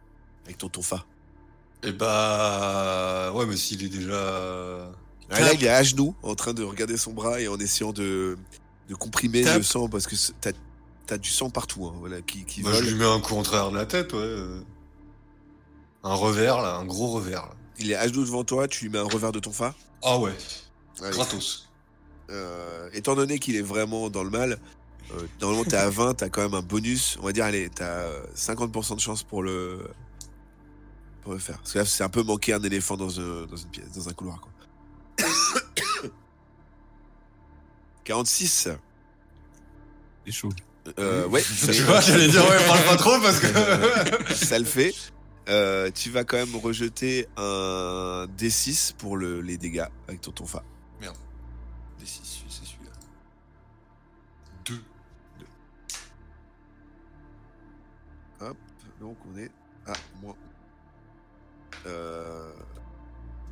Avec 0.45 0.57
ton 0.57 0.69
tonfa. 0.69 1.05
Eh 1.83 1.91
bah. 1.91 3.31
Ouais, 3.33 3.45
mais 3.45 3.57
s'il 3.57 3.83
est 3.83 3.89
déjà. 3.89 4.13
Euh, 4.13 4.91
ah, 5.29 5.39
là, 5.39 5.53
il 5.53 5.63
est 5.63 5.69
à 5.69 5.83
genoux, 5.83 6.15
en 6.21 6.35
train 6.35 6.53
de 6.53 6.63
regarder 6.63 6.97
son 6.97 7.13
bras 7.13 7.39
et 7.39 7.47
en 7.47 7.57
essayant 7.57 7.93
de, 7.93 8.37
de 8.89 8.95
comprimer 8.95 9.43
le 9.43 9.63
sang 9.63 9.87
parce 9.87 10.05
que 10.05 10.15
t'as 10.41 10.51
t'as 11.05 11.15
as 11.15 11.17
du 11.17 11.29
sang 11.29 11.49
partout, 11.49 11.85
hein, 11.87 11.95
voilà, 11.99 12.21
qui, 12.21 12.45
qui 12.45 12.61
Bah, 12.63 12.71
vole. 12.71 12.83
je 12.83 12.89
lui 12.89 12.95
mets 12.99 13.05
un 13.05 13.19
coup 13.19 13.35
en 13.35 13.43
travers 13.43 13.71
de 13.71 13.77
la 13.77 13.85
tête, 13.85 14.13
ouais. 14.13 14.19
euh. 14.19 14.61
Un 16.03 16.13
revers, 16.15 16.61
là, 16.61 16.75
un 16.75 16.85
gros 16.85 17.07
revers. 17.11 17.43
Là. 17.43 17.53
Il 17.79 17.91
est 17.91 17.95
à 17.95 18.07
genoux 18.07 18.23
devant 18.25 18.43
toi, 18.43 18.67
tu 18.67 18.85
lui 18.85 18.91
mets 18.91 18.99
un 18.99 19.03
revers 19.03 19.31
de 19.31 19.39
tonfa. 19.39 19.73
Ah 20.03 20.17
ouais, 20.19 20.33
Allez. 21.01 21.11
gratos. 21.11 21.69
Euh, 22.29 22.89
étant 22.93 23.15
donné 23.15 23.39
qu'il 23.39 23.55
est 23.55 23.61
vraiment 23.61 24.09
dans 24.09 24.23
le 24.23 24.29
mal, 24.29 24.59
euh, 25.13 25.27
normalement 25.41 25.63
t'es 25.65 25.75
à 25.77 25.89
20, 25.91 26.13
t'as 26.15 26.29
quand 26.29 26.41
même 26.41 26.53
un 26.53 26.61
bonus. 26.61 27.17
On 27.21 27.25
va 27.25 27.31
dire, 27.33 27.45
allez, 27.45 27.69
t'as 27.69 27.85
euh, 27.85 28.25
50% 28.35 28.95
de 28.95 28.99
chance 29.01 29.23
pour 29.23 29.43
le, 29.43 29.87
pour 31.21 31.33
le 31.33 31.39
faire. 31.39 31.57
Parce 31.59 31.73
que 31.73 31.79
là, 31.79 31.85
c'est 31.85 32.03
un 32.03 32.09
peu 32.09 32.23
manquer 32.23 32.53
un 32.53 32.63
éléphant 32.63 32.97
dans, 32.97 33.19
un- 33.19 33.45
dans 33.45 33.55
une 33.55 33.69
pièce, 33.69 33.91
dans 33.95 34.09
un 34.09 34.13
couloir, 34.13 34.39
quoi. 34.41 34.51
46. 38.03 38.69
C'est 40.25 40.31
chaud. 40.31 40.49
Euh, 40.99 41.27
ouais, 41.27 41.41
Tu 41.71 41.81
vois, 41.83 42.01
j'allais 42.01 42.27
dire, 42.27 42.43
ouais, 42.43 42.65
parle 42.67 42.83
pas 42.83 42.97
trop 42.97 43.19
parce 43.21 43.39
que. 43.39 44.33
ça 44.33 44.59
le 44.59 44.65
fait. 44.65 44.93
Euh, 45.49 45.91
tu 45.91 46.09
vas 46.09 46.23
quand 46.23 46.37
même 46.37 46.55
rejeter 46.55 47.27
un 47.35 48.27
D6 48.37 48.93
pour 48.93 49.17
le, 49.17 49.41
les 49.41 49.57
dégâts 49.57 49.85
avec 50.07 50.21
ton 50.21 50.31
tonfa. 50.31 50.63
Merde. 51.01 51.17
Des 51.99 52.05
6, 52.05 52.21
c'est 52.49 52.65
celui-là. 52.65 52.91
2. 54.65 54.75
Hop, 58.41 58.57
donc 59.01 59.17
on 59.33 59.37
est 59.37 59.51
à 59.85 59.93
moins. 60.21 60.35
Euh, 61.87 62.51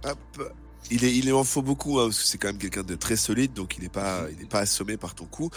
hop. 0.05 0.53
Il, 0.89 1.03
est, 1.05 1.15
il 1.15 1.32
en 1.34 1.43
faut 1.43 1.61
beaucoup, 1.61 1.99
hein, 1.99 2.05
parce 2.05 2.19
que 2.19 2.25
c'est 2.25 2.38
quand 2.38 2.47
même 2.47 2.57
quelqu'un 2.57 2.84
de 2.84 2.95
très 2.95 3.15
solide, 3.15 3.53
donc 3.53 3.77
il 3.77 3.84
n'est 3.84 3.89
pas, 3.89 4.23
il 4.32 4.41
est 4.41 4.49
pas 4.49 4.59
assommé 4.59 4.97
par 4.97 5.13
ton 5.13 5.25
coup. 5.25 5.49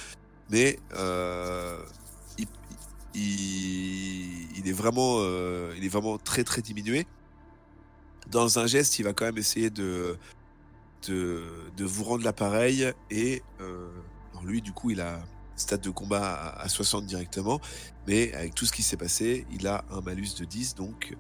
Mais 0.51 0.79
euh, 0.95 1.79
il, 3.15 4.69
est 4.69 4.73
vraiment, 4.73 5.17
euh, 5.19 5.75
il 5.77 5.85
est 5.85 5.89
vraiment 5.89 6.19
très 6.19 6.45
très 6.45 6.63
diminué. 6.63 7.07
Dans 8.31 8.59
un 8.59 8.67
geste, 8.67 8.99
il 8.99 9.03
va 9.03 9.13
quand 9.13 9.25
même 9.25 9.39
essayer 9.39 9.71
de, 9.71 10.19
de, 11.07 11.85
vous 11.85 12.05
rendre 12.05 12.25
l'appareil. 12.25 12.93
Et 13.11 13.43
euh, 13.61 13.89
lui, 14.43 14.63
du 14.63 14.73
coup, 14.73 14.91
il 14.91 15.01
a 15.01 15.23
stade 15.57 15.83
de 15.83 15.91
combat 15.91 16.35
à, 16.35 16.63
à 16.63 16.69
60 16.69 17.07
directement. 17.07 17.61
Mais 18.07 18.33
avec 18.35 18.55
tout 18.55 18.67
ce 18.67 18.73
qui 18.73 18.83
s'est 18.83 18.97
passé, 18.97 19.47
il 19.53 19.67
a 19.67 19.85
un 19.91 20.01
malus 20.01 20.35
de 20.39 20.45
10. 20.45 20.75
Donc, 20.75 21.17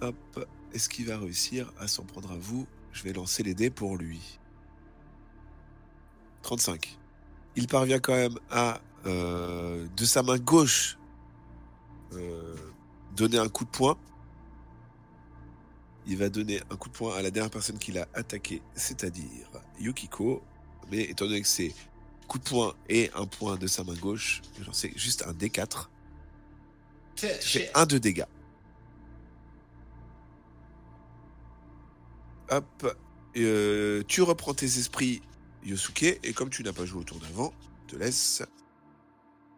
hop, 0.00 0.48
est-ce 0.72 0.88
qu'il 0.88 1.06
va 1.06 1.18
réussir 1.18 1.72
à 1.78 1.86
s'en 1.86 2.04
prendre 2.04 2.32
à 2.32 2.36
vous? 2.36 2.66
Je 2.92 3.02
vais 3.02 3.12
lancer 3.12 3.42
les 3.42 3.54
dés 3.54 3.70
pour 3.70 3.96
lui. 3.96 4.38
35. 6.42 6.98
Il 7.56 7.68
parvient 7.68 7.98
quand 7.98 8.14
même 8.14 8.38
à, 8.50 8.80
euh, 9.06 9.86
de 9.96 10.04
sa 10.04 10.22
main 10.22 10.38
gauche, 10.38 10.98
euh, 12.12 12.54
donner 13.16 13.38
un 13.38 13.48
coup 13.48 13.64
de 13.64 13.70
poing. 13.70 13.96
Il 16.06 16.18
va 16.18 16.28
donner 16.28 16.60
un 16.70 16.76
coup 16.76 16.88
de 16.88 16.94
poing 16.94 17.16
à 17.16 17.22
la 17.22 17.30
dernière 17.30 17.50
personne 17.50 17.78
qu'il 17.78 17.98
a 17.98 18.08
attaqué, 18.14 18.60
c'est-à-dire 18.74 19.48
Yukiko. 19.78 20.42
Mais 20.90 21.02
étant 21.02 21.26
donné 21.26 21.40
que 21.40 21.48
c'est 21.48 21.74
coup 22.28 22.38
de 22.38 22.44
poing 22.44 22.74
et 22.88 23.10
un 23.14 23.26
point 23.26 23.56
de 23.56 23.66
sa 23.66 23.84
main 23.84 23.94
gauche, 23.94 24.42
sais 24.72 24.92
juste 24.96 25.24
un 25.26 25.32
D4. 25.32 25.88
Tu 27.16 27.26
fais 27.26 27.70
un 27.74 27.86
de 27.86 27.98
dégâts. 27.98 28.24
Hop. 32.50 32.96
Euh, 33.36 34.02
tu 34.06 34.22
reprends 34.22 34.54
tes 34.54 34.66
esprits, 34.66 35.22
Yosuke, 35.64 36.20
et 36.22 36.32
comme 36.32 36.50
tu 36.50 36.62
n'as 36.62 36.72
pas 36.72 36.84
joué 36.84 37.00
au 37.00 37.04
tour 37.04 37.18
d'avant, 37.18 37.52
je 37.86 37.94
te 37.94 37.98
laisse 37.98 38.42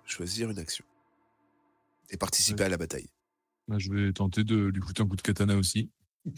choisir 0.05 0.51
une 0.51 0.59
action. 0.59 0.85
Et 2.11 2.17
participer 2.17 2.65
à 2.65 2.69
la 2.69 2.77
bataille. 2.77 3.09
Bah, 3.69 3.77
je 3.79 3.91
vais 3.91 4.13
tenter 4.13 4.45
de 4.45 4.57
lui 4.57 4.81
foutre 4.81 5.03
un 5.03 5.09
coup 5.09 5.17
de 5.17 5.23
katana 5.23 5.57
aussi. 5.57 5.91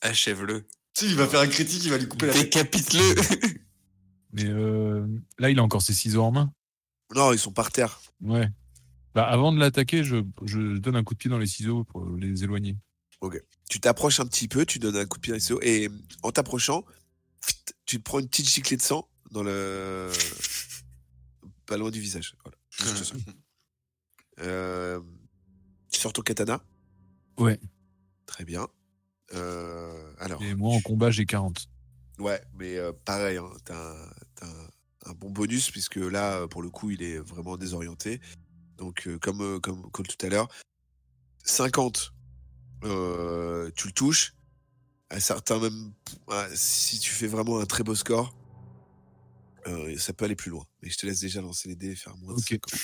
Achève-le. 0.00 0.66
Si, 0.94 1.06
il 1.06 1.16
va 1.16 1.28
faire 1.28 1.40
un 1.40 1.48
critique, 1.48 1.84
il 1.84 1.90
va 1.90 1.98
lui 1.98 2.08
couper 2.08 2.26
la 2.26 2.32
tête. 2.32 2.44
Décapite-le. 2.44 3.58
Mais 4.32 4.46
euh, 4.46 5.06
là, 5.38 5.50
il 5.50 5.58
a 5.58 5.62
encore 5.62 5.82
ses 5.82 5.94
ciseaux 5.94 6.22
en 6.22 6.32
main. 6.32 6.52
Non, 7.14 7.32
ils 7.32 7.38
sont 7.38 7.52
par 7.52 7.70
terre. 7.70 8.00
Ouais. 8.20 8.48
Bah, 9.14 9.24
avant 9.24 9.52
de 9.52 9.58
l'attaquer, 9.58 10.04
je, 10.04 10.16
je 10.44 10.78
donne 10.78 10.96
un 10.96 11.04
coup 11.04 11.14
de 11.14 11.18
pied 11.18 11.30
dans 11.30 11.38
les 11.38 11.46
ciseaux 11.46 11.84
pour 11.84 12.08
les 12.16 12.44
éloigner. 12.44 12.76
Tu 13.68 13.80
t'approches 13.80 14.20
un 14.20 14.26
petit 14.26 14.48
peu, 14.48 14.64
tu 14.64 14.78
donnes 14.78 14.96
un 14.96 15.06
coup 15.06 15.18
de 15.18 15.22
pied 15.22 15.32
dans 15.32 15.36
les 15.36 15.40
ciseaux, 15.40 15.60
et 15.62 15.90
en 16.22 16.30
t'approchant, 16.30 16.84
tu 17.86 17.98
te 17.98 18.02
prends 18.02 18.18
une 18.18 18.28
petite 18.28 18.48
giclée 18.48 18.76
de 18.76 18.82
sang 18.82 19.08
dans 19.30 19.42
le. 19.42 20.10
Pas 21.66 21.76
loin 21.76 21.90
du 21.90 22.00
visage. 22.00 22.34
Voilà. 22.44 22.58
Juste 22.70 23.04
ça. 23.04 23.32
Euh, 24.40 25.00
Tu 25.90 26.00
sors 26.00 26.12
ton 26.12 26.22
katana 26.22 26.62
Ouais. 27.38 27.58
Très 28.26 28.44
bien. 28.44 28.68
Euh, 29.34 30.12
alors. 30.18 30.42
Et 30.42 30.54
moi, 30.54 30.74
en 30.74 30.80
combat, 30.80 31.10
j'ai 31.10 31.26
40. 31.26 31.68
Ouais, 32.18 32.42
mais 32.54 32.76
euh, 32.76 32.92
pareil, 33.04 33.36
hein, 33.38 33.48
t'as 33.64 33.76
un, 33.76 34.08
un- 34.42 34.68
un 35.06 35.12
bon 35.14 35.30
bonus 35.30 35.70
puisque 35.70 35.96
là, 35.96 36.46
pour 36.48 36.62
le 36.62 36.70
coup, 36.70 36.90
il 36.90 37.02
est 37.02 37.18
vraiment 37.18 37.56
désorienté. 37.56 38.20
Donc, 38.76 39.06
euh, 39.06 39.18
comme, 39.18 39.60
comme, 39.60 39.90
comme 39.90 40.06
tout 40.06 40.26
à 40.26 40.28
l'heure, 40.28 40.48
50, 41.44 42.12
euh, 42.84 43.70
tu 43.76 43.86
le 43.88 43.92
touches. 43.92 44.34
À 45.10 45.20
certains 45.20 45.58
même, 45.58 45.92
si 46.54 46.98
tu 46.98 47.10
fais 47.12 47.26
vraiment 47.28 47.60
un 47.60 47.66
très 47.66 47.82
beau 47.82 47.94
score, 47.94 48.34
euh, 49.66 49.96
ça 49.98 50.12
peut 50.12 50.26
aller 50.26 50.36
plus 50.36 50.50
loin. 50.50 50.66
Mais 50.82 50.90
je 50.90 50.96
te 50.98 51.06
laisse 51.06 51.20
déjà 51.20 51.40
lancer 51.40 51.68
les 51.68 51.76
dés 51.76 51.92
et 51.92 51.96
faire 51.96 52.16
moins 52.18 52.34
de 52.34 52.38
Ok. 52.38 52.48
50. 52.48 52.74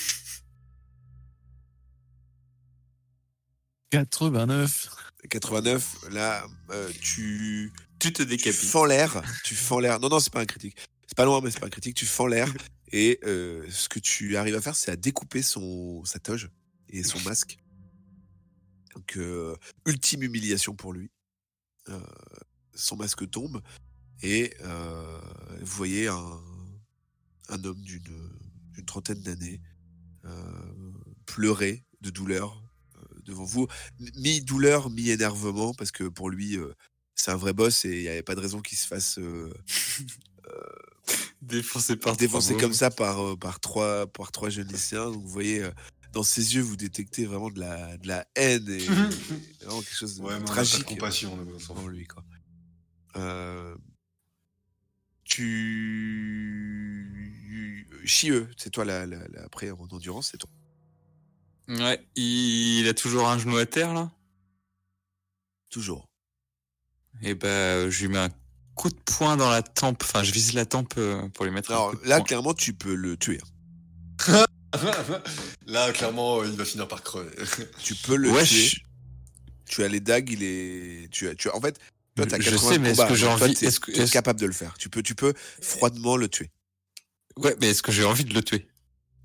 89. 3.91 4.87
89, 5.29 6.09
là, 6.11 6.45
euh, 6.71 6.91
tu, 7.01 7.71
Tu 7.99 8.11
te 8.13 8.21
tu 8.23 8.27
décapites. 8.29 8.53
fends 8.59 8.85
l'air. 8.85 9.21
Tu 9.43 9.55
fends 9.55 9.79
l'air. 9.79 9.99
Non, 9.99 10.09
non, 10.09 10.19
c'est 10.19 10.31
pas 10.33 10.41
un 10.41 10.45
critique. 10.45 10.75
C'est 11.07 11.15
pas 11.15 11.25
loin, 11.25 11.41
mais 11.41 11.51
c'est 11.51 11.59
pas 11.59 11.67
un 11.67 11.69
critique. 11.71 11.95
Tu 11.95 12.05
fends 12.05 12.27
l'air. 12.27 12.51
Et 12.91 13.19
euh, 13.23 13.65
ce 13.69 13.89
que 13.89 13.99
tu 13.99 14.37
arrives 14.37 14.55
à 14.55 14.61
faire, 14.61 14.75
c'est 14.75 14.91
à 14.91 14.95
découper 14.95 15.41
son, 15.41 16.03
sa 16.05 16.19
toge 16.19 16.49
et 16.89 17.03
son 17.03 17.19
masque. 17.21 17.57
Donc, 18.95 19.17
euh, 19.17 19.55
ultime 19.85 20.23
humiliation 20.23 20.75
pour 20.75 20.93
lui. 20.93 21.09
Son 22.73 22.97
masque 22.97 23.29
tombe. 23.29 23.61
Et 24.21 24.53
euh, 24.61 25.19
vous 25.59 25.77
voyez 25.77 26.07
un, 26.07 26.41
un 27.49 27.63
homme 27.63 27.81
d'une 27.81 28.85
trentaine 28.85 29.21
d'années 29.21 29.61
euh, 30.25 30.29
pleurer 31.25 31.83
de 32.01 32.09
douleur 32.09 32.61
euh, 32.95 32.99
devant 33.25 33.43
vous. 33.43 33.67
Mi-douleur, 34.15 34.89
mi-énervement, 34.89 35.73
parce 35.73 35.91
que 35.91 36.05
pour 36.05 36.29
lui, 36.29 36.57
c'est 37.15 37.31
un 37.31 37.35
vrai 37.35 37.53
boss 37.53 37.85
et 37.85 37.97
il 37.97 38.01
n'y 38.01 38.07
avait 38.07 38.23
pas 38.23 38.35
de 38.35 38.41
raison 38.41 38.61
qu'il 38.61 38.77
se 38.77 38.87
fasse 38.87 39.19
euh, 39.19 39.53
par 42.01 42.17
défoncer 42.17 42.57
comme 42.57 42.73
ça 42.73 42.89
par, 42.89 43.37
par, 43.37 43.59
trois, 43.59 44.07
par 44.07 44.31
trois 44.31 44.49
jeunes 44.49 44.67
lycéens. 44.67 45.11
Donc 45.11 45.23
vous 45.23 45.29
voyez, 45.29 45.69
dans 46.15 46.23
ses 46.23 46.55
yeux, 46.55 46.61
vous 46.63 46.77
détectez 46.77 47.25
vraiment 47.25 47.51
de 47.51 47.59
la, 47.59 47.97
de 47.97 48.07
la 48.07 48.25
haine 48.35 48.67
et, 48.69 48.85
et 48.85 48.87
vraiment 49.61 49.81
quelque 49.81 49.95
chose 49.95 50.15
de 50.17 50.23
Ouais, 50.23 50.33
pas 50.35 50.39
de 50.39 50.45
tragique 50.45 50.85
compassion, 50.85 51.37
pour 51.67 51.77
fout. 51.77 51.91
lui. 51.91 52.05
Quoi. 52.07 52.23
Euh, 53.17 53.75
tu... 56.25 58.01
Chieux, 58.05 58.49
c'est 58.57 58.69
toi 58.69 58.85
la, 58.85 59.05
la, 59.05 59.17
la- 59.27 59.43
après 59.43 59.71
en 59.71 59.87
endurance, 59.91 60.29
c'est 60.31 60.37
toi. 60.37 60.49
Ouais, 61.67 61.99
il 62.15 62.87
a 62.87 62.93
toujours 62.93 63.27
un 63.27 63.37
genou 63.39 63.57
à 63.57 63.65
terre 63.65 63.93
là? 63.93 64.11
Toujours. 65.71 66.07
Et 67.21 67.33
ben, 67.33 67.89
je 67.89 68.05
lui 68.05 68.13
mets 68.13 68.19
un 68.19 68.29
coup 68.75 68.89
de 68.89 68.95
poing 69.05 69.35
dans 69.35 69.49
la 69.49 69.63
tempe. 69.63 70.03
Enfin, 70.03 70.21
je 70.23 70.31
vise 70.31 70.53
la 70.53 70.65
tempe 70.65 70.93
euh, 70.97 71.27
pour 71.29 71.45
lui 71.45 71.51
mettre. 71.51 71.71
un 71.71 71.75
Alors 71.75 71.91
coup 71.91 71.97
de 71.97 72.07
là, 72.07 72.17
poing. 72.17 72.25
clairement, 72.25 72.53
tu 72.53 72.73
peux 72.73 72.93
le 72.95 73.17
tuer. 73.17 73.41
Là, 75.67 75.91
clairement, 75.93 76.39
euh, 76.41 76.47
il 76.47 76.55
va 76.55 76.65
finir 76.65 76.87
par 76.87 77.01
crever. 77.03 77.29
Tu 77.83 77.95
peux 77.95 78.15
le 78.15 78.31
Ouais, 78.31 78.43
tuer. 78.43 78.67
je- 78.67 78.79
Tu 79.67 79.83
as 79.83 79.87
les 79.87 79.99
dagues, 79.99 80.29
il 80.29 80.43
est. 80.43 81.07
Tu 81.11 81.27
as, 81.27 81.35
tu 81.35 81.49
as... 81.49 81.55
En 81.55 81.61
fait, 81.61 81.79
toi, 82.15 82.25
t'as 82.25 82.39
Je 82.39 82.49
80 82.51 82.69
sais, 82.73 82.79
mais 82.79 82.91
est-ce 82.91 83.05
que 83.07 83.15
j'ai 83.15 83.25
toi, 83.25 83.33
envie- 83.33 83.53
t'es- 83.53 83.65
est-ce 83.67 83.79
que- 83.79 84.11
capable 84.11 84.39
de 84.39 84.45
le 84.45 84.53
faire. 84.53 84.75
Tu 84.77 84.89
peux, 84.89 85.01
tu 85.01 85.15
peux 85.15 85.33
froidement 85.61 86.17
le 86.17 86.27
tuer. 86.27 86.51
Ouais, 87.37 87.55
mais 87.59 87.69
est-ce 87.69 87.81
que 87.81 87.91
j'ai 87.91 88.03
envie 88.05 88.25
de 88.25 88.33
le 88.33 88.43
tuer? 88.43 88.67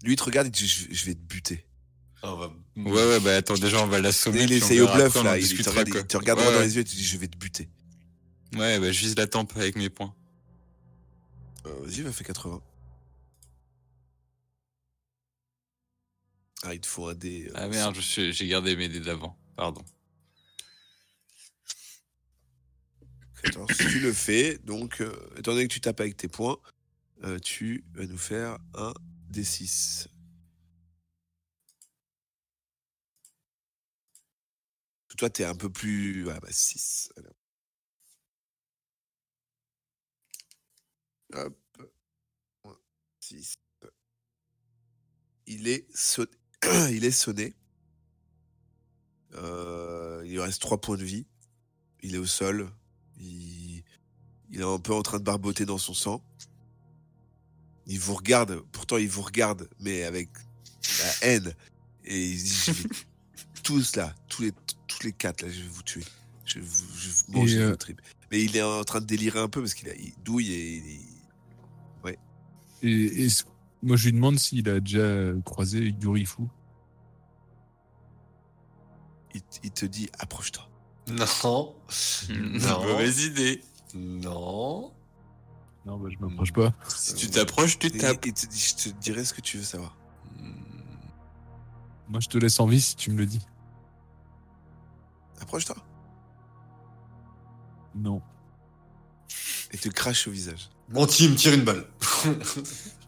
Lui, 0.03 0.14
il 0.14 0.16
te 0.16 0.22
regarde 0.24 0.47
et 0.47 0.51
dit 0.51 0.66
je, 0.66 0.86
je 0.91 1.05
vais 1.05 1.14
te 1.14 1.20
buter. 1.20 1.66
Ah. 2.22 2.34
Ouais, 2.76 2.93
ouais, 2.93 3.20
bah 3.20 3.36
attends, 3.36 3.55
déjà 3.55 3.82
on 3.82 3.86
va 3.86 4.01
l'assommer. 4.01 4.43
il 4.43 4.53
essaye 4.53 4.80
au 4.80 4.86
bluff 4.88 5.16
après, 5.16 5.22
là. 5.24 5.38
Il 5.38 5.62
te 5.62 5.68
regarde, 5.70 5.88
il 5.88 6.07
te 6.07 6.16
regarde 6.16 6.38
Ouais, 6.41 6.45
dans 6.47 6.51
ouais. 6.59 6.64
les 6.64 6.74
yeux 6.76 6.80
et 6.82 6.84
te 6.84 6.91
dit 6.91 7.05
je 7.05 7.16
vais 7.18 7.28
te 7.28 7.36
buter. 7.36 7.68
Ouais, 8.57 8.78
bah 8.78 8.93
je 8.93 9.01
vise 9.01 9.16
la 9.16 9.26
tempe 9.26 9.53
avec 9.57 9.76
mes 9.76 9.88
poings. 9.91 10.14
Euh, 11.66 11.70
Vas-y, 11.84 12.01
va 12.03 12.12
faire 12.12 12.26
80. 12.26 12.61
Ah, 16.62 16.74
il 16.74 16.80
te 16.80 16.86
faut 16.86 17.08
un 17.08 17.14
dé. 17.14 17.46
euh, 17.48 17.52
Ah 17.54 17.68
merde, 17.68 17.96
j'ai 18.00 18.46
gardé 18.46 18.76
mes 18.76 18.88
dés 18.88 19.00
d'avant. 19.00 19.38
Pardon. 19.56 19.82
14. 23.42 23.70
tu 23.76 24.00
le 24.00 24.12
fais, 24.12 24.58
donc, 24.58 25.00
euh, 25.00 25.14
étant 25.38 25.52
donné 25.52 25.66
que 25.66 25.72
tu 25.72 25.80
tapes 25.80 26.00
avec 26.00 26.16
tes 26.16 26.28
points, 26.28 26.58
euh, 27.24 27.38
tu 27.38 27.84
vas 27.94 28.06
nous 28.06 28.18
faire 28.18 28.58
un 28.74 28.92
D6. 29.32 30.08
Toi, 35.16 35.28
t'es 35.30 35.44
un 35.44 35.54
peu 35.54 35.70
plus. 35.70 36.28
Ah, 36.30 36.40
bah, 36.40 36.48
6. 36.50 37.12
Hop. 41.34 41.56
6. 43.20 43.56
Il 45.46 45.68
est 45.68 45.86
sonné. 45.94 46.39
il 46.90 47.04
est 47.04 47.11
sonné. 47.11 47.54
Euh, 49.34 50.22
il 50.24 50.32
lui 50.32 50.40
reste 50.40 50.61
3 50.61 50.80
points 50.80 50.96
de 50.96 51.04
vie. 51.04 51.26
Il 52.02 52.14
est 52.14 52.18
au 52.18 52.26
sol. 52.26 52.70
Il, 53.18 53.82
il 54.50 54.61
est 54.61 54.64
un 54.64 54.78
peu 54.78 54.92
en 54.94 55.02
train 55.02 55.18
de 55.18 55.24
barboter 55.24 55.64
dans 55.64 55.78
son 55.78 55.94
sang. 55.94 56.22
Il 57.86 57.98
vous 57.98 58.14
regarde, 58.14 58.61
pourtant 58.72 58.96
il 58.98 59.08
vous 59.08 59.22
regarde, 59.22 59.68
mais 59.80 60.04
avec 60.04 60.28
la 60.98 61.28
haine. 61.28 61.54
Et 62.04 62.30
il 62.30 62.42
dit, 62.42 62.48
je 62.66 62.72
vais 62.72 62.88
tous 63.62 63.96
là, 63.96 64.14
tous 64.28 64.42
les, 64.42 64.52
tous 64.86 65.02
les 65.04 65.12
quatre 65.12 65.42
là, 65.42 65.48
je 65.50 65.61
vais 65.62 65.68
vous 65.68 65.82
tuer. 65.82 66.04
Je 66.44 66.58
vais 66.58 66.64
vous, 66.66 66.84
je 66.98 67.08
vais 67.08 67.14
vous 67.26 67.32
manger 67.38 67.56
Et, 67.58 67.62
euh, 67.62 67.76
tripes. 67.76 68.00
Mais 68.30 68.42
il 68.42 68.56
est 68.56 68.62
en 68.62 68.84
train 68.84 69.00
de 69.00 69.06
délirer 69.06 69.38
un 69.40 69.48
peu 69.48 69.61
parce 69.61 69.74
qu'il 69.74 69.88
a- 69.88 69.94
il 69.94 70.12
douille 70.24 70.52
et 70.52 70.76
il- 70.76 71.00
Et, 72.82 73.24
et 73.24 73.28
c- 73.28 73.44
moi, 73.83 73.97
je 73.97 74.07
lui 74.07 74.12
demande 74.12 74.39
s'il 74.39 74.68
a 74.68 74.81
déjà 74.81 75.33
croisé 75.45 75.95
Yurifu. 76.01 76.43
il, 79.35 79.43
il 79.62 79.70
te 79.70 79.87
dit 79.87 80.09
approche-toi. 80.18 80.66
Non. 81.11 81.74
Non. 82.28 82.83
Mauvaise 82.85 83.24
idée. 83.24 83.62
Non. 83.95 84.93
Non, 85.87 85.97
bah, 85.99 86.09
je 86.11 86.18
m'approche 86.24 86.53
pas. 86.53 86.72
Si 86.89 87.14
tu 87.14 87.28
t'approches, 87.28 87.78
tu 87.78 87.89
Et 87.89 87.91
tapes. 87.99 88.26
il 88.26 88.33
te 88.35 88.47
dit, 88.47 88.59
je 88.61 88.91
te 88.91 88.97
dirai 89.01 89.24
ce 89.24 89.33
que 89.35 89.41
tu 89.41 89.57
veux 89.57 89.64
savoir. 89.64 89.97
Moi, 92.09 92.20
je 92.20 92.28
te 92.28 92.39
laisse 92.39 92.61
en 92.61 92.66
vie 92.66 92.81
si 92.81 92.97
tu 92.97 93.11
me 93.11 93.18
le 93.18 93.26
dis. 93.26 93.45
Approche-toi. 95.41 95.76
Non. 97.95 98.20
Et 99.72 99.78
te 99.78 99.89
crache 99.89 100.28
au 100.28 100.31
visage. 100.31 100.68
Bon, 100.91 101.07
Tim, 101.07 101.35
tire 101.35 101.55
une 101.55 101.64
balle. 101.64 101.87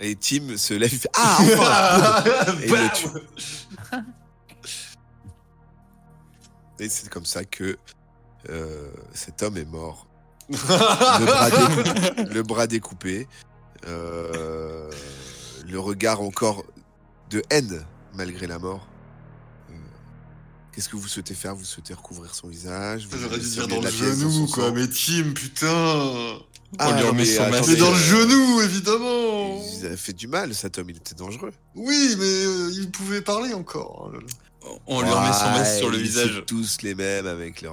Et 0.00 0.14
Tim 0.14 0.56
se 0.56 0.74
lève, 0.74 0.92
il 0.92 0.98
fait 0.98 1.10
Ah 1.14 1.38
enfin 1.40 2.24
Et 2.62 2.66
il 2.66 2.72
le 2.72 2.94
tue. 2.94 3.08
Et 6.78 6.88
c'est 6.88 7.08
comme 7.08 7.24
ça 7.24 7.44
que 7.44 7.76
euh, 8.48 8.90
cet 9.12 9.42
homme 9.42 9.56
est 9.56 9.64
mort. 9.64 10.06
Le 10.48 11.26
bras 11.26 11.50
découpé. 11.50 12.24
le 12.32 12.42
bras 12.42 12.66
découpé, 12.66 13.28
euh, 13.86 14.90
le 15.66 15.78
regard 15.80 16.22
encore 16.22 16.64
de 17.30 17.42
haine 17.50 17.84
malgré 18.14 18.46
la 18.46 18.58
mort. 18.58 18.86
Qu'est-ce 20.78 20.90
que 20.90 20.94
vous 20.96 21.08
souhaitez 21.08 21.34
faire? 21.34 21.56
Vous 21.56 21.64
souhaitez 21.64 21.92
recouvrir 21.92 22.32
son 22.32 22.46
visage? 22.46 23.08
J'aurais 23.10 23.40
dû 23.40 23.48
dire 23.50 23.66
dans 23.66 23.80
le 23.80 23.90
genou, 23.90 24.46
quoi. 24.46 24.66
sang 24.68 24.72
Mais 24.72 24.86
Tim, 24.86 25.32
putain. 25.34 26.38
On 26.78 26.92
lui 26.94 27.02
remet 27.02 27.12
mais 27.14 27.24
son 27.24 27.50
masque. 27.50 27.54
attendez, 27.64 27.72
Mais 27.72 27.78
dans 27.80 27.90
le 27.90 27.96
euh, 27.96 27.98
genou, 27.98 28.60
évidemment. 28.60 29.60
Il 29.80 29.86
a 29.88 29.96
fait 29.96 30.12
du 30.12 30.28
mal, 30.28 30.54
cet 30.54 30.78
homme, 30.78 30.88
il 30.90 30.96
était 30.98 31.16
dangereux. 31.16 31.52
Oui, 31.74 32.14
mais 32.16 32.24
euh, 32.24 32.70
il 32.74 32.92
pouvait 32.92 33.22
parler 33.22 33.54
encore. 33.54 34.12
hein, 34.14 34.68
On 34.86 35.02
lui 35.02 35.10
remet 35.10 35.32
son 35.32 35.50
masque 35.50 35.78
sur 35.78 35.90
le 35.90 35.98
ils 35.98 36.04
visage. 36.04 36.36
sont 36.36 36.42
tous 36.46 36.76
les 36.82 36.94
mêmes 36.94 37.26
avec 37.26 37.60
là. 37.62 37.72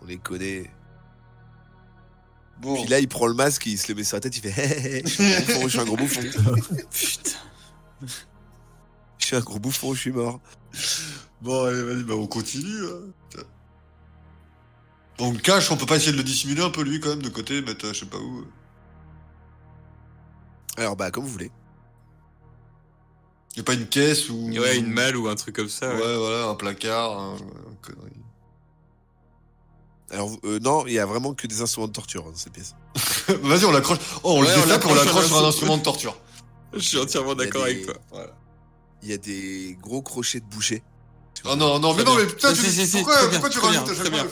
On 0.00 0.06
les 0.06 0.18
connaît. 0.18 0.70
Bon. 2.62 2.80
Puis 2.80 2.88
là, 2.88 3.00
il 3.00 3.08
prend 3.08 3.26
le 3.26 3.34
masque, 3.34 3.66
il 3.66 3.78
se 3.78 3.88
le 3.88 3.96
met 3.96 4.04
sur 4.04 4.16
la 4.16 4.20
tête, 4.20 4.36
il 4.36 4.42
fait 4.48 4.50
Hé, 4.50 4.98
hé, 4.98 4.98
hé, 4.98 5.02
je 5.60 5.68
suis 5.68 5.80
un 5.80 5.84
gros 5.84 5.96
bouffon, 5.96 6.20
je 6.22 6.28
suis 6.30 6.38
un 6.38 6.42
gros 6.44 6.54
bouffon. 6.54 6.76
Putain. 6.92 7.30
Je 9.24 9.28
suis 9.28 9.36
un 9.36 9.40
gros 9.40 9.58
bouffon, 9.58 9.94
je 9.94 10.00
suis 10.00 10.12
mort. 10.12 10.38
Bon, 11.40 11.64
allez, 11.64 11.82
vas-y, 11.82 12.02
bah 12.02 12.12
on 12.14 12.26
continue. 12.26 12.84
hein. 12.84 13.40
On 15.18 15.32
le 15.32 15.38
cache, 15.38 15.70
on 15.70 15.78
peut 15.78 15.86
pas 15.86 15.96
essayer 15.96 16.12
de 16.12 16.18
le 16.18 16.22
dissimuler 16.22 16.60
un 16.60 16.68
peu 16.68 16.82
lui 16.82 17.00
quand 17.00 17.08
même 17.08 17.22
de 17.22 17.30
côté, 17.30 17.62
mettre 17.62 17.86
euh, 17.86 17.94
je 17.94 18.00
sais 18.00 18.06
pas 18.06 18.18
où. 18.18 18.44
Alors, 20.76 20.94
bah, 20.94 21.10
comme 21.10 21.24
vous 21.24 21.30
voulez. 21.30 21.50
Y 23.56 23.60
a 23.60 23.62
pas 23.62 23.72
une 23.72 23.86
caisse 23.86 24.28
ou. 24.28 24.50
Ouais, 24.50 24.76
une 24.76 24.92
malle 24.92 25.16
ou 25.16 25.26
un 25.28 25.36
truc 25.36 25.56
comme 25.56 25.70
ça. 25.70 25.88
Ouais, 25.94 26.02
ouais. 26.02 26.16
voilà, 26.18 26.48
un 26.48 26.54
placard, 26.54 27.18
un, 27.18 27.34
un 27.36 27.74
connerie. 27.80 28.10
Alors, 30.10 30.32
euh, 30.44 30.58
non, 30.58 30.86
il 30.86 30.92
y 30.92 30.98
a 30.98 31.06
vraiment 31.06 31.32
que 31.32 31.46
des 31.46 31.62
instruments 31.62 31.86
de 31.88 31.92
torture 31.92 32.24
hein, 32.26 32.30
dans 32.32 32.36
cette 32.36 32.52
pièce. 32.52 32.74
Vas-y, 33.42 33.64
on 33.64 33.72
l'accroche. 33.72 34.00
Oh, 34.22 34.34
on 34.36 34.42
Ouais, 34.42 34.48
le 34.48 34.54
déflaque, 34.54 34.84
on 34.84 34.94
l'accroche 34.94 35.26
sur 35.28 35.38
un 35.42 35.48
instrument 35.48 35.78
de 35.78 35.82
torture. 35.82 36.14
Je 36.74 36.80
suis 36.80 36.98
entièrement 36.98 37.34
d'accord 37.34 37.64
des- 37.64 37.70
avec 37.70 37.86
toi. 37.86 37.94
Voilà. 38.10 38.36
Il 39.04 39.10
y 39.10 39.12
a 39.12 39.18
des 39.18 39.76
gros 39.80 40.00
crochets 40.02 40.40
de 40.40 40.46
boucher. 40.46 40.82
Oh 41.44 41.54
non, 41.56 41.78
non, 41.78 41.94
mais 41.94 42.04
non, 42.04 42.16
mais 42.16 42.26
putain, 42.26 42.54
Si, 42.54 42.62
tu... 42.62 42.70
si, 42.70 42.86
si, 42.86 42.96
pourquoi, 42.98 43.16
très 43.18 43.28
bien, 43.28 43.40
pourquoi 43.40 43.50
tu 43.50 43.58
très 43.58 43.66
rajoutes 43.68 43.90
à 43.90 43.94
très 43.94 44.10
bien. 44.10 44.26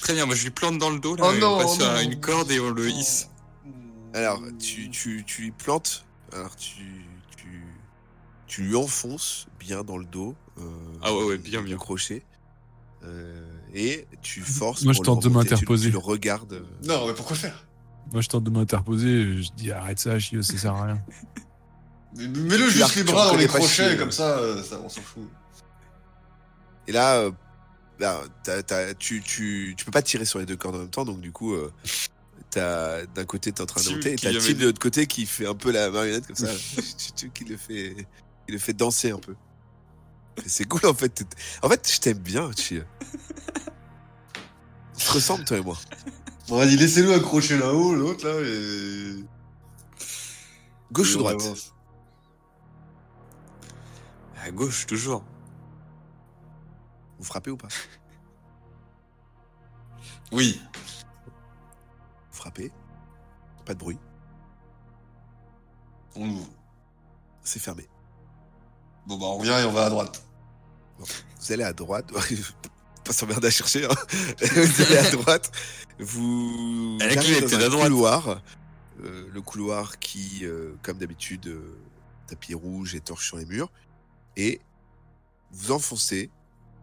Très 0.00 0.14
bien, 0.14 0.24
moi 0.26 0.34
je 0.34 0.44
lui 0.44 0.50
plante 0.50 0.78
dans 0.78 0.88
le 0.90 0.98
dos 0.98 1.14
là, 1.14 1.24
Oh 1.26 1.44
on 1.44 1.58
passe 1.58 1.78
non. 1.78 2.00
une 2.00 2.18
corde 2.20 2.50
et 2.50 2.58
on 2.58 2.70
le 2.70 2.88
hisse. 2.88 3.28
Alors, 4.14 4.40
tu, 4.58 4.88
tu, 4.90 5.24
tu 5.26 5.42
lui 5.42 5.50
plantes, 5.50 6.06
alors 6.32 6.56
tu, 6.56 7.04
tu, 7.36 7.62
tu 8.46 8.62
lui 8.62 8.76
enfonces 8.76 9.46
bien 9.60 9.82
dans 9.84 9.98
le 9.98 10.04
dos. 10.06 10.34
euh, 10.58 10.62
Ah 11.02 11.12
ouais, 11.14 11.24
ouais, 11.24 11.38
bien, 11.38 11.60
le 11.60 11.66
bien. 11.66 11.76
crochet. 11.76 12.22
Euh, 13.02 13.44
et 13.74 14.06
tu 14.22 14.40
forces. 14.40 14.84
Moi, 14.84 14.94
je 14.94 15.00
le 15.00 15.04
tente 15.04 15.22
de 15.22 15.28
m'interposer. 15.28 15.86
Tu 15.88 15.92
le 15.92 15.98
regardes. 15.98 16.54
euh, 16.54 16.62
Non, 16.86 17.06
mais 17.08 17.12
pourquoi 17.14 17.36
faire? 17.36 17.66
Moi, 18.12 18.22
je 18.22 18.28
tente 18.28 18.44
de 18.44 18.50
m'interposer. 18.50 19.42
Je 19.42 19.50
dis 19.54 19.70
arrête 19.72 19.98
ça, 19.98 20.18
Chio, 20.18 20.40
ça 20.42 20.56
sert 20.56 20.72
à 20.74 20.84
rien. 20.86 21.02
Mets-le 22.16 22.68
juste 22.68 22.94
les 22.96 23.02
bras 23.04 23.26
dans 23.28 23.36
les 23.36 23.46
crochets, 23.48 23.88
chier. 23.90 23.96
comme 23.98 24.12
ça, 24.12 24.38
euh, 24.38 24.62
ça 24.62 24.80
on 24.82 24.88
s'en 24.88 25.00
fout. 25.00 25.28
Et 26.86 26.92
là, 26.92 27.30
euh, 28.00 28.94
tu, 28.98 29.20
tu, 29.22 29.74
tu 29.76 29.84
peux 29.84 29.90
pas 29.90 30.02
tirer 30.02 30.24
sur 30.24 30.38
les 30.38 30.46
deux 30.46 30.56
cordes 30.56 30.76
en 30.76 30.78
même 30.80 30.90
temps, 30.90 31.04
donc 31.04 31.20
du 31.20 31.32
coup, 31.32 31.54
euh, 31.54 31.72
t'as 32.50 33.04
d'un 33.06 33.24
côté 33.24 33.50
t'es 33.52 33.60
en 33.62 33.66
train 33.66 33.82
de 33.82 33.88
monter 33.90 34.12
et 34.12 34.16
t'as 34.16 34.30
vient 34.30 34.40
Tim 34.40 34.52
de 34.54 34.64
l'autre 34.66 34.78
côté 34.80 35.06
qui 35.06 35.26
fait 35.26 35.46
un 35.46 35.54
peu 35.54 35.72
la 35.72 35.90
marionnette 35.90 36.26
comme 36.26 36.36
ça, 36.36 36.48
tu- 36.98 37.12
tu- 37.16 37.30
qui 37.30 37.44
le 37.44 37.56
fait, 37.56 37.94
qui 38.46 38.52
le 38.52 38.58
fait 38.58 38.72
danser 38.74 39.10
un 39.10 39.18
peu. 39.18 39.34
C'est 40.46 40.64
cool 40.68 40.84
en 40.86 40.94
fait. 40.94 41.24
En 41.62 41.68
fait, 41.68 41.90
je 41.92 41.98
t'aime 42.00 42.18
bien, 42.18 42.50
Chi. 42.56 42.80
On 44.94 44.98
se 44.98 45.12
ressemble 45.12 45.44
toi 45.44 45.56
et 45.58 45.62
moi. 45.62 45.78
Bon, 46.48 46.58
vas-y, 46.58 46.76
laissez-le 46.76 47.12
accrocher 47.14 47.56
là-haut, 47.58 47.94
l'autre, 47.94 48.26
là, 48.26 48.34
et... 48.46 49.24
Gauche 50.92 51.14
ou 51.14 51.18
droite. 51.18 51.40
À 54.44 54.50
gauche, 54.50 54.84
toujours. 54.84 55.24
Vous 57.18 57.24
frappez 57.24 57.50
ou 57.50 57.56
pas? 57.56 57.68
Oui. 60.32 60.60
Vous 61.24 62.36
frappez. 62.36 62.70
Pas 63.64 63.72
de 63.72 63.78
bruit. 63.78 63.98
On 66.14 66.28
ouvre. 66.28 66.50
C'est 67.42 67.58
fermé. 67.58 67.88
Bon, 69.06 69.16
bah, 69.16 69.26
on 69.28 69.38
revient 69.38 69.56
et 69.62 69.64
on 69.64 69.72
va 69.72 69.86
à 69.86 69.90
droite. 69.90 70.26
Vous 70.98 71.52
allez 71.52 71.64
à 71.64 71.72
droite. 71.72 72.12
pas 73.04 73.12
s'emmerder 73.14 73.46
à 73.46 73.50
chercher. 73.50 73.86
Hein. 73.86 73.94
vous 74.40 74.82
allez 74.82 74.98
à 74.98 75.10
droite. 75.10 75.52
Vous 75.98 76.98
dans 76.98 77.06
un 77.06 77.70
droite. 77.70 77.88
couloir. 77.88 78.42
Euh, 79.02 79.26
le 79.32 79.40
couloir 79.40 79.98
qui, 79.98 80.40
euh, 80.42 80.74
comme 80.82 80.98
d'habitude, 80.98 81.46
euh, 81.46 81.78
tapis 82.26 82.52
rouge 82.52 82.94
et 82.94 83.00
torche 83.00 83.26
sur 83.26 83.38
les 83.38 83.46
murs. 83.46 83.70
Et 84.36 84.60
vous 85.50 85.72
enfoncez. 85.72 86.30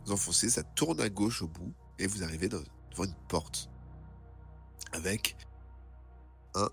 Vous 0.05 0.11
enfoncez, 0.13 0.49
ça 0.49 0.63
tourne 0.63 0.99
à 1.01 1.09
gauche 1.09 1.41
au 1.41 1.47
bout. 1.47 1.73
Et 1.99 2.07
vous 2.07 2.23
arrivez 2.23 2.49
dans- 2.49 2.63
devant 2.91 3.03
une 3.05 3.15
porte. 3.27 3.69
Avec 4.93 5.35
un 6.55 6.69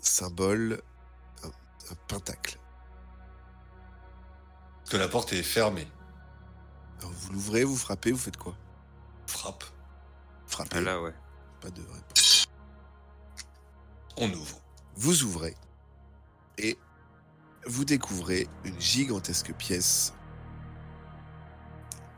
symbole, 0.00 0.80
un, 1.44 1.48
un 1.48 1.94
pentacle. 2.06 2.58
Que 4.88 4.96
la 4.96 5.08
porte 5.08 5.32
est 5.32 5.42
fermée. 5.42 5.88
Alors 6.98 7.10
vous 7.12 7.32
l'ouvrez, 7.32 7.64
vous 7.64 7.76
frappez, 7.76 8.12
vous 8.12 8.18
faites 8.18 8.36
quoi? 8.36 8.56
Frappe. 9.26 9.64
Frappez. 10.46 10.76
Ah 10.78 10.80
là, 10.80 11.02
ouais. 11.02 11.14
Pas 11.60 11.70
de 11.70 11.82
réponse. 11.82 12.48
On 14.16 14.32
ouvre. 14.32 14.60
Vous 14.96 15.22
ouvrez 15.24 15.54
et 16.58 16.76
vous 17.66 17.84
découvrez 17.84 18.46
une 18.64 18.80
gigantesque 18.80 19.52
pièce 19.54 20.14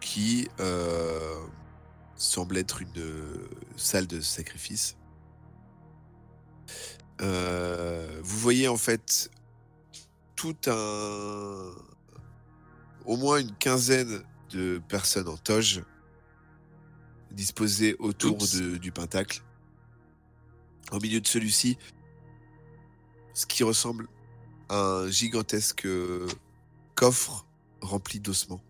qui 0.00 0.48
euh, 0.60 1.40
semble 2.16 2.56
être 2.58 2.82
une 2.82 2.98
euh, 2.98 3.48
salle 3.76 4.06
de 4.06 4.20
sacrifice. 4.20 4.96
Euh, 7.20 8.20
vous 8.22 8.38
voyez 8.38 8.68
en 8.68 8.76
fait 8.76 9.30
tout 10.36 10.56
un... 10.68 11.70
au 13.04 13.16
moins 13.16 13.38
une 13.40 13.54
quinzaine 13.56 14.22
de 14.50 14.80
personnes 14.88 15.28
en 15.28 15.36
toge 15.36 15.82
disposées 17.30 17.94
autour 17.98 18.38
de- 18.38 18.78
du 18.78 18.90
pentacle. 18.90 19.42
Au 20.92 20.98
milieu 20.98 21.20
de 21.20 21.26
celui-ci, 21.26 21.78
ce 23.34 23.46
qui 23.46 23.62
ressemble 23.64 24.08
un 24.70 25.10
gigantesque 25.10 25.84
euh, 25.84 26.26
coffre 26.94 27.44
rempli 27.80 28.20
d'ossements. 28.20 28.62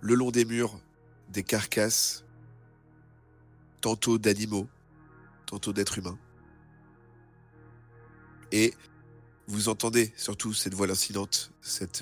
Le 0.00 0.14
long 0.14 0.30
des 0.30 0.44
murs, 0.44 0.78
des 1.30 1.44
carcasses, 1.44 2.24
tantôt 3.80 4.18
d'animaux, 4.18 4.66
tantôt 5.46 5.72
d'êtres 5.72 5.98
humains. 5.98 6.18
Et 8.50 8.74
vous 9.46 9.68
entendez 9.68 10.12
surtout 10.16 10.52
cette 10.52 10.74
voix 10.74 10.86
lancinante, 10.86 11.52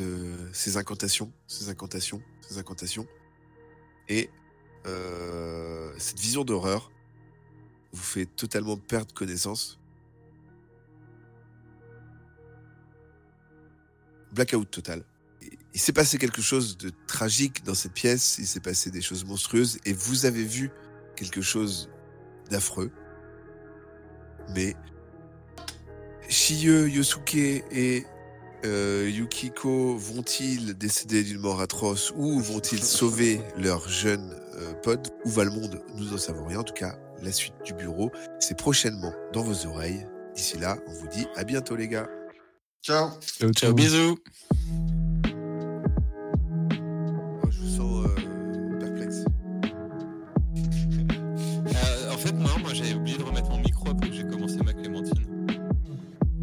euh, 0.00 0.48
ces 0.52 0.76
incantations, 0.76 1.30
ces 1.46 1.68
incantations, 1.68 2.22
ces 2.40 2.58
incantations. 2.58 3.06
Et 4.08 4.30
euh, 4.86 5.92
cette 5.98 6.18
vision 6.18 6.44
d'horreur 6.44 6.90
vous 7.92 8.02
fait 8.02 8.26
totalement 8.26 8.76
perdre 8.76 9.12
connaissance. 9.12 9.78
Blackout 14.32 14.70
total. 14.70 15.04
Il 15.74 15.80
s'est 15.80 15.92
passé 15.92 16.18
quelque 16.18 16.42
chose 16.42 16.76
de 16.76 16.90
tragique 17.06 17.64
dans 17.64 17.74
cette 17.74 17.92
pièce, 17.92 18.36
il 18.38 18.46
s'est 18.46 18.60
passé 18.60 18.90
des 18.90 19.00
choses 19.00 19.24
monstrueuses 19.24 19.78
et 19.84 19.92
vous 19.92 20.26
avez 20.26 20.44
vu 20.44 20.70
quelque 21.16 21.40
chose 21.40 21.90
d'affreux. 22.50 22.90
Mais 24.54 24.74
Shiye, 26.28 26.90
Yosuke 26.90 27.34
et 27.34 28.04
euh, 28.64 29.10
Yukiko 29.12 29.96
vont-ils 29.96 30.74
décéder 30.74 31.24
d'une 31.24 31.40
mort 31.40 31.60
atroce 31.60 32.12
ou 32.16 32.40
vont-ils 32.40 32.82
sauver 32.82 33.40
leur 33.56 33.88
jeune 33.88 34.36
euh, 34.56 34.72
pod? 34.74 35.08
Où 35.24 35.30
va 35.30 35.44
le 35.44 35.50
monde? 35.50 35.82
Nous 35.96 36.10
n'en 36.10 36.18
savons 36.18 36.46
rien. 36.46 36.60
En 36.60 36.64
tout 36.64 36.74
cas, 36.74 36.96
la 37.22 37.32
suite 37.32 37.54
du 37.64 37.74
bureau, 37.74 38.10
c'est 38.40 38.56
prochainement 38.56 39.12
dans 39.32 39.42
vos 39.42 39.66
oreilles. 39.66 40.06
D'ici 40.34 40.58
là, 40.58 40.78
on 40.86 40.92
vous 40.92 41.08
dit 41.08 41.26
à 41.34 41.44
bientôt 41.44 41.76
les 41.76 41.88
gars. 41.88 42.08
Ciao. 42.82 43.10
Ciao, 43.54 43.72
bisous. 43.72 44.18
Oh, 47.44 47.48
je 47.48 47.58
vous 47.60 47.76
sens 47.76 48.06
euh, 48.06 48.78
perplexe. 48.80 49.24
Euh, 51.64 52.12
en 52.12 52.18
fait, 52.18 52.32
non, 52.32 52.58
moi, 52.60 52.74
j'avais 52.74 52.94
oublié 52.94 53.16
de 53.16 53.22
remettre 53.22 53.48
mon 53.50 53.58
micro 53.58 53.88
après 53.88 54.08
que 54.08 54.14
j'ai 54.16 54.26
commencé 54.26 54.56
ma 54.64 54.72
clémentine. 54.72 55.46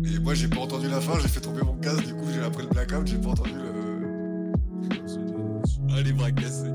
Et 0.05 0.17
moi, 0.19 0.33
j'ai 0.33 0.47
pas 0.47 0.61
entendu 0.61 0.87
la 0.87 1.01
fin, 1.01 1.19
j'ai 1.19 1.27
fait 1.27 1.41
tomber 1.41 1.61
mon 1.61 1.75
casque, 1.75 2.05
du 2.05 2.13
coup, 2.13 2.25
j'ai 2.33 2.41
après 2.41 2.63
le 2.63 2.69
blackout, 2.69 3.05
j'ai 3.05 3.17
pas 3.17 3.29
entendu 3.29 3.51
le. 3.53 4.53
Ah, 5.91 6.01
les 6.01 6.13
bras 6.13 6.31
cassés. 6.31 6.71